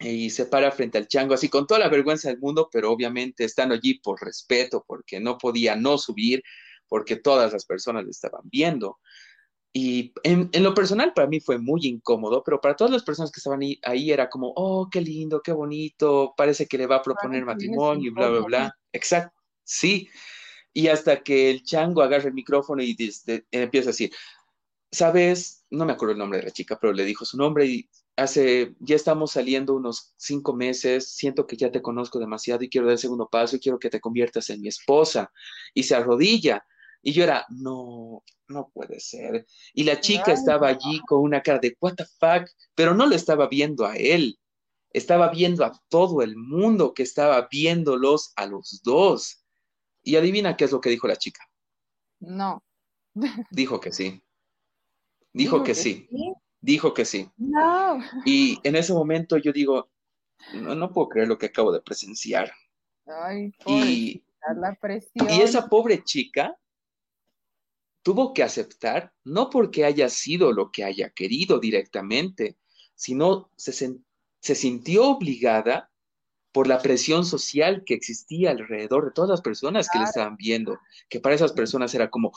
[0.00, 3.44] y se para frente al chango, así con toda la vergüenza del mundo, pero obviamente
[3.44, 6.42] estando allí por respeto, porque no podía no subir,
[6.88, 8.98] porque todas las personas le estaban viendo.
[9.72, 13.40] Y en, lo personal para mí fue muy incómodo, pero para todas las personas que
[13.40, 17.44] estaban ahí, era como, oh, qué lindo, qué bonito, parece que le va a proponer
[17.44, 18.76] matrimonio y bla, bla, bla.
[18.92, 20.08] Exacto, sí.
[20.72, 22.96] Y hasta que el chango agarra el micrófono y
[23.50, 24.12] empieza a decir,
[24.90, 27.88] sabes, no me acuerdo el nombre de la chica, pero le dijo su nombre y
[28.18, 32.86] hace, ya estamos saliendo unos cinco meses, siento que ya te conozco demasiado y quiero
[32.86, 35.30] dar el segundo paso y quiero que te conviertas en mi esposa.
[35.72, 36.64] Y se arrodilla.
[37.00, 39.46] Y yo era, no, no puede ser.
[39.72, 43.14] Y la chica estaba allí con una cara de, what the fuck, pero no lo
[43.14, 44.38] estaba viendo a él,
[44.92, 49.44] estaba viendo a todo el mundo que estaba viéndolos a los dos.
[50.02, 51.40] Y adivina qué es lo que dijo la chica.
[52.18, 52.64] No.
[53.50, 54.22] Dijo que sí.
[55.32, 56.08] Dijo, que, sí
[56.60, 57.30] dijo que sí.
[57.36, 57.98] No.
[58.24, 59.88] Y en ese momento yo digo,
[60.54, 62.52] no, puedo creer lo que acabo de presenciar.
[63.06, 64.22] Ay, y,
[64.56, 65.28] la presión.
[65.30, 66.56] y esa pobre chica
[68.02, 72.56] tuvo que aceptar, no porque haya sido lo que haya querido directamente,
[72.94, 73.72] sino se,
[74.40, 75.90] se sintió obligada
[76.52, 80.78] por la presión social que existía alrededor de todas las personas que le estaban viendo,
[81.08, 82.32] que para esas personas era como,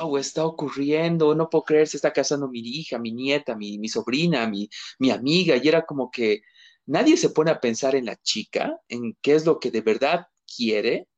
[0.00, 3.88] wow, está ocurriendo, no puedo creer, se está casando mi hija, mi nieta, mi, mi
[3.88, 4.68] sobrina, mi,
[4.98, 6.42] mi amiga, y era como que
[6.86, 10.26] nadie se pone a pensar en la chica, en qué es lo que de verdad
[10.46, 11.08] quiere,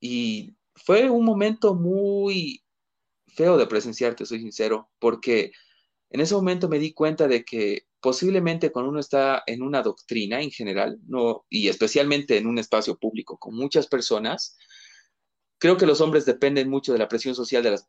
[0.00, 2.64] y fue un momento muy
[3.26, 5.52] feo de presenciarte, soy sincero, porque
[6.10, 10.40] en ese momento me di cuenta de que posiblemente cuando uno está en una doctrina
[10.40, 14.56] en general, no, y especialmente en un espacio público con muchas personas,
[15.58, 17.88] creo que los hombres dependen mucho de la presión social de las,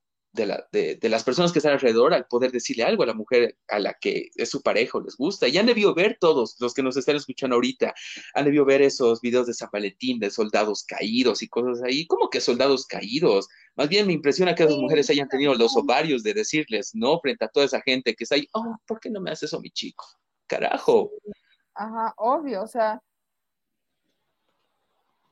[0.71, 3.93] de, las personas que están alrededor al poder decirle algo a la mujer a la
[3.93, 5.47] que es su pareja o les gusta.
[5.47, 7.93] Y han debido ver todos los que nos están escuchando ahorita,
[8.35, 12.05] han debido ver esos videos de San Valentín, de soldados caídos y cosas ahí.
[12.07, 13.47] ¿Cómo que soldados caídos?
[13.75, 17.45] Más bien me impresiona que esas mujeres hayan tenido los ovarios de decirles no frente
[17.45, 19.71] a toda esa gente que está ahí, oh, ¿por qué no me haces eso, mi
[19.71, 20.05] chico?
[20.47, 21.11] Carajo.
[21.75, 23.01] Ajá, obvio, o sea,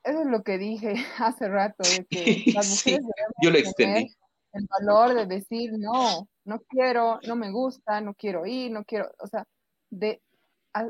[0.08, 3.06] eso es lo que dije hace rato, de que las mujeres
[3.42, 4.14] yo lo extendí.
[4.54, 9.12] El valor de decir, no, no quiero, no me gusta, no quiero ir, no quiero,
[9.20, 9.46] o sea,
[9.92, 10.22] de,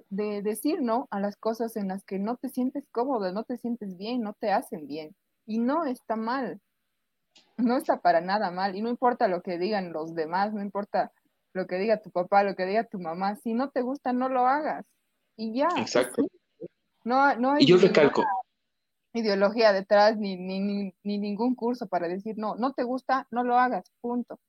[0.10, 3.58] de decir no a las cosas en las que no te sientes cómodo, no te
[3.58, 5.16] sientes bien, no te hacen bien.
[5.46, 6.62] Y no está mal,
[7.58, 8.76] no está para nada mal.
[8.76, 11.12] Y no importa lo que digan los demás, no importa
[11.54, 14.30] lo que diga tu papá, lo que diga tu mamá, si no te gusta, no
[14.30, 14.86] lo hagas.
[15.36, 15.70] Y ya.
[15.78, 16.24] Exacto.
[17.04, 18.24] No, no y yo recalco,
[19.14, 23.92] ideología detrás ni, ni, ningún curso para decir, no, no te gusta, no lo hagas,
[24.02, 24.40] punto.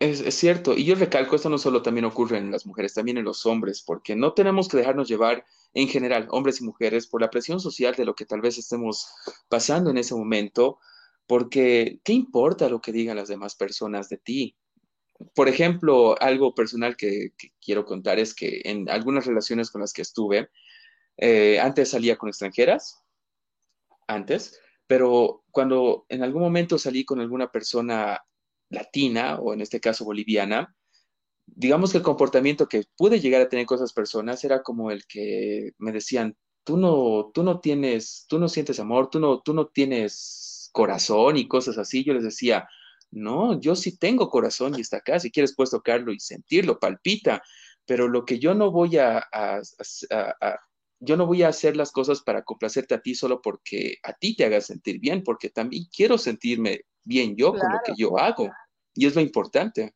[0.00, 3.18] Es, es, cierto, y yo recalco, esto no solo también ocurre en las mujeres, también
[3.18, 5.44] en los hombres, porque no tenemos que dejarnos llevar
[5.74, 9.08] en general, hombres y mujeres, por la presión social de lo que tal vez estemos
[9.48, 10.78] pasando en ese momento,
[11.26, 14.56] porque ¿qué importa lo que digan las demás personas de ti?
[15.34, 20.02] Por ejemplo, algo personal que, quiero contar es que en algunas relaciones con las que
[20.02, 20.48] estuve,
[21.16, 23.02] eh, antes salía con extranjeras,
[24.08, 28.20] antes, pero cuando en algún momento salí con alguna persona
[28.70, 30.74] latina o en este caso boliviana,
[31.46, 35.06] digamos que el comportamiento que pude llegar a tener con esas personas era como el
[35.06, 39.54] que me decían, tú no, tú no tienes, tú no sientes amor, tú no, tú
[39.54, 42.04] no tienes corazón y cosas así.
[42.04, 42.68] Yo les decía,
[43.10, 47.42] no, yo sí tengo corazón y está acá, si quieres puedes tocarlo y sentirlo, palpita,
[47.86, 49.60] pero lo que yo no voy a, a,
[51.00, 54.34] yo no voy a hacer las cosas para complacerte a ti solo porque a ti
[54.34, 58.50] te haga sentir bien, porque también quiero sentirme bien yo con lo que yo hago.
[58.94, 59.94] Y es lo importante.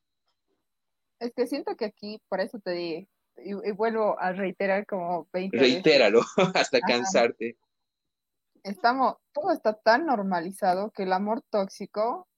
[1.19, 5.57] Es que siento que aquí, por eso te di, y, vuelvo a reiterar como 20
[5.57, 6.21] Reitéralo
[6.55, 7.57] hasta cansarte.
[8.63, 12.29] Estamos, todo está tan normalizado que el amor tóxico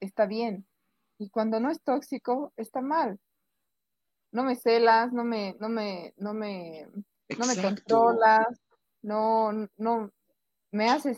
[0.00, 0.66] está bien.
[1.18, 3.18] Y cuando no es tóxico, está mal.
[4.30, 6.88] no me celas, no me, no me, no me,
[7.38, 8.60] no me controlas,
[9.02, 10.10] no, no,
[10.70, 11.16] me hace,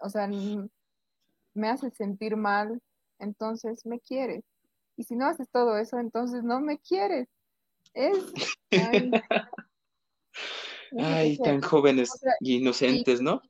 [0.00, 2.80] o sea, me hace sentir mal,
[3.18, 4.44] entonces me quieres.
[4.96, 7.28] Y si no haces todo eso, entonces no me quieres.
[7.94, 8.18] Es.
[10.98, 12.10] Ay, tan jóvenes
[12.40, 13.42] y inocentes, ¿no?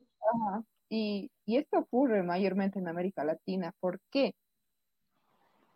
[0.89, 3.73] Y, y esto ocurre mayormente en América Latina.
[3.79, 4.33] ¿Por qué?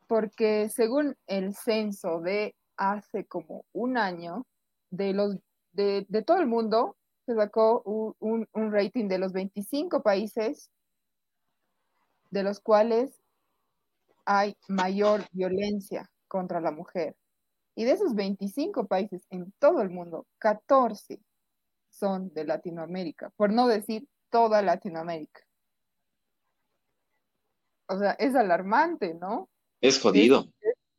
[0.08, 4.46] Porque según el censo de hace como un año,
[4.90, 5.38] de, los,
[5.74, 10.70] de, de todo el mundo, se sacó un, un, rating de los 25 países
[12.30, 13.22] de los cuales
[14.26, 17.16] hay mayor violencia contra la mujer.
[17.76, 21.22] Y de esos 25 países en todo el mundo, 14
[21.90, 25.42] son de Latinoamérica, por no decir toda Latinoamérica.
[27.88, 29.50] O sea, es alarmante, ¿no?
[29.82, 30.46] Es jodido.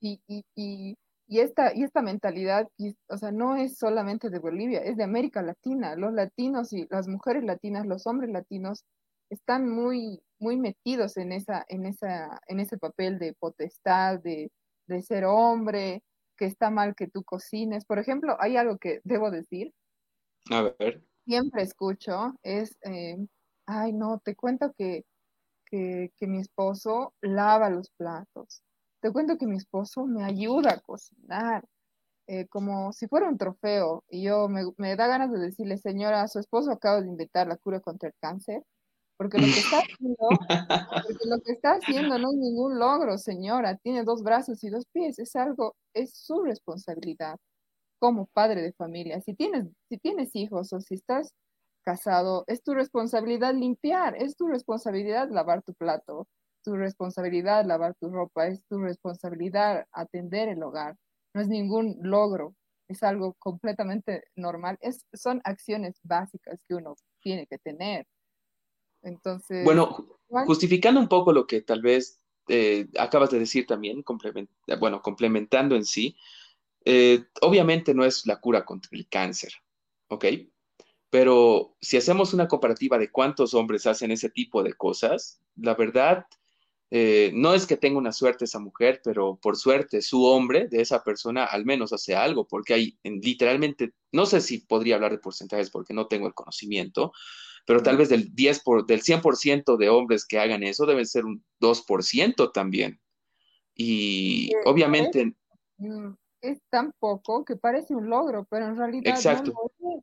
[0.01, 2.69] y, y, y, y, esta, y esta mentalidad,
[3.09, 5.97] o sea, no es solamente de Bolivia, es de América Latina.
[5.97, 8.85] Los latinos y las mujeres latinas, los hombres latinos,
[9.31, 14.51] están muy, muy metidos en, esa, en, esa, en ese papel de potestad, de,
[14.87, 16.03] de ser hombre,
[16.37, 17.85] que está mal que tú cocines.
[17.85, 19.73] Por ejemplo, hay algo que debo decir.
[20.51, 21.03] A ver.
[21.25, 23.17] Siempre escucho, es, eh,
[23.67, 25.05] ay, no, te cuento que,
[25.71, 28.63] que, mi esposo lava los platos.
[29.03, 31.65] Te cuento que mi esposo me ayuda a cocinar.
[32.29, 34.05] Eh, como si fuera un trofeo.
[34.09, 37.57] Y yo me, me, da ganas de decirle, señora, su esposo acaba de inventar la
[37.59, 38.63] cura contra el cáncer
[39.23, 40.17] porque lo que está haciendo,
[41.05, 44.85] porque lo que está haciendo no es ningún logro, señora, tiene dos brazos y dos
[44.93, 47.39] pies, es algo, es su responsabilidad
[48.01, 49.21] como padre de familia.
[49.21, 51.33] Si tienes, si tienes hijos o si estás
[51.85, 56.27] casado, es tu responsabilidad limpiar, es tu responsabilidad lavar tu plato,
[56.63, 60.97] tu responsabilidad lavar tu ropa, es tu responsabilidad atender el hogar.
[61.35, 62.55] No es ningún logro,
[62.89, 64.79] es algo completamente normal.
[64.81, 68.07] Es, son acciones básicas que uno tiene que tener.
[69.03, 69.65] Entonces.
[69.65, 74.05] Bueno, justificando un poco lo que tal vez eh, acabas de decir también,
[74.79, 76.17] bueno, complementando en sí,
[76.85, 79.53] eh, obviamente no es la cura contra el cáncer,
[80.09, 80.25] ¿ok?
[81.11, 86.27] Pero si hacemos una comparativa de cuántos hombres hacen ese tipo de cosas, la verdad,
[86.95, 90.83] eh, no es que tenga una suerte esa mujer, pero por suerte su hombre de
[90.83, 95.19] esa persona al menos hace algo, porque hay literalmente, no sé si podría hablar de
[95.19, 97.15] porcentajes porque no tengo el conocimiento,
[97.65, 101.25] pero tal vez del 10 por, del 100% de hombres que hagan eso deben ser
[101.25, 103.01] un 2% también.
[103.75, 105.35] Y obviamente...
[105.79, 106.13] Mm,
[106.43, 109.15] es, tan poco que parece un logro, pero en realidad...
[109.15, 109.55] Exacto.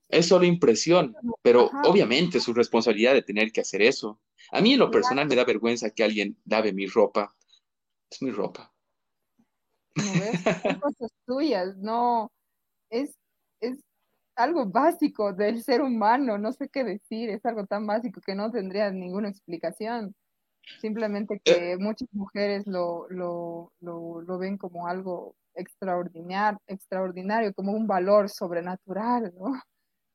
[0.07, 0.25] es.
[0.25, 4.19] solo impresión, pero obviamente su responsabilidad de tener que hacer eso.
[4.51, 7.35] A mí en lo personal me da vergüenza que alguien lave mi ropa.
[8.09, 8.73] Es mi ropa.
[9.95, 10.03] No,
[10.63, 12.31] Son cosas tuyas, no.
[12.89, 13.15] Es,
[13.61, 13.79] es
[14.35, 18.51] algo básico del ser humano, no sé qué decir, es algo tan básico que no
[18.51, 20.15] tendría ninguna explicación.
[20.81, 21.41] Simplemente eh.
[21.43, 29.33] que muchas mujeres lo, lo, lo, ven como algo extraordinario, extraordinario, como un valor sobrenatural,
[29.37, 29.59] ¿no?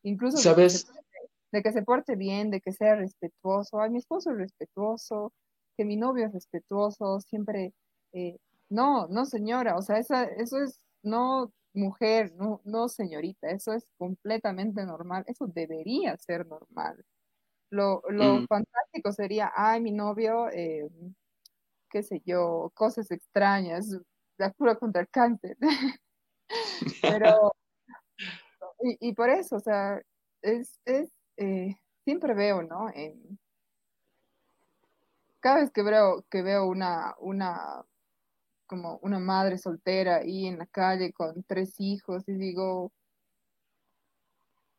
[0.03, 0.87] Incluso ¿Sabes?
[1.55, 3.81] De, que se, porte bien, de que sea respetuoso.
[3.81, 5.33] Ay, mi esposo es respetuoso,
[5.77, 7.73] que mi novio es respetuoso, siempre...
[8.13, 8.37] Eh,
[8.71, 13.85] no, no señora, o sea, esa, eso es, no mujer, no, no señorita, eso es
[13.99, 17.05] completamente normal, eso debería ser normal.
[17.71, 18.47] Lo, mm.
[18.47, 20.89] fantástico sería, ay, mi novio, eh,
[21.91, 23.89] qué sé yo, cosas extrañas,
[24.39, 25.57] la cura contra el cáncer.
[27.03, 27.53] Pero,
[29.01, 30.01] y, por eso, o sea,
[30.43, 32.91] es, es eh, siempre veo, ¿no?
[35.41, 37.85] Cada vez que veo, que veo una, una
[38.67, 42.93] como una madre soltera ahí en la calle con tres hijos y digo,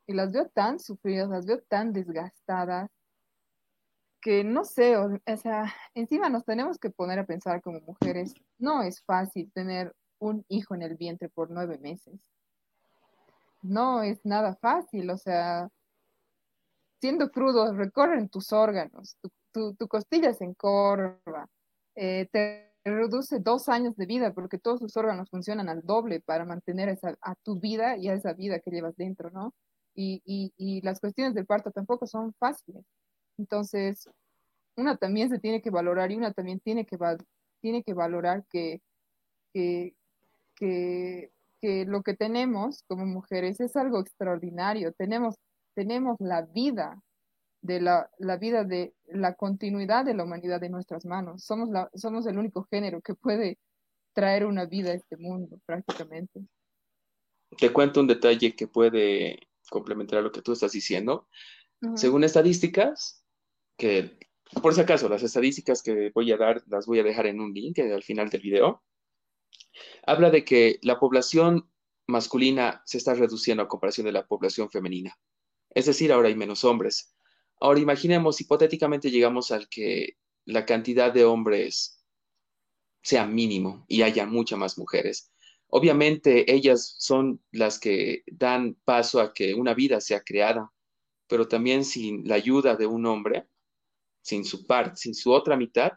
[0.07, 2.89] y las veo tan sufridas, las veo tan desgastadas,
[4.21, 8.81] que no sé, o, sea, encima nos tenemos que poner a pensar como mujeres, no
[8.81, 12.19] es fácil tener un hijo en el vientre por nueve meses.
[13.61, 15.69] No es nada fácil, o sea,
[16.99, 19.17] siendo crudo, recorren tus órganos,
[19.51, 21.47] tu, tu, costilla se encorva,
[21.95, 26.45] eh, te reduce dos años de vida porque todos sus órganos funcionan al doble para
[26.45, 29.53] mantener esa, a tu vida y a esa vida que llevas dentro, ¿no?
[29.95, 32.83] Y, y, y las cuestiones del parto tampoco son fáciles.
[33.37, 34.09] Entonces,
[34.75, 36.97] una también se tiene que valorar y una también tiene que,
[37.61, 38.81] tiene que valorar que,
[39.53, 39.95] que,
[40.55, 41.31] que,
[41.61, 44.93] que, lo que tenemos como mujeres es algo extraordinario.
[44.93, 45.35] Tenemos,
[45.75, 47.01] tenemos la vida
[47.61, 51.43] de la, la, vida de la continuidad de la humanidad en nuestras manos.
[51.43, 53.57] Somos, la, somos el único género que puede
[54.13, 56.41] traer una vida a este mundo, prácticamente.
[57.57, 59.39] te cuento un detalle que puede
[59.69, 61.27] complementar lo que tú estás diciendo.
[61.95, 63.23] Según estadísticas,
[63.77, 64.17] que
[64.61, 67.53] por si acaso, las estadísticas que voy a dar las voy a dejar en un
[67.53, 68.83] link al final del video,
[70.05, 71.69] habla de que la población
[72.07, 75.17] masculina se está reduciendo a comparación de la población femenina.
[75.75, 77.15] Es decir, ahora hay menos hombres.
[77.59, 82.03] Ahora imaginemos, hipotéticamente llegamos al que la cantidad de hombres
[83.03, 85.31] sea mínimo y haya muchas más mujeres.
[85.67, 90.71] Obviamente ellas son las que dan paso a que una vida sea creada,
[91.27, 93.47] pero también sin la ayuda de un hombre,
[94.21, 95.91] sin su parte, sin su otra mitad,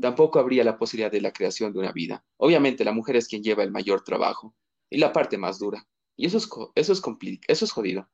[0.00, 2.24] tampoco habría la posibilidad de la creación de una vida.
[2.36, 4.54] Obviamente la mujer es quien lleva el mayor trabajo
[4.88, 5.86] y la parte más dura.
[6.16, 7.02] Y eso es, eso es,
[7.48, 8.08] eso es jodido.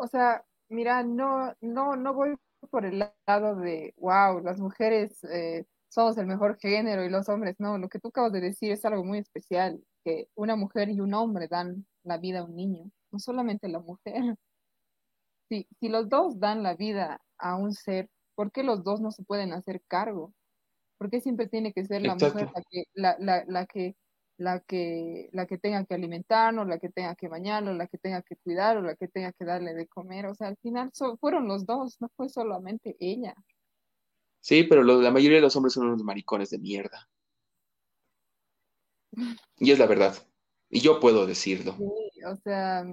[0.00, 2.34] O sea, mira, no, no, no voy
[2.70, 7.56] por el lado de, wow, las mujeres eh, somos el mejor género y los hombres
[7.58, 7.76] no.
[7.76, 11.12] Lo que tú acabas de decir es algo muy especial, que una mujer y un
[11.12, 14.14] hombre dan la vida a un niño, no solamente la mujer.
[15.50, 19.10] Si, si los dos dan la vida a un ser, ¿por qué los dos no
[19.10, 20.32] se pueden hacer cargo?
[20.96, 23.96] ¿Por qué siempre tiene que ser la mujer la que, la, la, la que
[24.40, 28.22] la que, la que tenga que alimentarlo, la que tenga que bañarlo, la que tenga
[28.22, 30.24] que cuidarlo, la que tenga que darle de comer.
[30.26, 30.90] O sea, al final
[31.20, 33.34] fueron los dos, no fue solamente ella.
[34.40, 37.06] Sí, pero la mayoría de los hombres son unos maricones de mierda.
[39.58, 40.14] Y es la verdad.
[40.70, 41.76] Y yo puedo decirlo.
[41.76, 42.86] Sí, o sea,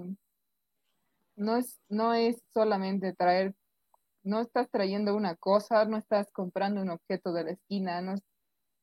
[1.38, 3.56] no es, no es solamente traer,
[4.22, 8.16] no estás trayendo una cosa, no estás comprando un objeto de la esquina, no,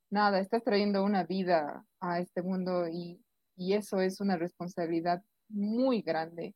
[0.09, 3.19] nada, estás trayendo una vida a este mundo y,
[3.57, 6.53] eso es una responsabilidad muy grande.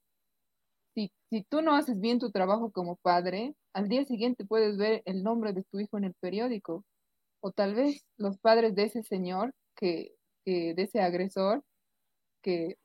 [0.93, 5.01] Si, si tú no haces bien tu trabajo como padre, al día siguiente puedes ver
[5.05, 6.83] el nombre de tu hijo en el periódico.
[7.41, 10.13] O tal vez los padres de ese señor, que,
[10.45, 11.63] de ese agresor,
[12.41, 12.77] que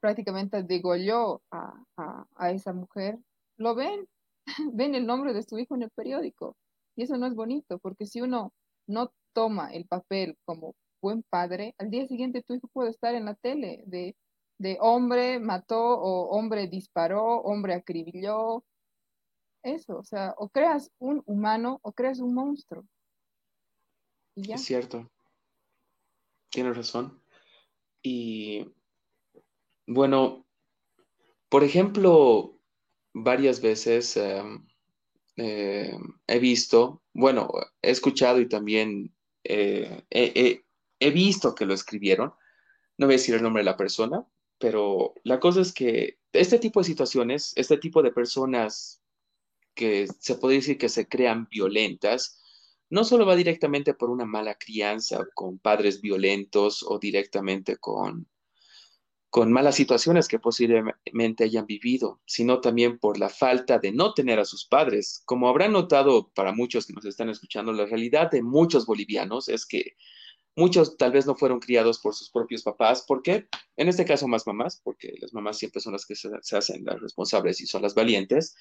[0.00, 3.18] prácticamente degolló a, a, a esa mujer,
[3.56, 4.06] lo ven,
[4.74, 6.56] ven el nombre de su hijo en el periódico.
[6.94, 8.52] Y eso no es bonito, porque si uno
[8.86, 13.26] no toma el papel como buen padre, al día siguiente tu hijo puede estar en
[13.26, 14.16] la tele de,
[14.56, 18.64] de hombre mató o hombre disparó, hombre acribilló.
[19.62, 22.86] Eso, o sea, o creas un humano o creas un monstruo.
[24.34, 25.10] Es cierto.
[26.48, 27.20] Tienes razón.
[28.02, 28.66] Y
[29.86, 30.46] bueno,
[31.50, 32.58] por ejemplo,
[33.12, 34.66] varias veces em,
[35.36, 37.50] em, he visto, bueno,
[37.82, 39.14] he escuchado y también
[39.44, 40.63] eh, he
[41.10, 42.32] visto que lo escribieron,
[42.98, 44.26] no voy a decir el nombre de la persona,
[44.58, 49.02] pero la cosa es que este tipo de situaciones, este tipo de personas
[49.74, 52.40] que se puede decir que se crean violentas,
[52.90, 58.28] no solo va directamente por una mala crianza con padres violentos o directamente con,
[59.30, 64.38] con malas situaciones que posiblemente hayan vivido, sino también por la falta de no tener
[64.38, 65.22] a sus padres.
[65.24, 69.66] Como habrán notado para muchos que nos están escuchando, la realidad de muchos bolivianos es
[69.66, 69.96] que
[70.56, 73.04] muchos tal vez no fueron criados por sus propios papás.
[73.06, 73.48] ¿Por qué?
[73.76, 77.00] En este caso más mamás, porque las mamás siempre son las que se, hacen las
[77.00, 78.56] responsables y son las valientes.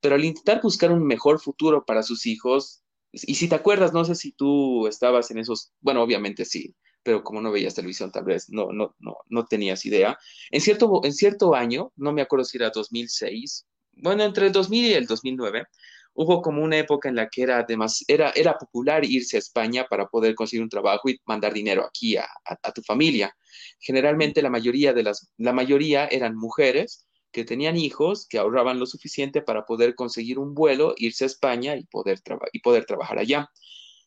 [0.00, 4.04] Pero al intentar buscar un mejor futuro para sus hijos, y si te acuerdas, no
[4.04, 8.24] sé si tú estabas en esos, bueno, obviamente sí, pero como no veías televisión, tal
[8.24, 10.18] vez no, no, no, no tenías idea.
[10.50, 13.66] En cierto, en cierto año, no me acuerdo si era 2006,
[13.96, 15.66] bueno, entre el 2000 y el 2009,
[16.14, 17.66] hubo como una época en la que era,
[18.08, 22.16] era, era popular irse a España para poder conseguir un trabajo y mandar dinero aquí
[22.16, 22.26] a,
[22.74, 23.36] tu familia.
[23.80, 28.86] Generalmente la mayoría, de las, la mayoría eran mujeres que tenían hijos, que ahorraban lo
[28.86, 32.20] suficiente para poder conseguir un vuelo, irse a España y poder,
[32.52, 33.50] y poder trabajar allá.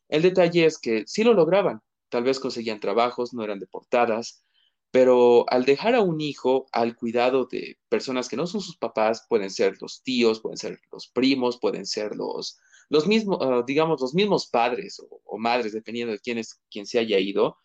[0.08, 4.46] El detalle es que sí lo lograban, tal vez conseguían trabajos, no eran deportadas,
[4.92, 9.26] pero al dejar a un hijo al cuidado de personas que no son sus papás,
[9.28, 12.60] pueden ser los tíos, pueden ser los primos, pueden ser los,
[12.90, 17.00] los mismos, ah, digamos, los mismos padres o, madres, dependiendo de quién, es, quién se
[17.00, 17.58] haya ido,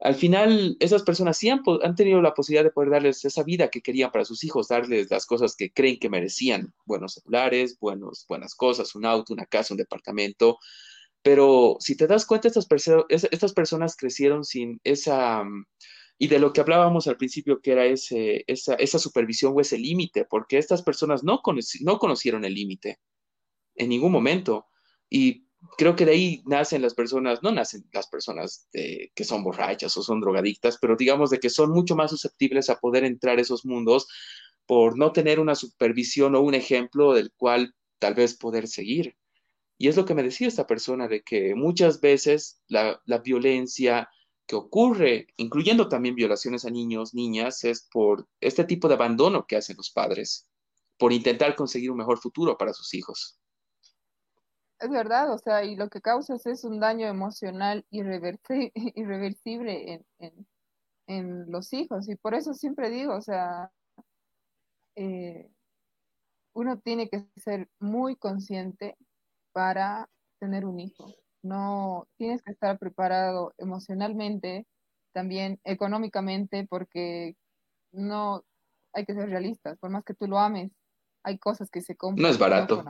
[0.00, 1.62] al final esas personas sí han,
[1.96, 5.24] tenido la posibilidad de poder darles esa vida que querían para sus hijos, darles las
[5.24, 9.78] cosas que creen que merecían, buenos celulares, buenos, buenas cosas, un auto, una casa, un
[9.78, 10.58] departamento.
[11.22, 12.66] Pero si te das cuenta, estas,
[13.08, 15.44] estas personas crecieron sin esa,
[16.18, 19.78] y de lo que hablábamos al principio, que era ese, esa, esa supervisión o ese
[19.78, 21.42] límite, porque estas personas no,
[21.80, 23.00] no conocieron el límite
[23.74, 24.66] en ningún momento.
[25.10, 29.96] Y creo que de ahí nacen las personas, no nacen las personas que son borrachas
[29.96, 33.42] o son drogadictas, pero digamos de que son mucho más susceptibles a poder entrar a
[33.42, 34.08] esos mundos
[34.66, 39.16] por no tener una supervisión o un ejemplo del cual tal vez poder seguir.
[39.78, 44.08] Y es lo que me decía esta persona, de que muchas veces la, la violencia,
[44.46, 49.56] que ocurre, incluyendo también violaciones a niños, niñas, es por este tipo de abandono que
[49.56, 50.48] hacen los padres,
[50.98, 53.38] por intentar conseguir un mejor futuro para sus hijos.
[54.78, 60.46] Es verdad, o sea, y lo que causas es un daño emocional irreversible en,
[61.06, 62.08] en, los hijos.
[62.08, 63.70] Y por eso siempre digo, o sea,
[64.96, 65.50] eh,
[66.52, 68.98] uno tiene que ser muy consciente
[69.52, 71.14] para tener un hijo.
[71.42, 74.66] No tienes que estar preparado emocionalmente,
[75.12, 77.36] también económicamente, porque
[77.92, 78.44] no
[78.92, 79.78] hay que ser realistas.
[79.78, 80.72] Por más que tú lo ames,
[81.22, 82.22] hay cosas que se compran.
[82.22, 82.84] No es barato.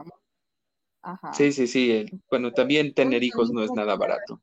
[1.33, 2.07] Sí, sí, sí.
[2.31, 4.41] Bueno, también tener hijos no es nada barato.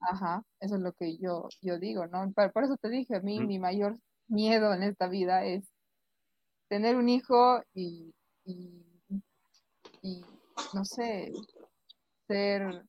[0.00, 2.32] Ajá, eso es lo que yo, yo digo, ¿no?
[2.32, 3.98] Por, eso te dije, a mí mi mayor
[4.28, 5.68] miedo en esta vida es
[6.68, 8.14] tener un hijo y,
[8.44, 10.24] y,
[10.72, 11.32] no sé,
[12.26, 12.86] ser,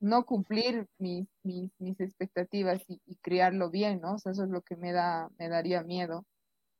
[0.00, 4.14] no cumplir mis, mis, mis expectativas y, criarlo bien, ¿no?
[4.14, 6.24] O sea, eso es lo que me da, me daría miedo,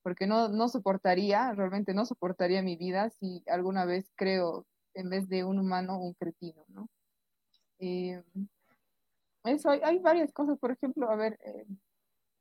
[0.02, 5.28] porque no, no soportaría, realmente no soportaría mi vida si alguna vez creo en vez
[5.28, 6.88] de un humano, un cretino, ¿no?
[7.78, 8.22] Eh,
[9.44, 11.66] eso, hay, varias cosas, por ejemplo, a ver, eh,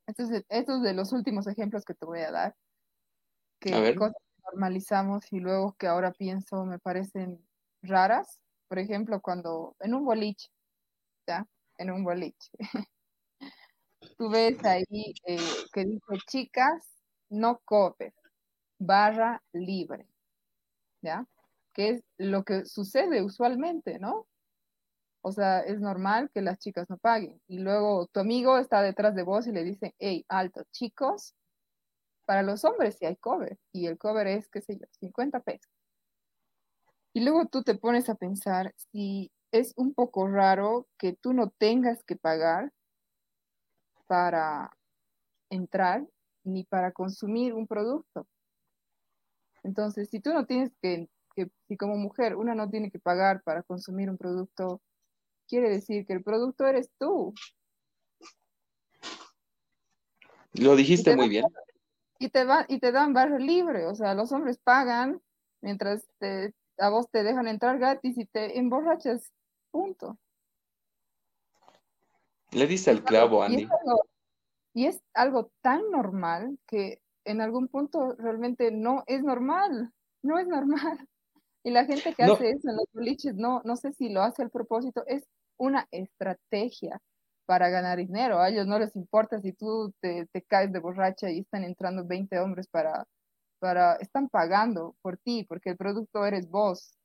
[0.07, 2.55] estos, estos de los últimos ejemplos que te voy a dar,
[3.59, 7.45] que cosas que normalizamos y luego que ahora pienso me parecen
[7.81, 10.49] raras, por ejemplo, cuando en un boliche,
[11.77, 12.51] En un boliche.
[14.17, 15.37] Tú ves ahí eh,
[15.73, 16.87] que dice chicas,
[17.29, 18.13] no cover,
[18.77, 20.07] barra libre,
[21.01, 21.25] ¿ya?
[21.73, 24.27] que es lo que sucede usualmente, ¿no?
[25.21, 27.41] O sea, es normal que las chicas no paguen.
[27.47, 31.35] Y luego tu amigo está detrás de vos y le dice, hey, alto, chicos,
[32.25, 33.57] para los hombres sí hay cover.
[33.71, 35.71] Y el cover es, qué sé yo, 50 pesos.
[37.13, 41.49] Y luego tú te pones a pensar si es un poco raro que tú no
[41.49, 42.71] tengas que pagar
[44.07, 44.71] para
[45.49, 46.05] entrar
[46.43, 48.27] ni para consumir un producto.
[49.63, 51.09] Entonces, si tú no tienes que
[51.67, 54.81] si como mujer una no tiene que pagar para consumir un producto,
[55.47, 57.33] quiere decir que el producto eres tú.
[60.53, 61.45] Lo dijiste muy bien.
[62.17, 65.21] Y te, va, y te dan barrio libre, o sea, los hombres pagan
[65.61, 66.05] mientras
[66.77, 69.31] a vos te dejan entrar gratis y te emborrachas,
[69.71, 70.17] punto.
[72.51, 73.67] Le diste el clavo, Andy.
[74.73, 79.93] y es algo tan normal que en algún punto realmente no es normal,
[80.23, 80.97] no es normal.
[81.61, 84.41] Y la gente que hace eso en los boliches, no, no sé si lo hace
[84.41, 85.27] al propósito, es
[85.57, 87.01] una estrategia
[87.45, 88.39] para ganar dinero.
[88.39, 92.39] A ellos no les importa si tú te, caes de borracha y están entrando 20
[92.39, 93.05] hombres para,
[93.59, 96.97] para, están pagando por ti, porque el producto eres vos.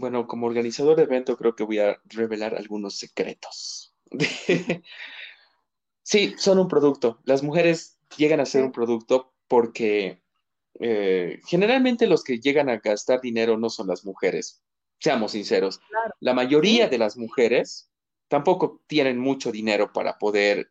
[0.00, 3.94] Bueno, como organizador de evento creo que voy a revelar algunos secretos.
[6.02, 7.20] sí, son un producto.
[7.24, 10.22] Las mujeres llegan a ser un producto porque
[10.78, 14.62] eh, generalmente los que llegan a gastar dinero no son las mujeres,
[14.98, 15.82] seamos sinceros.
[16.18, 17.90] La mayoría de las mujeres
[18.28, 20.70] tampoco tienen mucho dinero para poder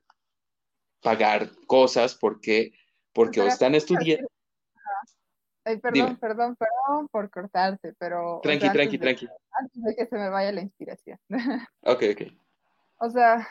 [1.01, 2.73] pagar cosas porque,
[3.14, 4.27] porque o están estudiando.
[5.78, 8.40] Perdón, perdón, perdón por cortarte, pero...
[8.41, 9.28] Tranqui, tranqui, tranqui.
[9.52, 11.20] Antes de que se me vaya la inspiración.
[11.84, 12.22] Ok, ok.
[12.98, 13.48] O sea,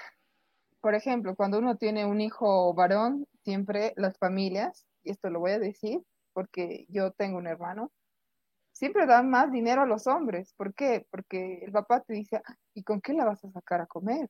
[0.81, 5.53] por ejemplo, cuando uno tiene un hijo varón, siempre las familias, y esto lo voy
[5.53, 7.90] a decir, porque yo tengo un hermano,
[8.73, 10.53] siempre dan más dinero a los hombres.
[10.57, 11.07] ¿Por qué?
[11.11, 14.28] Porque el papá te dice, ah, ¿y con qué la vas a sacar a comer?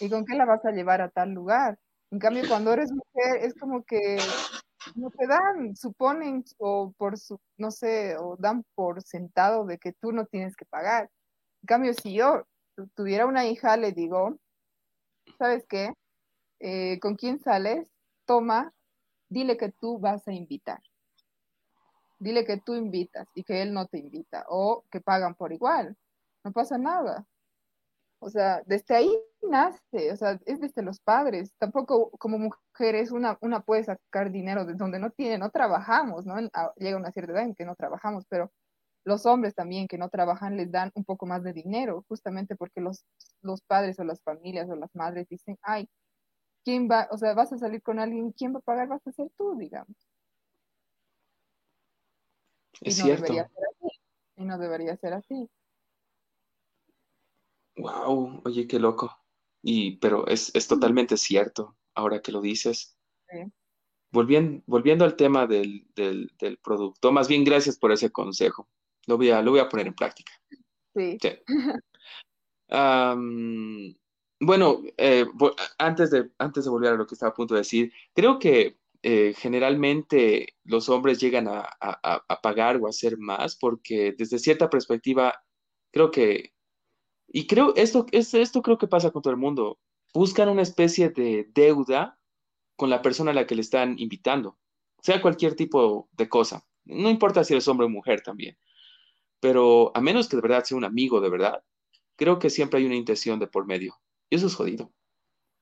[0.00, 1.78] ¿Y con qué la vas a llevar a tal lugar?
[2.10, 4.18] En cambio, cuando eres mujer, es como que
[4.94, 9.92] no te dan, suponen, o por su, no sé, o dan por sentado de que
[9.92, 11.10] tú no tienes que pagar.
[11.62, 12.46] En cambio, si yo
[12.94, 14.38] tuviera una hija, le digo,
[15.38, 15.92] ¿sabes qué?
[16.60, 17.90] Eh, ¿Con quién sales?
[18.24, 18.72] Toma,
[19.28, 20.80] dile que tú vas a invitar.
[22.18, 25.96] Dile que tú invitas y que él no te invita o que pagan por igual.
[26.44, 27.26] No pasa nada.
[28.18, 31.54] O sea, desde ahí nace, o sea, es desde los padres.
[31.58, 36.36] Tampoco como mujeres una, una puede sacar dinero de donde no tiene, no trabajamos, ¿no?
[36.76, 38.50] Llega una cierta edad en que no trabajamos, pero
[39.04, 42.80] los hombres también que no trabajan les dan un poco más de dinero, justamente porque
[42.80, 43.04] los,
[43.40, 45.88] los padres o las familias o las madres dicen, ay,
[46.64, 48.88] ¿quién va, o sea, vas a salir con alguien, ¿quién va a pagar?
[48.88, 49.96] Vas a ser tú, digamos.
[52.80, 53.22] Es y no cierto.
[53.22, 54.00] Debería ser así.
[54.36, 55.50] Y no debería ser así.
[57.76, 59.16] Wow, oye, qué loco.
[59.62, 62.96] Y, pero es, totalmente cierto, ahora que lo dices.
[64.12, 65.86] Volviendo, volviendo al tema del,
[66.62, 68.68] producto, más bien gracias por ese consejo.
[69.06, 70.32] Lo voy a, lo voy a poner en práctica.
[70.94, 71.18] Sí.
[71.20, 71.28] sí.
[74.40, 75.26] bueno, eh,
[75.78, 78.78] antes de, antes de volver a lo que estaba a punto de decir, creo que
[79.02, 84.14] eh, generalmente los hombres llegan a, a- a- a pagar o a hacer más porque
[84.16, 85.44] desde cierta perspectiva,
[85.92, 86.55] creo que,
[87.28, 89.78] y creo, esto, es, esto creo que pasa con todo el mundo,
[90.14, 92.18] buscan una especie de deuda
[92.76, 94.58] con la persona a la que le están invitando,
[95.00, 98.56] sea cualquier tipo de cosa, no importa si eres hombre o mujer también,
[99.40, 101.62] pero a menos que de verdad sea un amigo de verdad,
[102.16, 103.94] creo que siempre hay una intención de por medio,
[104.30, 104.92] y eso es jodido.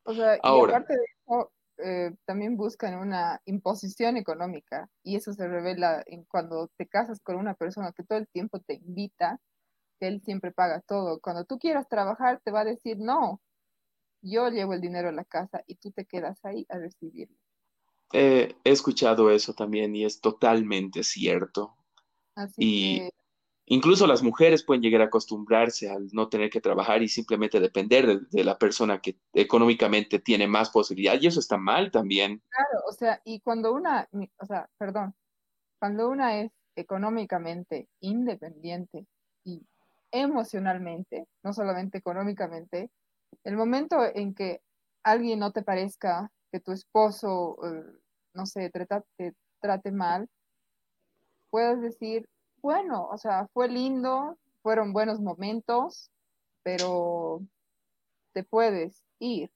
[0.04, 5.32] O sea, y Ahora, aparte de eso, eh, también buscan una imposición económica y eso
[5.32, 9.40] se revela en cuando te casas con una persona que todo el tiempo te invita,
[10.00, 11.20] él siempre paga todo.
[11.20, 13.40] Cuando tú quieras trabajar, te va a decir, no,
[14.22, 17.36] yo llevo el dinero a la casa y tú te quedas ahí a recibirlo.
[18.12, 21.76] Eh, he escuchado eso también y es totalmente cierto.
[22.34, 23.10] Así Y que,
[23.66, 28.06] incluso las mujeres pueden llegar a acostumbrarse al no tener que trabajar y simplemente depender
[28.06, 31.20] de, de la persona que económicamente tiene más posibilidad.
[31.20, 32.42] Y eso está mal también.
[32.48, 34.08] claro, o sea, y cuando una,
[34.38, 35.14] o sea, perdón,
[35.78, 39.06] cuando una es económicamente independiente
[40.14, 42.90] emocionalmente, no solamente económicamente,
[43.44, 44.62] el momento en que
[45.04, 47.84] alguien no te parezca que tu esposo, eh,
[48.34, 50.28] no sé, te, tra- te trate mal,
[51.50, 52.28] puedes decir,
[52.62, 56.10] bueno, o sea, fue lindo, fueron buenos momentos,
[56.62, 57.42] pero
[58.34, 59.50] te puedes ir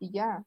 [0.00, 0.44] y ya,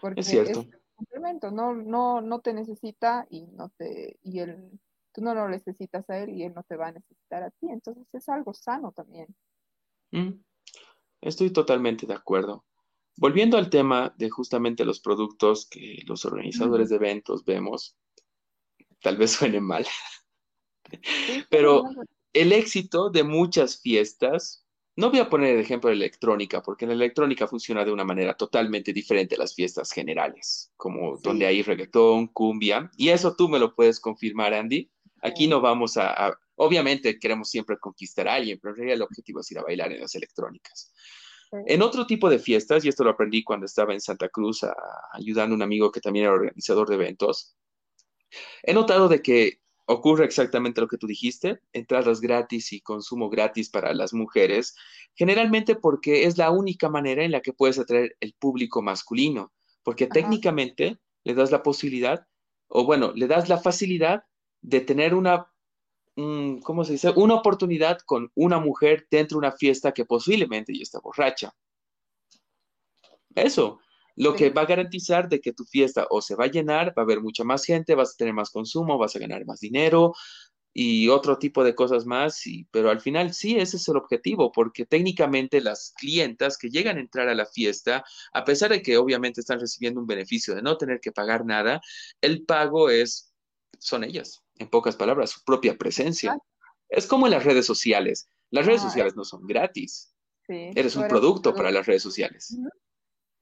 [0.00, 0.60] porque es cierto.
[0.60, 4.80] un complemento, no, no, no te necesita y no te, y él,
[5.14, 7.68] tú no lo necesitas a él y él no te va a necesitar a ti,
[7.70, 9.28] entonces es algo sano también.
[10.12, 10.42] Mm,
[11.22, 12.64] estoy totalmente de acuerdo.
[13.16, 17.96] Volviendo al tema de justamente los productos que los Mm, organizadores de eventos vemos,
[19.00, 19.86] tal vez suene mal,
[21.26, 21.84] Sí, pero
[22.32, 24.66] el éxito de muchas fiestas,
[24.96, 28.36] no voy a poner el ejemplo de electrónica, porque la electrónica funciona de una manera
[28.36, 33.58] totalmente diferente a las fiestas generales, como donde hay reggaetón, cumbia, y eso tú me
[33.58, 34.90] lo puedes confirmar, Andy.
[35.24, 39.02] Aquí no vamos a, a- obviamente queremos siempre conquistar a alguien, pero en realidad el
[39.02, 40.92] objetivo es ir a bailar en las electrónicas.
[41.66, 44.74] En otro tipo de fiestas, y esto lo aprendí cuando estaba en Santa Cruz a-
[45.12, 47.56] ayudando a un amigo que también era organizador de eventos,
[48.62, 53.68] He notado de que ocurre exactamente lo que tú dijiste, entradas gratis y consumo gratis
[53.70, 54.74] para las mujeres,
[55.14, 59.52] generalmente porque es la única manera en la que puedes atraer el público masculino,
[59.82, 62.26] porque ajá, técnicamente le das la posibilidad,
[62.68, 64.24] o bueno, le das la facilidad
[64.64, 65.46] de tener una,
[66.14, 67.10] ¿cómo se dice?
[67.10, 71.54] Una oportunidad con una mujer dentro de una fiesta que posiblemente ya está borracha.
[73.34, 73.80] Eso,
[74.16, 77.02] lo que va a garantizar de que tu fiesta o se va a llenar, va
[77.02, 80.14] a haber mucha más gente, vas a tener más consumo, vas a ganar más dinero
[80.72, 84.50] y otro tipo de cosas más, y, pero al final sí, ese es el objetivo,
[84.50, 88.96] porque técnicamente las clientas que llegan a entrar a la fiesta, a pesar de que
[88.96, 91.80] obviamente están recibiendo un beneficio de no tener que pagar nada,
[92.20, 93.32] el pago es,
[93.78, 96.38] son ellas, en pocas palabras, su propia presencia.
[96.88, 98.28] Es como en las redes sociales.
[98.50, 100.14] Las redes Ajá, sociales no son gratis.
[100.46, 102.56] Sí, Eres un eres producto para las redes sociales.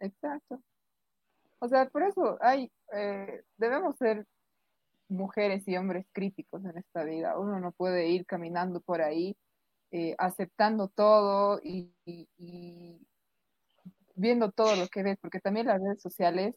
[0.01, 0.63] Exacto.
[1.59, 4.27] O sea, por eso hay, eh, debemos ser
[5.09, 7.39] mujeres y hombres críticos en esta vida.
[7.39, 9.37] Uno no puede ir caminando por ahí
[9.91, 12.99] eh, aceptando todo y, y- y
[14.15, 16.55] viendo todo lo que ves, porque también las redes sociales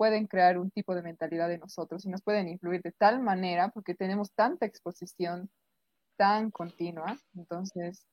[0.00, 3.68] pueden crear un tipo de mentalidad de nosotros y nos pueden influir de tal manera
[3.68, 5.50] porque tenemos tanta exposición
[6.16, 8.06] tan continua, entonces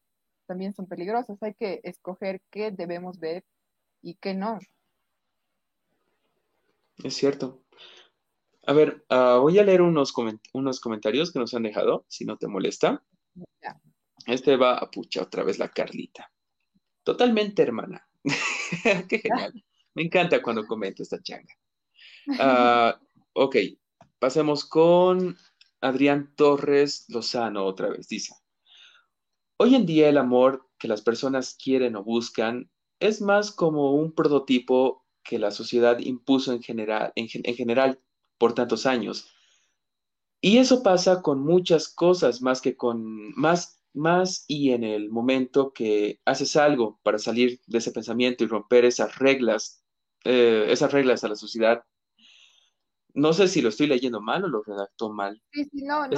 [0.47, 1.41] también son peligrosas.
[1.41, 3.45] Hay que escoger qué debemos ver
[4.01, 4.59] y qué no.
[7.05, 7.63] Es cierto.
[8.65, 12.25] A ver, ah, voy a leer unos, coment- unos comentarios que nos han dejado, si
[12.25, 13.01] no te molesta.
[13.61, 13.79] Ya.
[14.25, 16.29] Este va a pucha otra vez la Carlita.
[17.03, 18.05] Totalmente hermana.
[19.07, 19.53] Qué genial.
[19.95, 21.55] Me encanta cuando comenta esta changa.
[22.39, 22.99] Ah,
[23.33, 23.55] ok,
[24.19, 25.37] pasemos con
[25.81, 28.07] Adrián Torres Lozano otra vez.
[28.07, 28.33] Dice,
[29.57, 34.13] hoy en día el amor que las personas quieren o buscan es más como un
[34.13, 37.99] prototipo que la sociedad impuso en general, en en general
[38.37, 39.29] por tantos años.
[40.41, 45.73] Y eso pasa con muchas cosas, más que con más, más y en el momento
[45.73, 49.83] que haces algo para salir de ese pensamiento y romper esas reglas,
[50.23, 51.83] eh, esas reglas a la sociedad.
[53.17, 55.41] No sé si lo estoy leyendo mal o lo redactó mal.
[55.51, 56.15] Sí, sí, no, no,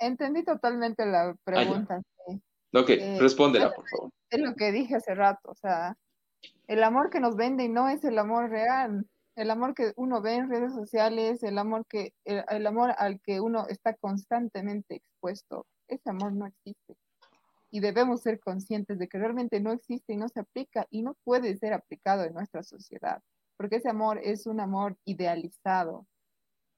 [0.00, 2.02] entendí totalmente la Ah, pregunta.
[2.26, 2.42] sí.
[2.74, 4.10] Ok, Eh, es, respóndela, por favor.
[4.30, 5.96] es lo que dije hace rato, o sea,
[6.66, 9.06] el amor que nos venden no es el amor real.
[9.36, 13.18] El amor que uno ve en redes sociales, el amor que, el, el amor al
[13.20, 16.96] que uno está constantemente expuesto, ese amor no existe.
[17.70, 21.14] y debemos ser conscientes de que realmente no existe y no se aplica y no
[21.24, 23.22] puede ser aplicado en nuestra sociedad,
[23.56, 26.06] porque ese amor es un amor idealizado.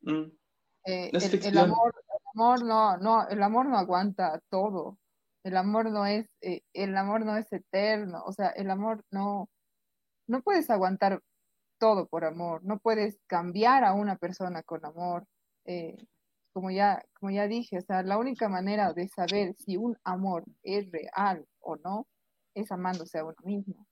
[0.03, 0.31] Mm.
[0.87, 1.95] Eh, el, amor,
[2.35, 4.99] no, no, el amor no aguanta todo.
[5.43, 8.23] El amor no es, eh, el amor no es eterno.
[8.27, 9.49] O sea, el amor no,
[10.27, 11.23] no puedes aguantar
[11.79, 12.63] todo por amor.
[12.65, 15.27] No puedes cambiar a una persona con amor.
[15.67, 15.97] Eh,
[16.53, 20.45] como ya, como ya dije, o sea, la única manera de saber si un amor
[20.63, 22.07] es real o no
[22.55, 23.87] es amándose a uno mismo.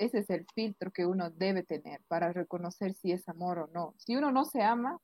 [0.00, 3.94] Ese es el filtro que uno debe tener para reconocer si es amor o no.
[3.98, 4.98] Si uno no se ama,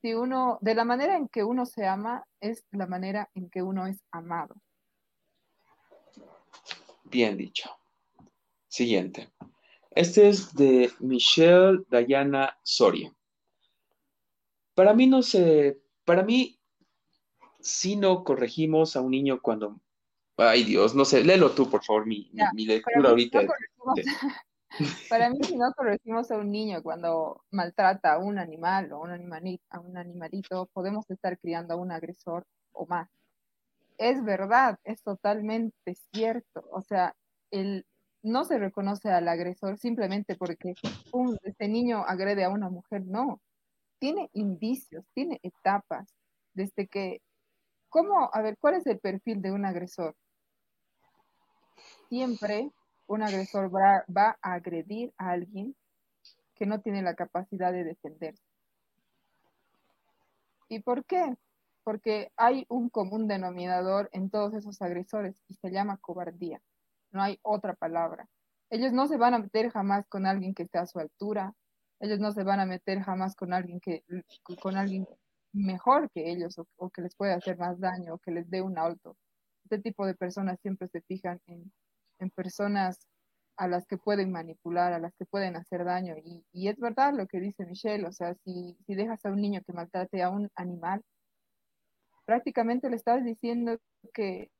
[0.00, 3.62] si uno, de la manera en que uno se ama, es la manera en que
[3.62, 4.54] uno es amado.
[7.04, 7.68] Bien dicho.
[8.68, 9.28] Siguiente.
[9.90, 13.14] Este es de Michelle Diana Soria.
[14.74, 16.58] Para mí no sé, para mí,
[17.60, 19.78] si no corregimos a un niño cuando,
[20.38, 23.46] ay Dios, no sé, léelo tú, por favor, mi, lectura ahorita.
[25.10, 29.10] para mí, si no corregimos a un niño cuando maltrata a un animal o un
[29.10, 33.08] animalito, a un animalito, podemos estar criando a un agresor o más.
[33.98, 36.64] Es verdad, es totalmente cierto.
[36.70, 37.14] O sea,
[37.50, 37.86] el,
[38.22, 40.74] no se reconoce al agresor simplemente porque
[41.12, 43.40] un, este niño agrede a una mujer, no
[43.98, 46.12] tiene indicios, tiene etapas,
[46.52, 47.22] desde que,
[47.88, 48.28] ¿cómo?
[48.32, 50.14] A ver, ¿cuál es el perfil de un agresor?
[52.08, 52.70] Siempre
[53.06, 54.04] un agresor va,
[54.42, 55.74] a agredir a alguien
[56.54, 58.42] que no tiene la capacidad de defenderse.
[60.68, 61.36] ¿Y por qué?
[61.84, 66.60] Porque hay un común denominador en todos esos agresores y se llama cobardía.
[67.12, 68.28] No hay otra palabra.
[68.70, 71.54] Ellos no se van a meter jamás con alguien que esté a su altura,
[72.00, 74.04] ellos no se van a meter jamás con alguien que
[74.60, 75.06] con alguien
[75.52, 78.78] mejor que ellos o, que les puede hacer más daño o que les dé un
[78.78, 79.16] alto.
[79.64, 81.72] Este tipo de personas siempre se fijan en,
[82.34, 83.06] personas
[83.56, 86.14] a las que pueden manipular, a las que pueden hacer daño.
[86.52, 89.62] Y, es verdad lo que dice Michelle, o sea, si, si dejas a un niño
[89.66, 91.02] que maltrate a un animal,
[92.26, 93.78] prácticamente le estás diciendo
[94.12, 94.50] que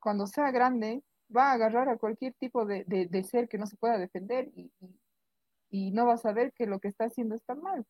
[0.00, 1.02] cuando sea grande
[1.34, 2.84] va a agarrar a cualquier tipo de,
[3.24, 4.70] ser que no se pueda defender y,
[5.70, 7.86] y no va a saber que lo que está haciendo está mal.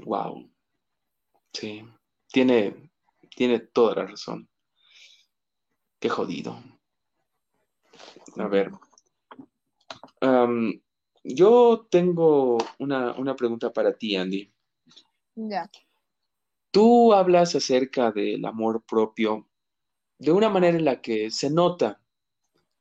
[0.00, 0.50] Wow.
[1.52, 1.84] Sí,
[2.28, 2.90] tiene,
[3.36, 4.48] tiene toda la razón.
[6.04, 6.54] Qué jodido.
[8.36, 8.70] A ver.
[11.24, 14.52] yo tengo una, una, pregunta para ti, Andy.
[15.34, 15.70] Ya.
[16.70, 19.48] Tú hablas acerca del amor propio
[20.18, 22.02] de una manera en la que se nota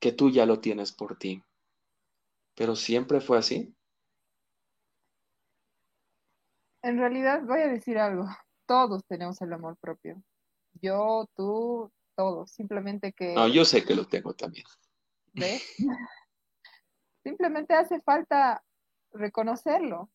[0.02, 1.42] que tú ya lo tienes por ti.
[2.56, 3.74] Pero siempre fue así.
[6.82, 8.28] En realidad voy a decir algo.
[8.66, 10.22] Todos tenemos el amor propio.
[10.82, 12.52] Yo, tú, todos.
[12.52, 13.34] Simplemente que...
[13.34, 14.66] No, yo sé que lo tengo también.
[15.34, 15.64] ¿Ves?
[17.24, 18.64] Simplemente hace falta
[19.12, 20.10] reconocerlo.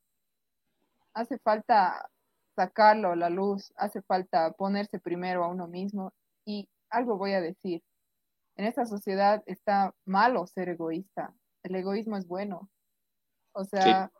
[1.15, 2.11] Hace falta
[2.55, 3.73] sacarlo a la luz.
[3.77, 6.13] Hace falta ponerse primero a uno mismo.
[6.45, 7.83] Y algo voy a decir
[8.59, 11.33] en esta sociedad está malo ser egoísta.
[11.63, 12.69] El egoísmo es bueno.
[13.53, 14.11] O sea,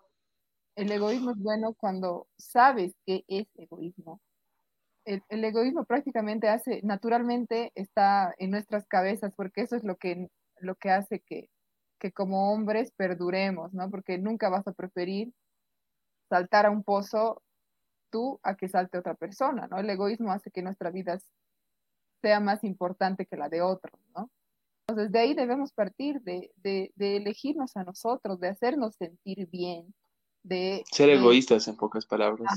[0.77, 4.21] el egoísmo es bueno cuando sabes que es egoísmo.
[5.09, 10.29] El, egoísmo prácticamente hace, naturalmente está en nuestras cabezas, porque eso es lo que,
[10.61, 11.49] lo que hace que,
[11.99, 13.91] que como hombres perduremos, ¿no?
[13.91, 15.33] Porque nunca vas a preferir
[16.29, 17.43] saltar a un pozo
[18.11, 19.79] tú a que salte otra persona, ¿no?
[19.79, 21.19] El egoísmo hace que nuestra vida
[22.21, 24.31] sea más importante que la de otro, ¿no?
[24.89, 26.51] Entonces, de ahí debemos partir, de,
[26.99, 29.95] elegirnos a nosotros, de hacernos sentir bien,
[30.43, 30.83] de...
[30.91, 32.51] Ser egoístas, en pocas palabras.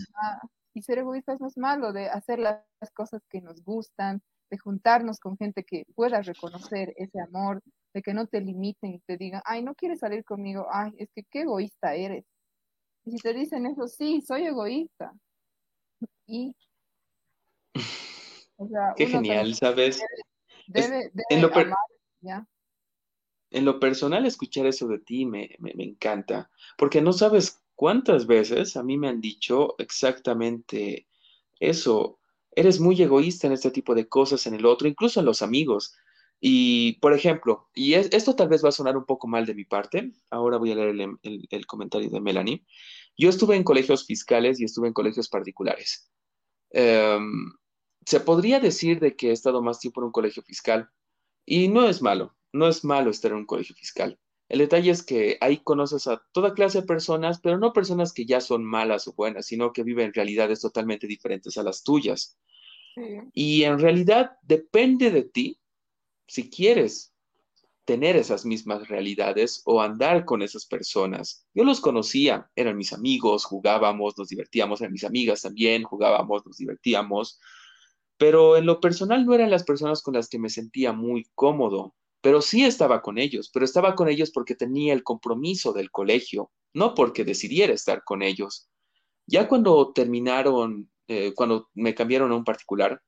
[0.73, 5.19] Y ser egoístas no es malo, de hacer las cosas que nos gustan, de juntarnos
[5.19, 7.61] con gente que pueda reconocer ese amor,
[7.93, 11.09] de que no te limiten y te digan, ay, no quieres salir conmigo, ay, es
[11.13, 12.25] que qué egoísta eres.
[13.03, 15.13] Y si te dicen eso, sí, soy egoísta.
[16.25, 16.55] Y
[18.95, 20.01] Qué genial, ¿sabes?
[20.67, 21.49] Debe, en, lo
[23.49, 28.83] en, lo personal, escuchar eso de ti me, encanta, porque no sabes cuántas veces a
[28.83, 31.07] mí me han dicho exactamente
[31.59, 32.19] eso.
[32.55, 35.95] Eres muy egoísta en este tipo de cosas, en el otro, incluso en los amigos.
[36.39, 39.65] Y, por ejemplo, y esto tal vez va a sonar un poco mal de mi
[39.65, 42.63] parte, ahora voy a leer el, comentario de Melanie.
[43.17, 46.11] Yo estuve en colegios fiscales y estuve en colegios particulares.
[46.69, 47.51] Em,
[48.05, 50.87] se podría decir de que he estado más tiempo en un colegio fiscal
[51.47, 54.19] y no es malo, no es malo estar en un colegio fiscal.
[54.51, 58.25] El detalle es que ahí conoces a toda clase de personas, pero no personas que
[58.25, 62.37] ya son malas o buenas, sino que viven realidades totalmente diferentes a las tuyas.
[63.33, 65.57] Y en realidad depende de ti
[66.27, 67.13] si quieres
[67.85, 71.47] tener esas mismas realidades o andar con esas personas.
[71.53, 76.57] Yo los conocía, eran mis amigos, jugábamos, nos divertíamos, eran mis amigas también, jugábamos, nos
[76.57, 77.39] divertíamos,
[78.17, 81.95] pero en lo personal no eran las personas con las que me sentía muy cómodo,
[82.21, 86.51] pero sí estaba con ellos, pero estaba con ellos porque tenía el compromiso del colegio,
[86.73, 88.69] no porque decidiera estar con ellos.
[89.27, 93.01] Ya cuando terminaron, eh, cuando me cambiaron a un particular,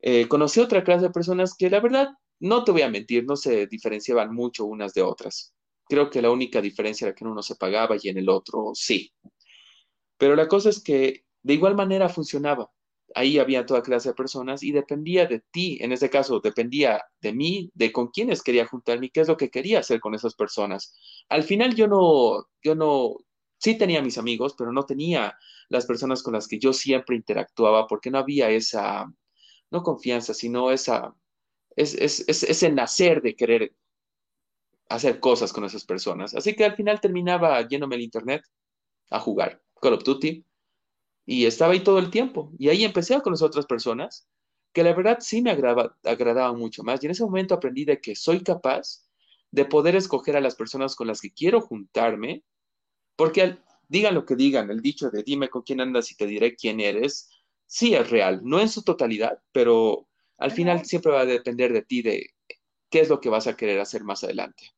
[0.00, 3.36] eh, conocí otra clase de personas que la verdad, no te voy a mentir, no
[3.36, 5.54] se diferenciaban mucho unas de otras.
[5.88, 8.72] Creo que la única diferencia era que en uno se pagaba y en el otro
[8.74, 9.12] sí.
[10.18, 12.70] Pero la cosa es que de igual manera funcionaba.
[13.14, 17.32] Ahí había toda clase de personas y dependía de ti, en este caso dependía de
[17.32, 20.34] mí, de con quiénes quería juntarme y qué es lo que quería hacer con esas
[20.34, 20.94] personas.
[21.28, 23.16] Al final yo no, yo no,
[23.58, 25.36] sí tenía mis amigos, pero no tenía
[25.68, 29.06] las personas con las que yo siempre interactuaba porque no había esa,
[29.70, 31.14] no confianza, sino esa,
[31.76, 33.74] es, es, ese nacer de querer
[34.88, 36.34] hacer cosas con esas personas.
[36.34, 38.42] Así que al final terminaba yéndome al internet
[39.10, 40.45] a jugar Call of Duty
[41.26, 42.52] y estaba ahí todo el tiempo.
[42.58, 44.28] Y ahí empecé a conocer otras personas
[44.72, 47.02] que la verdad sí me agradaba mucho más.
[47.02, 49.06] Y en ese momento aprendí de que soy capaz
[49.50, 52.44] de poder escoger a las personas con las que quiero juntarme,
[53.16, 53.58] porque
[53.88, 56.80] digan lo que digan, el dicho de dime con quién andas y te diré quién
[56.80, 57.30] eres,
[57.66, 60.08] sí es real, no en su totalidad, pero
[60.38, 62.34] al final siempre va a depender de ti de
[62.90, 64.72] qué es lo que vas a querer hacer más adelante.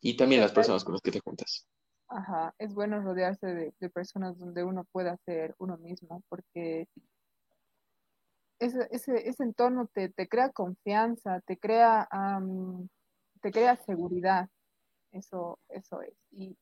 [0.00, 1.66] Y también las personas con las que te juntas.
[2.10, 6.88] Ajá, es bueno rodearse de, personas donde uno pueda ser uno mismo, porque
[8.58, 12.08] ese, ese, entorno te, crea confianza, te crea,
[13.40, 14.48] te crea seguridad.
[15.12, 16.14] Eso, eso es.
[16.32, 16.56] Y,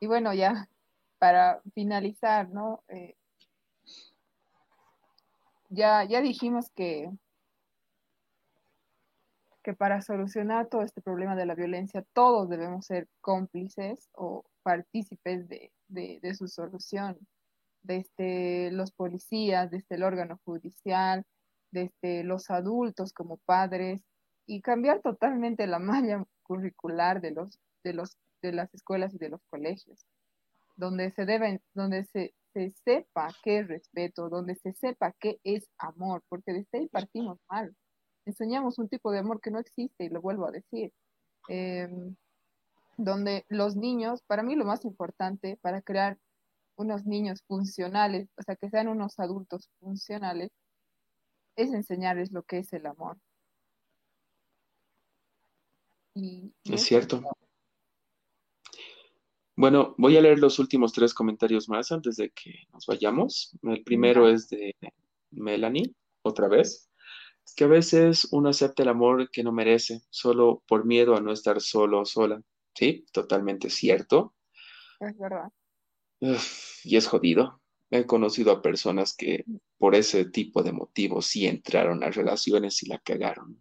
[0.00, 0.66] y bueno, ya
[1.18, 2.82] para finalizar, ¿no?
[2.88, 3.16] Eh,
[5.68, 7.10] ya, ya dijimos que,
[9.62, 15.48] que para solucionar todo este problema de la violencia, todos debemos ser cómplices o partícipes
[15.48, 17.18] de, su solución,
[17.82, 21.24] desde los policías, desde el órgano judicial,
[21.72, 24.00] desde los adultos como padres,
[24.46, 29.28] y cambiar totalmente la malla curricular de los, de los, de las escuelas y de
[29.28, 30.06] los colegios,
[30.76, 35.68] donde se deben, donde se, se sepa qué es respeto, donde se sepa qué es
[35.78, 37.74] amor, porque desde ahí partimos mal.
[38.24, 40.92] Enseñamos un tipo de amor que no existe, y lo vuelvo a decir.
[41.48, 42.14] Em,
[43.04, 46.18] donde los niños, para mí lo más importante para crear
[46.76, 50.50] unos niños funcionales, o sea, que sean unos adultos funcionales,
[51.56, 53.18] es enseñarles lo que es el amor.
[56.64, 57.22] es cierto.
[59.56, 63.54] Bueno, voy a leer los últimos tres comentarios más antes de que nos vayamos.
[63.62, 64.74] El primero es de
[65.30, 66.90] Melanie, otra vez,
[67.56, 71.32] que a veces uno acepta el amor que no merece solo por miedo a no
[71.32, 72.40] estar solo o sola.
[72.74, 74.34] Sí, totalmente cierto.
[75.00, 75.50] Es verdad.
[76.84, 77.60] y es jodido.
[77.90, 79.44] He conocido a personas que
[79.78, 83.60] por ese tipo de motivos sí entraron a relaciones y la cagaron.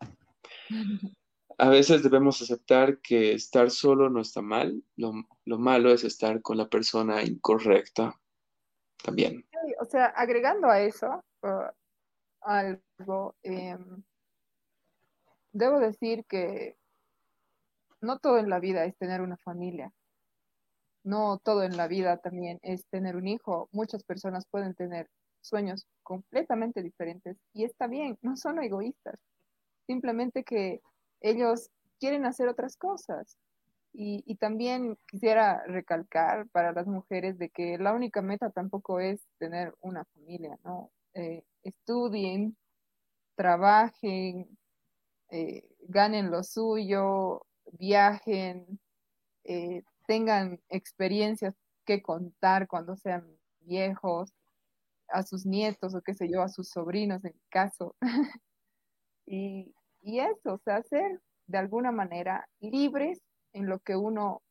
[1.58, 5.12] a veces debemos aceptar que estar solo no está mal, lo,
[5.58, 8.14] malo es estar con la persona incorrecta
[9.02, 9.46] también.
[9.80, 11.70] o sea, agregando a eso uh,
[12.42, 14.02] algo, em,
[15.52, 16.76] debo decir que
[18.00, 19.92] no todo en la vida es tener una familia,
[21.06, 23.68] no todo en la vida también es tener un hijo.
[23.72, 25.08] Muchas personas pueden tener
[25.40, 29.14] sueños completamente diferentes y está bien, no son egoístas,
[29.86, 30.80] simplemente que
[31.20, 31.70] ellos
[32.00, 33.38] quieren hacer otras cosas.
[33.98, 39.74] Y, también quisiera recalcar para las mujeres de que la única meta tampoco es tener
[39.80, 40.90] una familia, ¿no?
[41.14, 42.58] Eh, estudien,
[43.36, 44.58] trabajen,
[45.30, 48.80] eh, ganen lo suyo, viajen,
[49.44, 53.26] eh, tengan experiencias que contar cuando sean
[53.60, 54.32] viejos,
[55.08, 57.94] a sus nietos o qué sé yo, a sus sobrinos en caso.
[59.26, 59.72] y,
[60.02, 60.82] y eso, o sea,
[61.46, 63.20] de alguna manera libres
[63.52, 64.42] en lo que uno,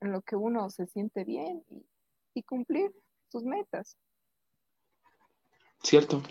[0.00, 2.90] en lo que uno se siente bien y, cumplir
[3.30, 3.96] sus metas.
[5.82, 6.22] Cierto.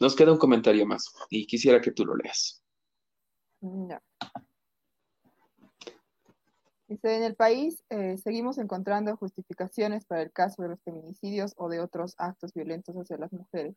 [0.00, 2.62] Nos queda un comentario más y quisiera que tú lo leas.
[3.66, 3.98] No.
[6.88, 11.68] Dice, en el país eh, seguimos encontrando justificaciones para el caso de los feminicidios o
[11.68, 13.74] de otros actos violentos hacia las mujeres.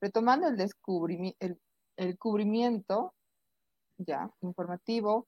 [0.00, 0.56] Retomando el,
[1.40, 1.60] el,
[1.96, 3.14] el cubrimiento
[3.98, 5.26] ya informativo,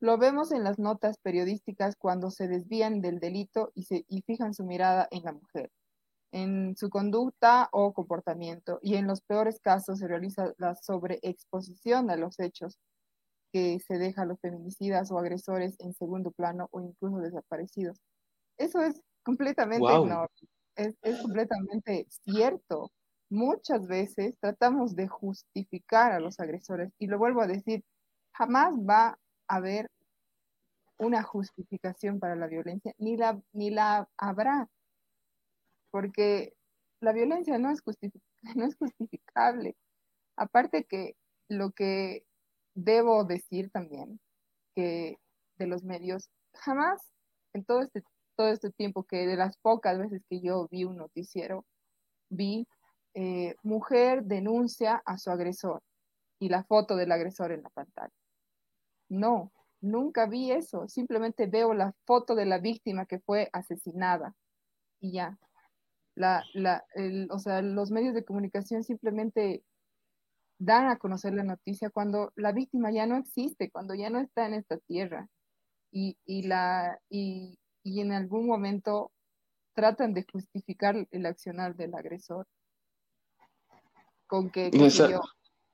[0.00, 4.52] lo vemos en las notas periodísticas cuando se desvían del delito y, se, y fijan
[4.52, 5.70] su mirada en la mujer.
[6.32, 12.16] en su conducta o comportamiento y en los peores casos se realiza la sobreexposición de
[12.18, 12.78] los hechos
[13.52, 17.98] que se deja a los feminicidas o agresores en segundo plano o incluso desaparecidos.
[18.58, 19.86] Eso es completamente
[20.76, 22.90] es, es completamente cierto.
[23.30, 27.84] Muchas veces tratamos de justificar a los agresores y lo vuelvo a decir,
[28.32, 29.18] jamás va
[29.48, 29.90] a haber
[30.98, 34.68] una justificación para la violencia, ni la, ni la habrá
[35.90, 36.54] porque
[37.00, 37.82] la violencia no es,
[38.56, 39.76] no es justificable.
[40.36, 41.16] Aparte que
[41.48, 42.24] lo que
[42.74, 44.20] debo decir también,
[44.74, 45.16] que
[45.58, 47.00] de los medios, jamás
[47.52, 48.02] en todo este,
[48.36, 51.64] todo este tiempo que de las pocas veces que yo vi un noticiero,
[52.30, 52.66] vi
[53.14, 55.82] eh, mujer denuncia a su agresor
[56.38, 58.12] y la foto del agresor en la pantalla.
[59.08, 60.88] No, nunca vi eso.
[60.88, 64.34] Simplemente veo la foto de la víctima que fue asesinada
[65.00, 65.38] y ya
[66.14, 66.84] la, la,
[67.30, 69.62] o sea, los medios de comunicación simplemente
[70.60, 74.46] dan a conocer la noticia cuando la víctima ya no existe, cuando ya no está
[74.46, 75.26] en esta tierra
[75.90, 79.10] y, y la, y, y en algún momento
[79.74, 82.46] tratan de justificar el accionar del agresor
[84.26, 84.70] con que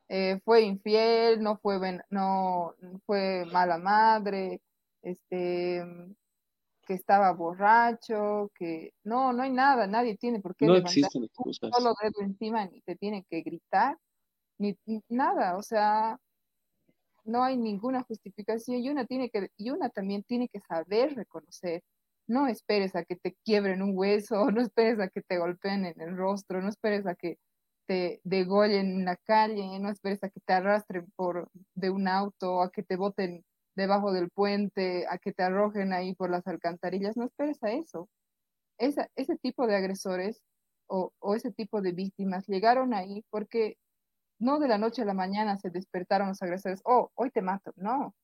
[0.08, 4.62] eh, fue infiel, no fue, no fue mala madre,
[5.02, 5.84] este,
[6.86, 11.70] que estaba borracho, que no, no hay nada, nadie tiene por qué no existen excusas.
[11.76, 13.98] solo dedo encima ni te tiene que gritar,
[14.58, 14.76] ni,
[15.08, 16.18] nada, o sea,
[17.24, 21.82] no hay ninguna justificación y una tiene que y una también tiene que saber reconocer.
[22.28, 26.00] No esperes a que te quiebren un hueso, no esperes a que te golpeen en
[26.00, 27.38] el rostro, no esperes a que
[27.86, 32.62] te degollen en la calle, no esperes a que te arrastren por de un auto,
[32.62, 33.44] a que te boten
[33.76, 38.08] debajo del puente, a que te arrojen ahí por las alcantarillas, no esperes a eso.
[38.78, 40.42] Esa, ese tipo de agresores
[40.88, 43.76] o, o, ese tipo de víctimas llegaron ahí porque
[44.38, 47.72] no de la noche a la mañana se despertaron los agresores, oh, hoy te mato,
[47.76, 48.14] no.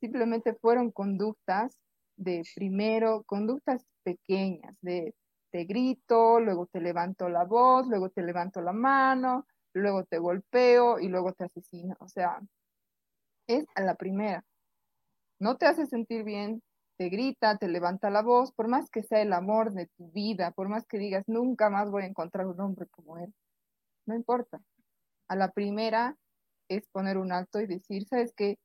[0.00, 1.78] Simplemente fueron conductas
[2.16, 5.14] de primero, conductas pequeñas, de
[5.50, 10.98] te grito, luego te levanto la voz, luego te levanto la mano, luego te golpeo
[11.00, 11.96] y luego te asesino.
[12.00, 12.40] O sea,
[13.46, 14.44] es a la primera
[15.38, 16.62] no te hace sentir bien,
[16.96, 20.52] te grita, te levanta la voz, por más que sea el amor de tu vida,
[20.52, 23.32] por más que digas, nunca más voy a encontrar un hombre como él,
[24.06, 24.60] no importa.
[25.28, 26.16] A la primera
[26.68, 28.58] es poner un alto y decir, sabes que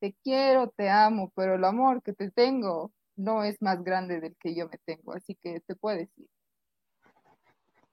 [0.00, 4.34] te quiero, te amo, pero el amor que te tengo no es más grande del
[4.36, 6.28] que yo me tengo, así que te puedes ir.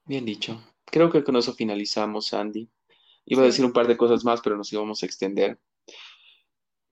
[0.06, 0.61] Bien dicho.
[0.85, 2.69] Creo que con eso finalizamos, Andy.
[3.26, 5.60] Iba a decir un par de cosas más, pero nos íbamos a extender.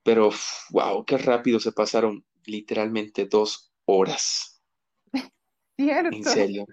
[0.02, 0.30] Pero,
[0.70, 4.62] wow, qué rápido se pasaron literalmente dos horas.
[5.78, 6.14] Cierto.
[6.14, 6.66] En serio.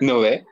[0.00, 0.46] ¿No ve?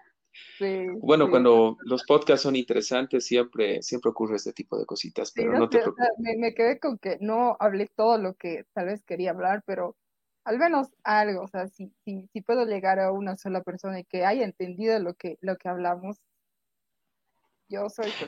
[0.58, 5.52] Sí, bueno, cuando los podcasts son interesantes, siempre, siempre ocurre este tipo de cositas, pero
[5.52, 6.08] no, te preocupes.
[6.18, 9.96] me, quedé con que no hablé todo lo que tal vez quería hablar, pero
[10.44, 14.04] al menos algo, o sea, si, si, si puedo llegar a una sola persona y
[14.04, 16.18] que haya entendido lo que, lo que hablamos,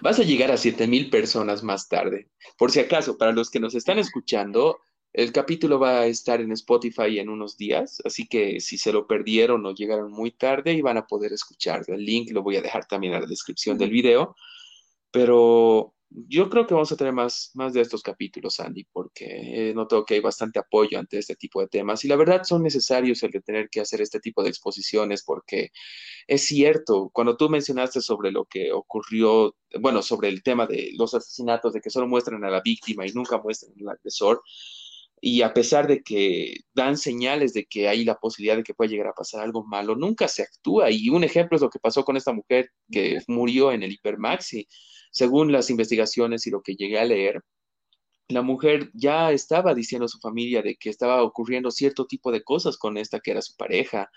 [0.03, 2.29] Vas a llegar a 7000 personas más tarde.
[2.59, 4.81] Por si acaso, para los que nos están escuchando,
[5.13, 9.07] el capítulo va a estar en Spotify en unos días, así que si se lo
[9.07, 11.85] perdieron o llegaron muy tarde, y van a poder escuchar.
[11.89, 14.37] El link lo voy a dejar también en la descripción del video.
[15.11, 20.05] Pero yo creo que vamos a tener más, más de estos capítulos, Andy, porque noto
[20.05, 23.31] que hay bastante apoyo ante este tipo de temas y la verdad son necesarios el
[23.31, 25.71] de tener que hacer este tipo de exposiciones porque
[26.27, 31.15] es cierto, cuando tú mencionaste sobre lo que ocurrió, bueno, sobre el tema de los
[31.15, 34.43] asesinatos, de que solo muestran a la víctima y nunca muestran al agresor,
[35.21, 38.91] y a pesar de que dan señales de que hay la posibilidad de que pueda
[38.91, 40.91] llegar a pasar algo malo, nunca se actúa.
[40.91, 44.67] Y un ejemplo es lo que pasó con esta mujer que murió en el Hipermaxi.
[45.13, 47.43] Según las investigaciones y lo que llegué a leer,
[48.29, 52.43] la mujer ya estaba diciendo a su familia de que estaba ocurriendo cierto tipo de
[52.43, 54.11] cosas con esta que era su pareja,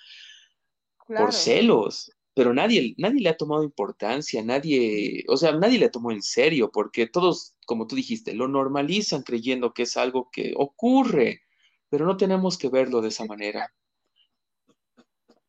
[1.07, 6.11] por celos, pero nadie, nadie le ha tomado importancia, nadie, o sea, nadie le tomó
[6.11, 11.41] en serio, porque todos, como tú dijiste, lo normalizan creyendo que es algo que ocurre,
[11.89, 13.73] pero no tenemos que verlo de esa manera.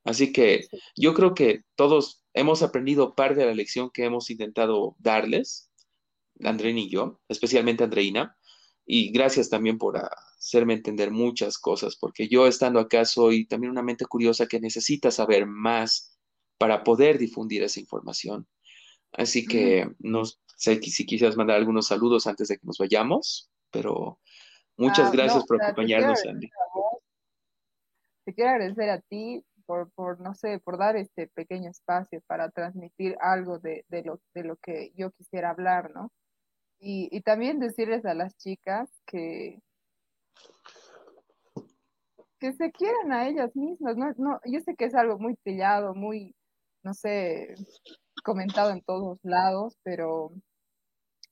[0.05, 4.97] Así que yo creo que todos hemos aprendido parte de la lección que hemos intentado
[4.99, 5.71] darles,
[6.43, 8.37] Andreina y yo, especialmente Andreina,
[8.85, 13.83] y gracias también por hacerme entender muchas cosas, porque yo estando acá soy también una
[13.83, 16.14] mente curiosa que necesita saber más
[16.59, 18.47] para poder difundir esa información.
[19.13, 24.19] Así que no sé si quisieras mandar algunos saludos antes de que nos vayamos, pero
[24.77, 26.49] muchas ah, gracias por acompañarnos, Andy.
[28.25, 32.51] Te quiero agradecer a ti por, por, no sé, por dar este pequeño espacio para
[32.51, 36.11] transmitir algo de, de, lo, de lo que yo quisiera hablar, ¿no?
[36.81, 39.61] Y, y también decirles a las chicas que,
[42.39, 44.13] que se quieran a ellas mismas, ¿no?
[44.19, 46.35] no yo sé que es algo muy trillado, muy,
[46.85, 47.55] no sé,
[48.23, 50.33] comentado en todos lados, pero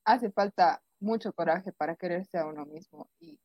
[0.04, 3.38] hace falta mucho coraje para quererse a uno mismo y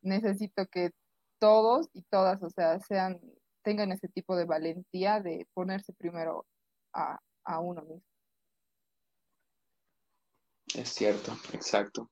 [0.00, 0.90] necesito que
[1.38, 3.20] todos y todas, o sea, sean,
[3.62, 6.46] tengan ese tipo de valentía de ponerse primero
[6.94, 8.06] a, a uno mismo.
[10.74, 12.10] Es cierto, exacto.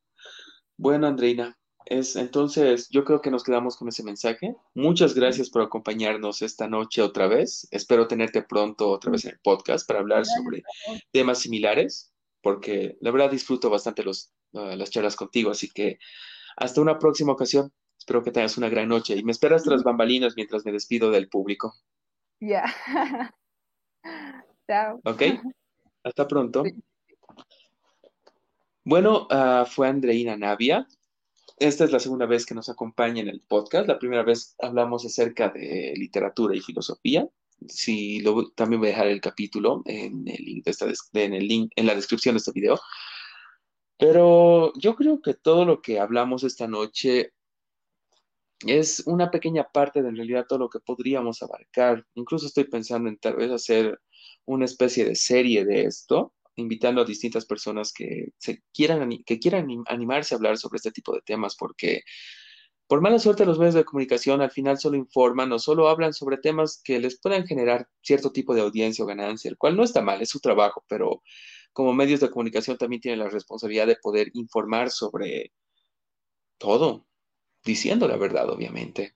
[0.77, 4.55] Bueno, Andreina, es, entonces yo creo que nos quedamos con ese mensaje.
[4.74, 7.66] Muchas gracias por acompañarnos esta noche otra vez.
[7.70, 10.62] Espero tenerte pronto otra vez en el podcast para hablar sobre
[11.11, 12.12] temas similares,
[12.43, 15.51] porque la verdad disfruto bastante los, uh, las charlas contigo.
[15.51, 15.98] Así que
[16.57, 17.73] hasta una próxima ocasión.
[17.98, 21.28] Espero que tengas una gran noche y me esperas tras bambalinas mientras me despido del
[21.28, 21.74] público.
[22.40, 22.65] Ya.
[24.66, 25.01] Chao.
[25.05, 25.23] Ok.
[26.02, 26.65] Hasta pronto.
[26.65, 26.73] Sí.
[28.85, 30.86] Bueno, uh, fue Andreina Navia.
[31.61, 33.87] Esta es la segunda vez que nos acompaña en el podcast.
[33.87, 37.28] La primera vez hablamos acerca de literatura y filosofía.
[37.69, 38.24] Si
[38.55, 41.87] también voy a dejar el capítulo en el, link de esta, en el link en
[41.87, 42.81] la descripción de este video.
[43.99, 47.35] Pero yo creo que todo lo que hablamos esta noche
[48.66, 52.07] es una pequeña parte de en realidad todo lo que podríamos abarcar.
[52.15, 54.01] Incluso estoy pensando en tal vez hacer
[54.47, 59.69] una especie de serie de esto, invitando a distintas personas que, se quieran, que quieran
[59.87, 62.03] animarse a hablar sobre este tipo de temas, porque
[62.87, 66.39] por mala suerte los medios de comunicación al final solo informan o solo hablan sobre
[66.39, 70.03] temas que les puedan generar cierto tipo de audiencia o ganancia, el cual no está
[70.03, 71.23] mal, es su trabajo, pero
[71.73, 75.53] como medios de comunicación también tienen la responsabilidad de poder informar sobre
[76.59, 77.07] todo,
[77.65, 79.15] diciendo la verdad, obviamente.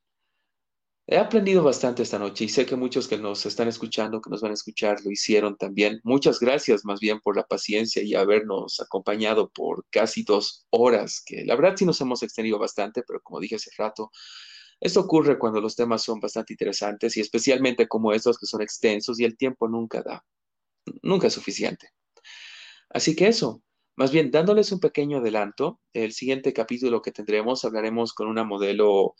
[1.06, 4.40] He aprendido bastante esta noche y sé que muchos que nos están escuchando, que nos
[4.40, 6.00] van a escuchar, lo hicieron también.
[6.02, 11.44] Muchas gracias más bien por la paciencia y habernos acompañado por casi dos horas, que
[11.44, 14.10] la verdad sí nos hemos extendido bastante, pero como dije hace rato,
[14.80, 19.20] esto ocurre cuando los temas son bastante interesantes y especialmente como estos que son extensos
[19.20, 20.24] y el tiempo nunca da,
[21.02, 21.90] nunca es suficiente.
[22.88, 23.62] Así que eso,
[23.96, 29.16] más bien dándoles un pequeño adelanto, el siguiente capítulo que tendremos hablaremos con una modelo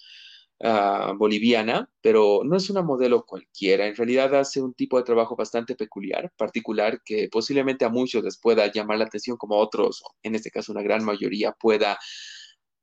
[0.61, 3.87] uh, boliviana, pero no es una modelo cualquiera.
[3.87, 8.39] En realidad hace un tipo de trabajo bastante peculiar, particular, que posiblemente a muchos les
[8.39, 11.99] pueda llamar la atención, como a otros, en este caso una gran mayoría, pueda,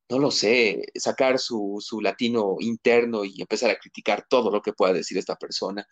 [0.09, 4.73] no lo sé, sacar su, su latino interno y empezar a criticar todo lo que
[4.73, 5.85] pueda decir esta persona.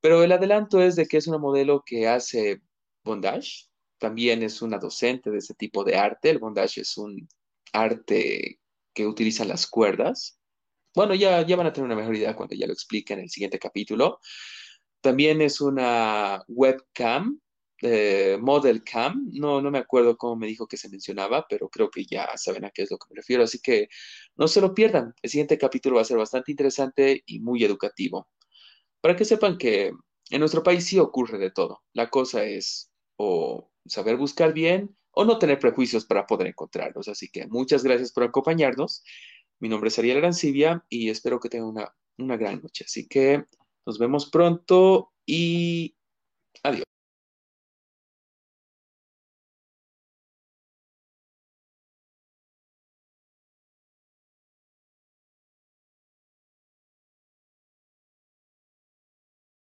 [0.00, 2.62] Pero el adelanto es de que es una modelo que hace
[3.04, 6.30] bondage, también es una docente de ese tipo de arte.
[6.30, 7.28] El bondage es un
[7.72, 8.58] arte
[8.94, 10.39] que utiliza las cuerdas
[10.94, 13.30] bueno, ya, ya van a tener una mejor idea cuando ya lo explique en el
[13.30, 14.20] siguiente capítulo.
[15.00, 17.40] También es una webcam,
[17.82, 21.90] eh, model cam, no, no me acuerdo cómo me dijo que se mencionaba, pero creo
[21.90, 23.88] que ya saben a qué es lo que me refiero, así que
[24.36, 25.14] no se lo pierdan.
[25.22, 28.28] El siguiente capítulo va a ser bastante interesante y muy educativo.
[29.00, 29.92] Para que sepan que
[30.30, 31.82] en nuestro país sí ocurre de todo.
[31.94, 37.08] La cosa es o saber buscar bien o no tener prejuicios para poder encontrarlos.
[37.08, 39.02] Así que muchas gracias por acompañarnos
[39.60, 42.84] mi nombre es Ariel Arancibia y espero que tengan una, una gran noche.
[42.86, 43.44] Así que
[43.86, 45.94] nos vemos pronto y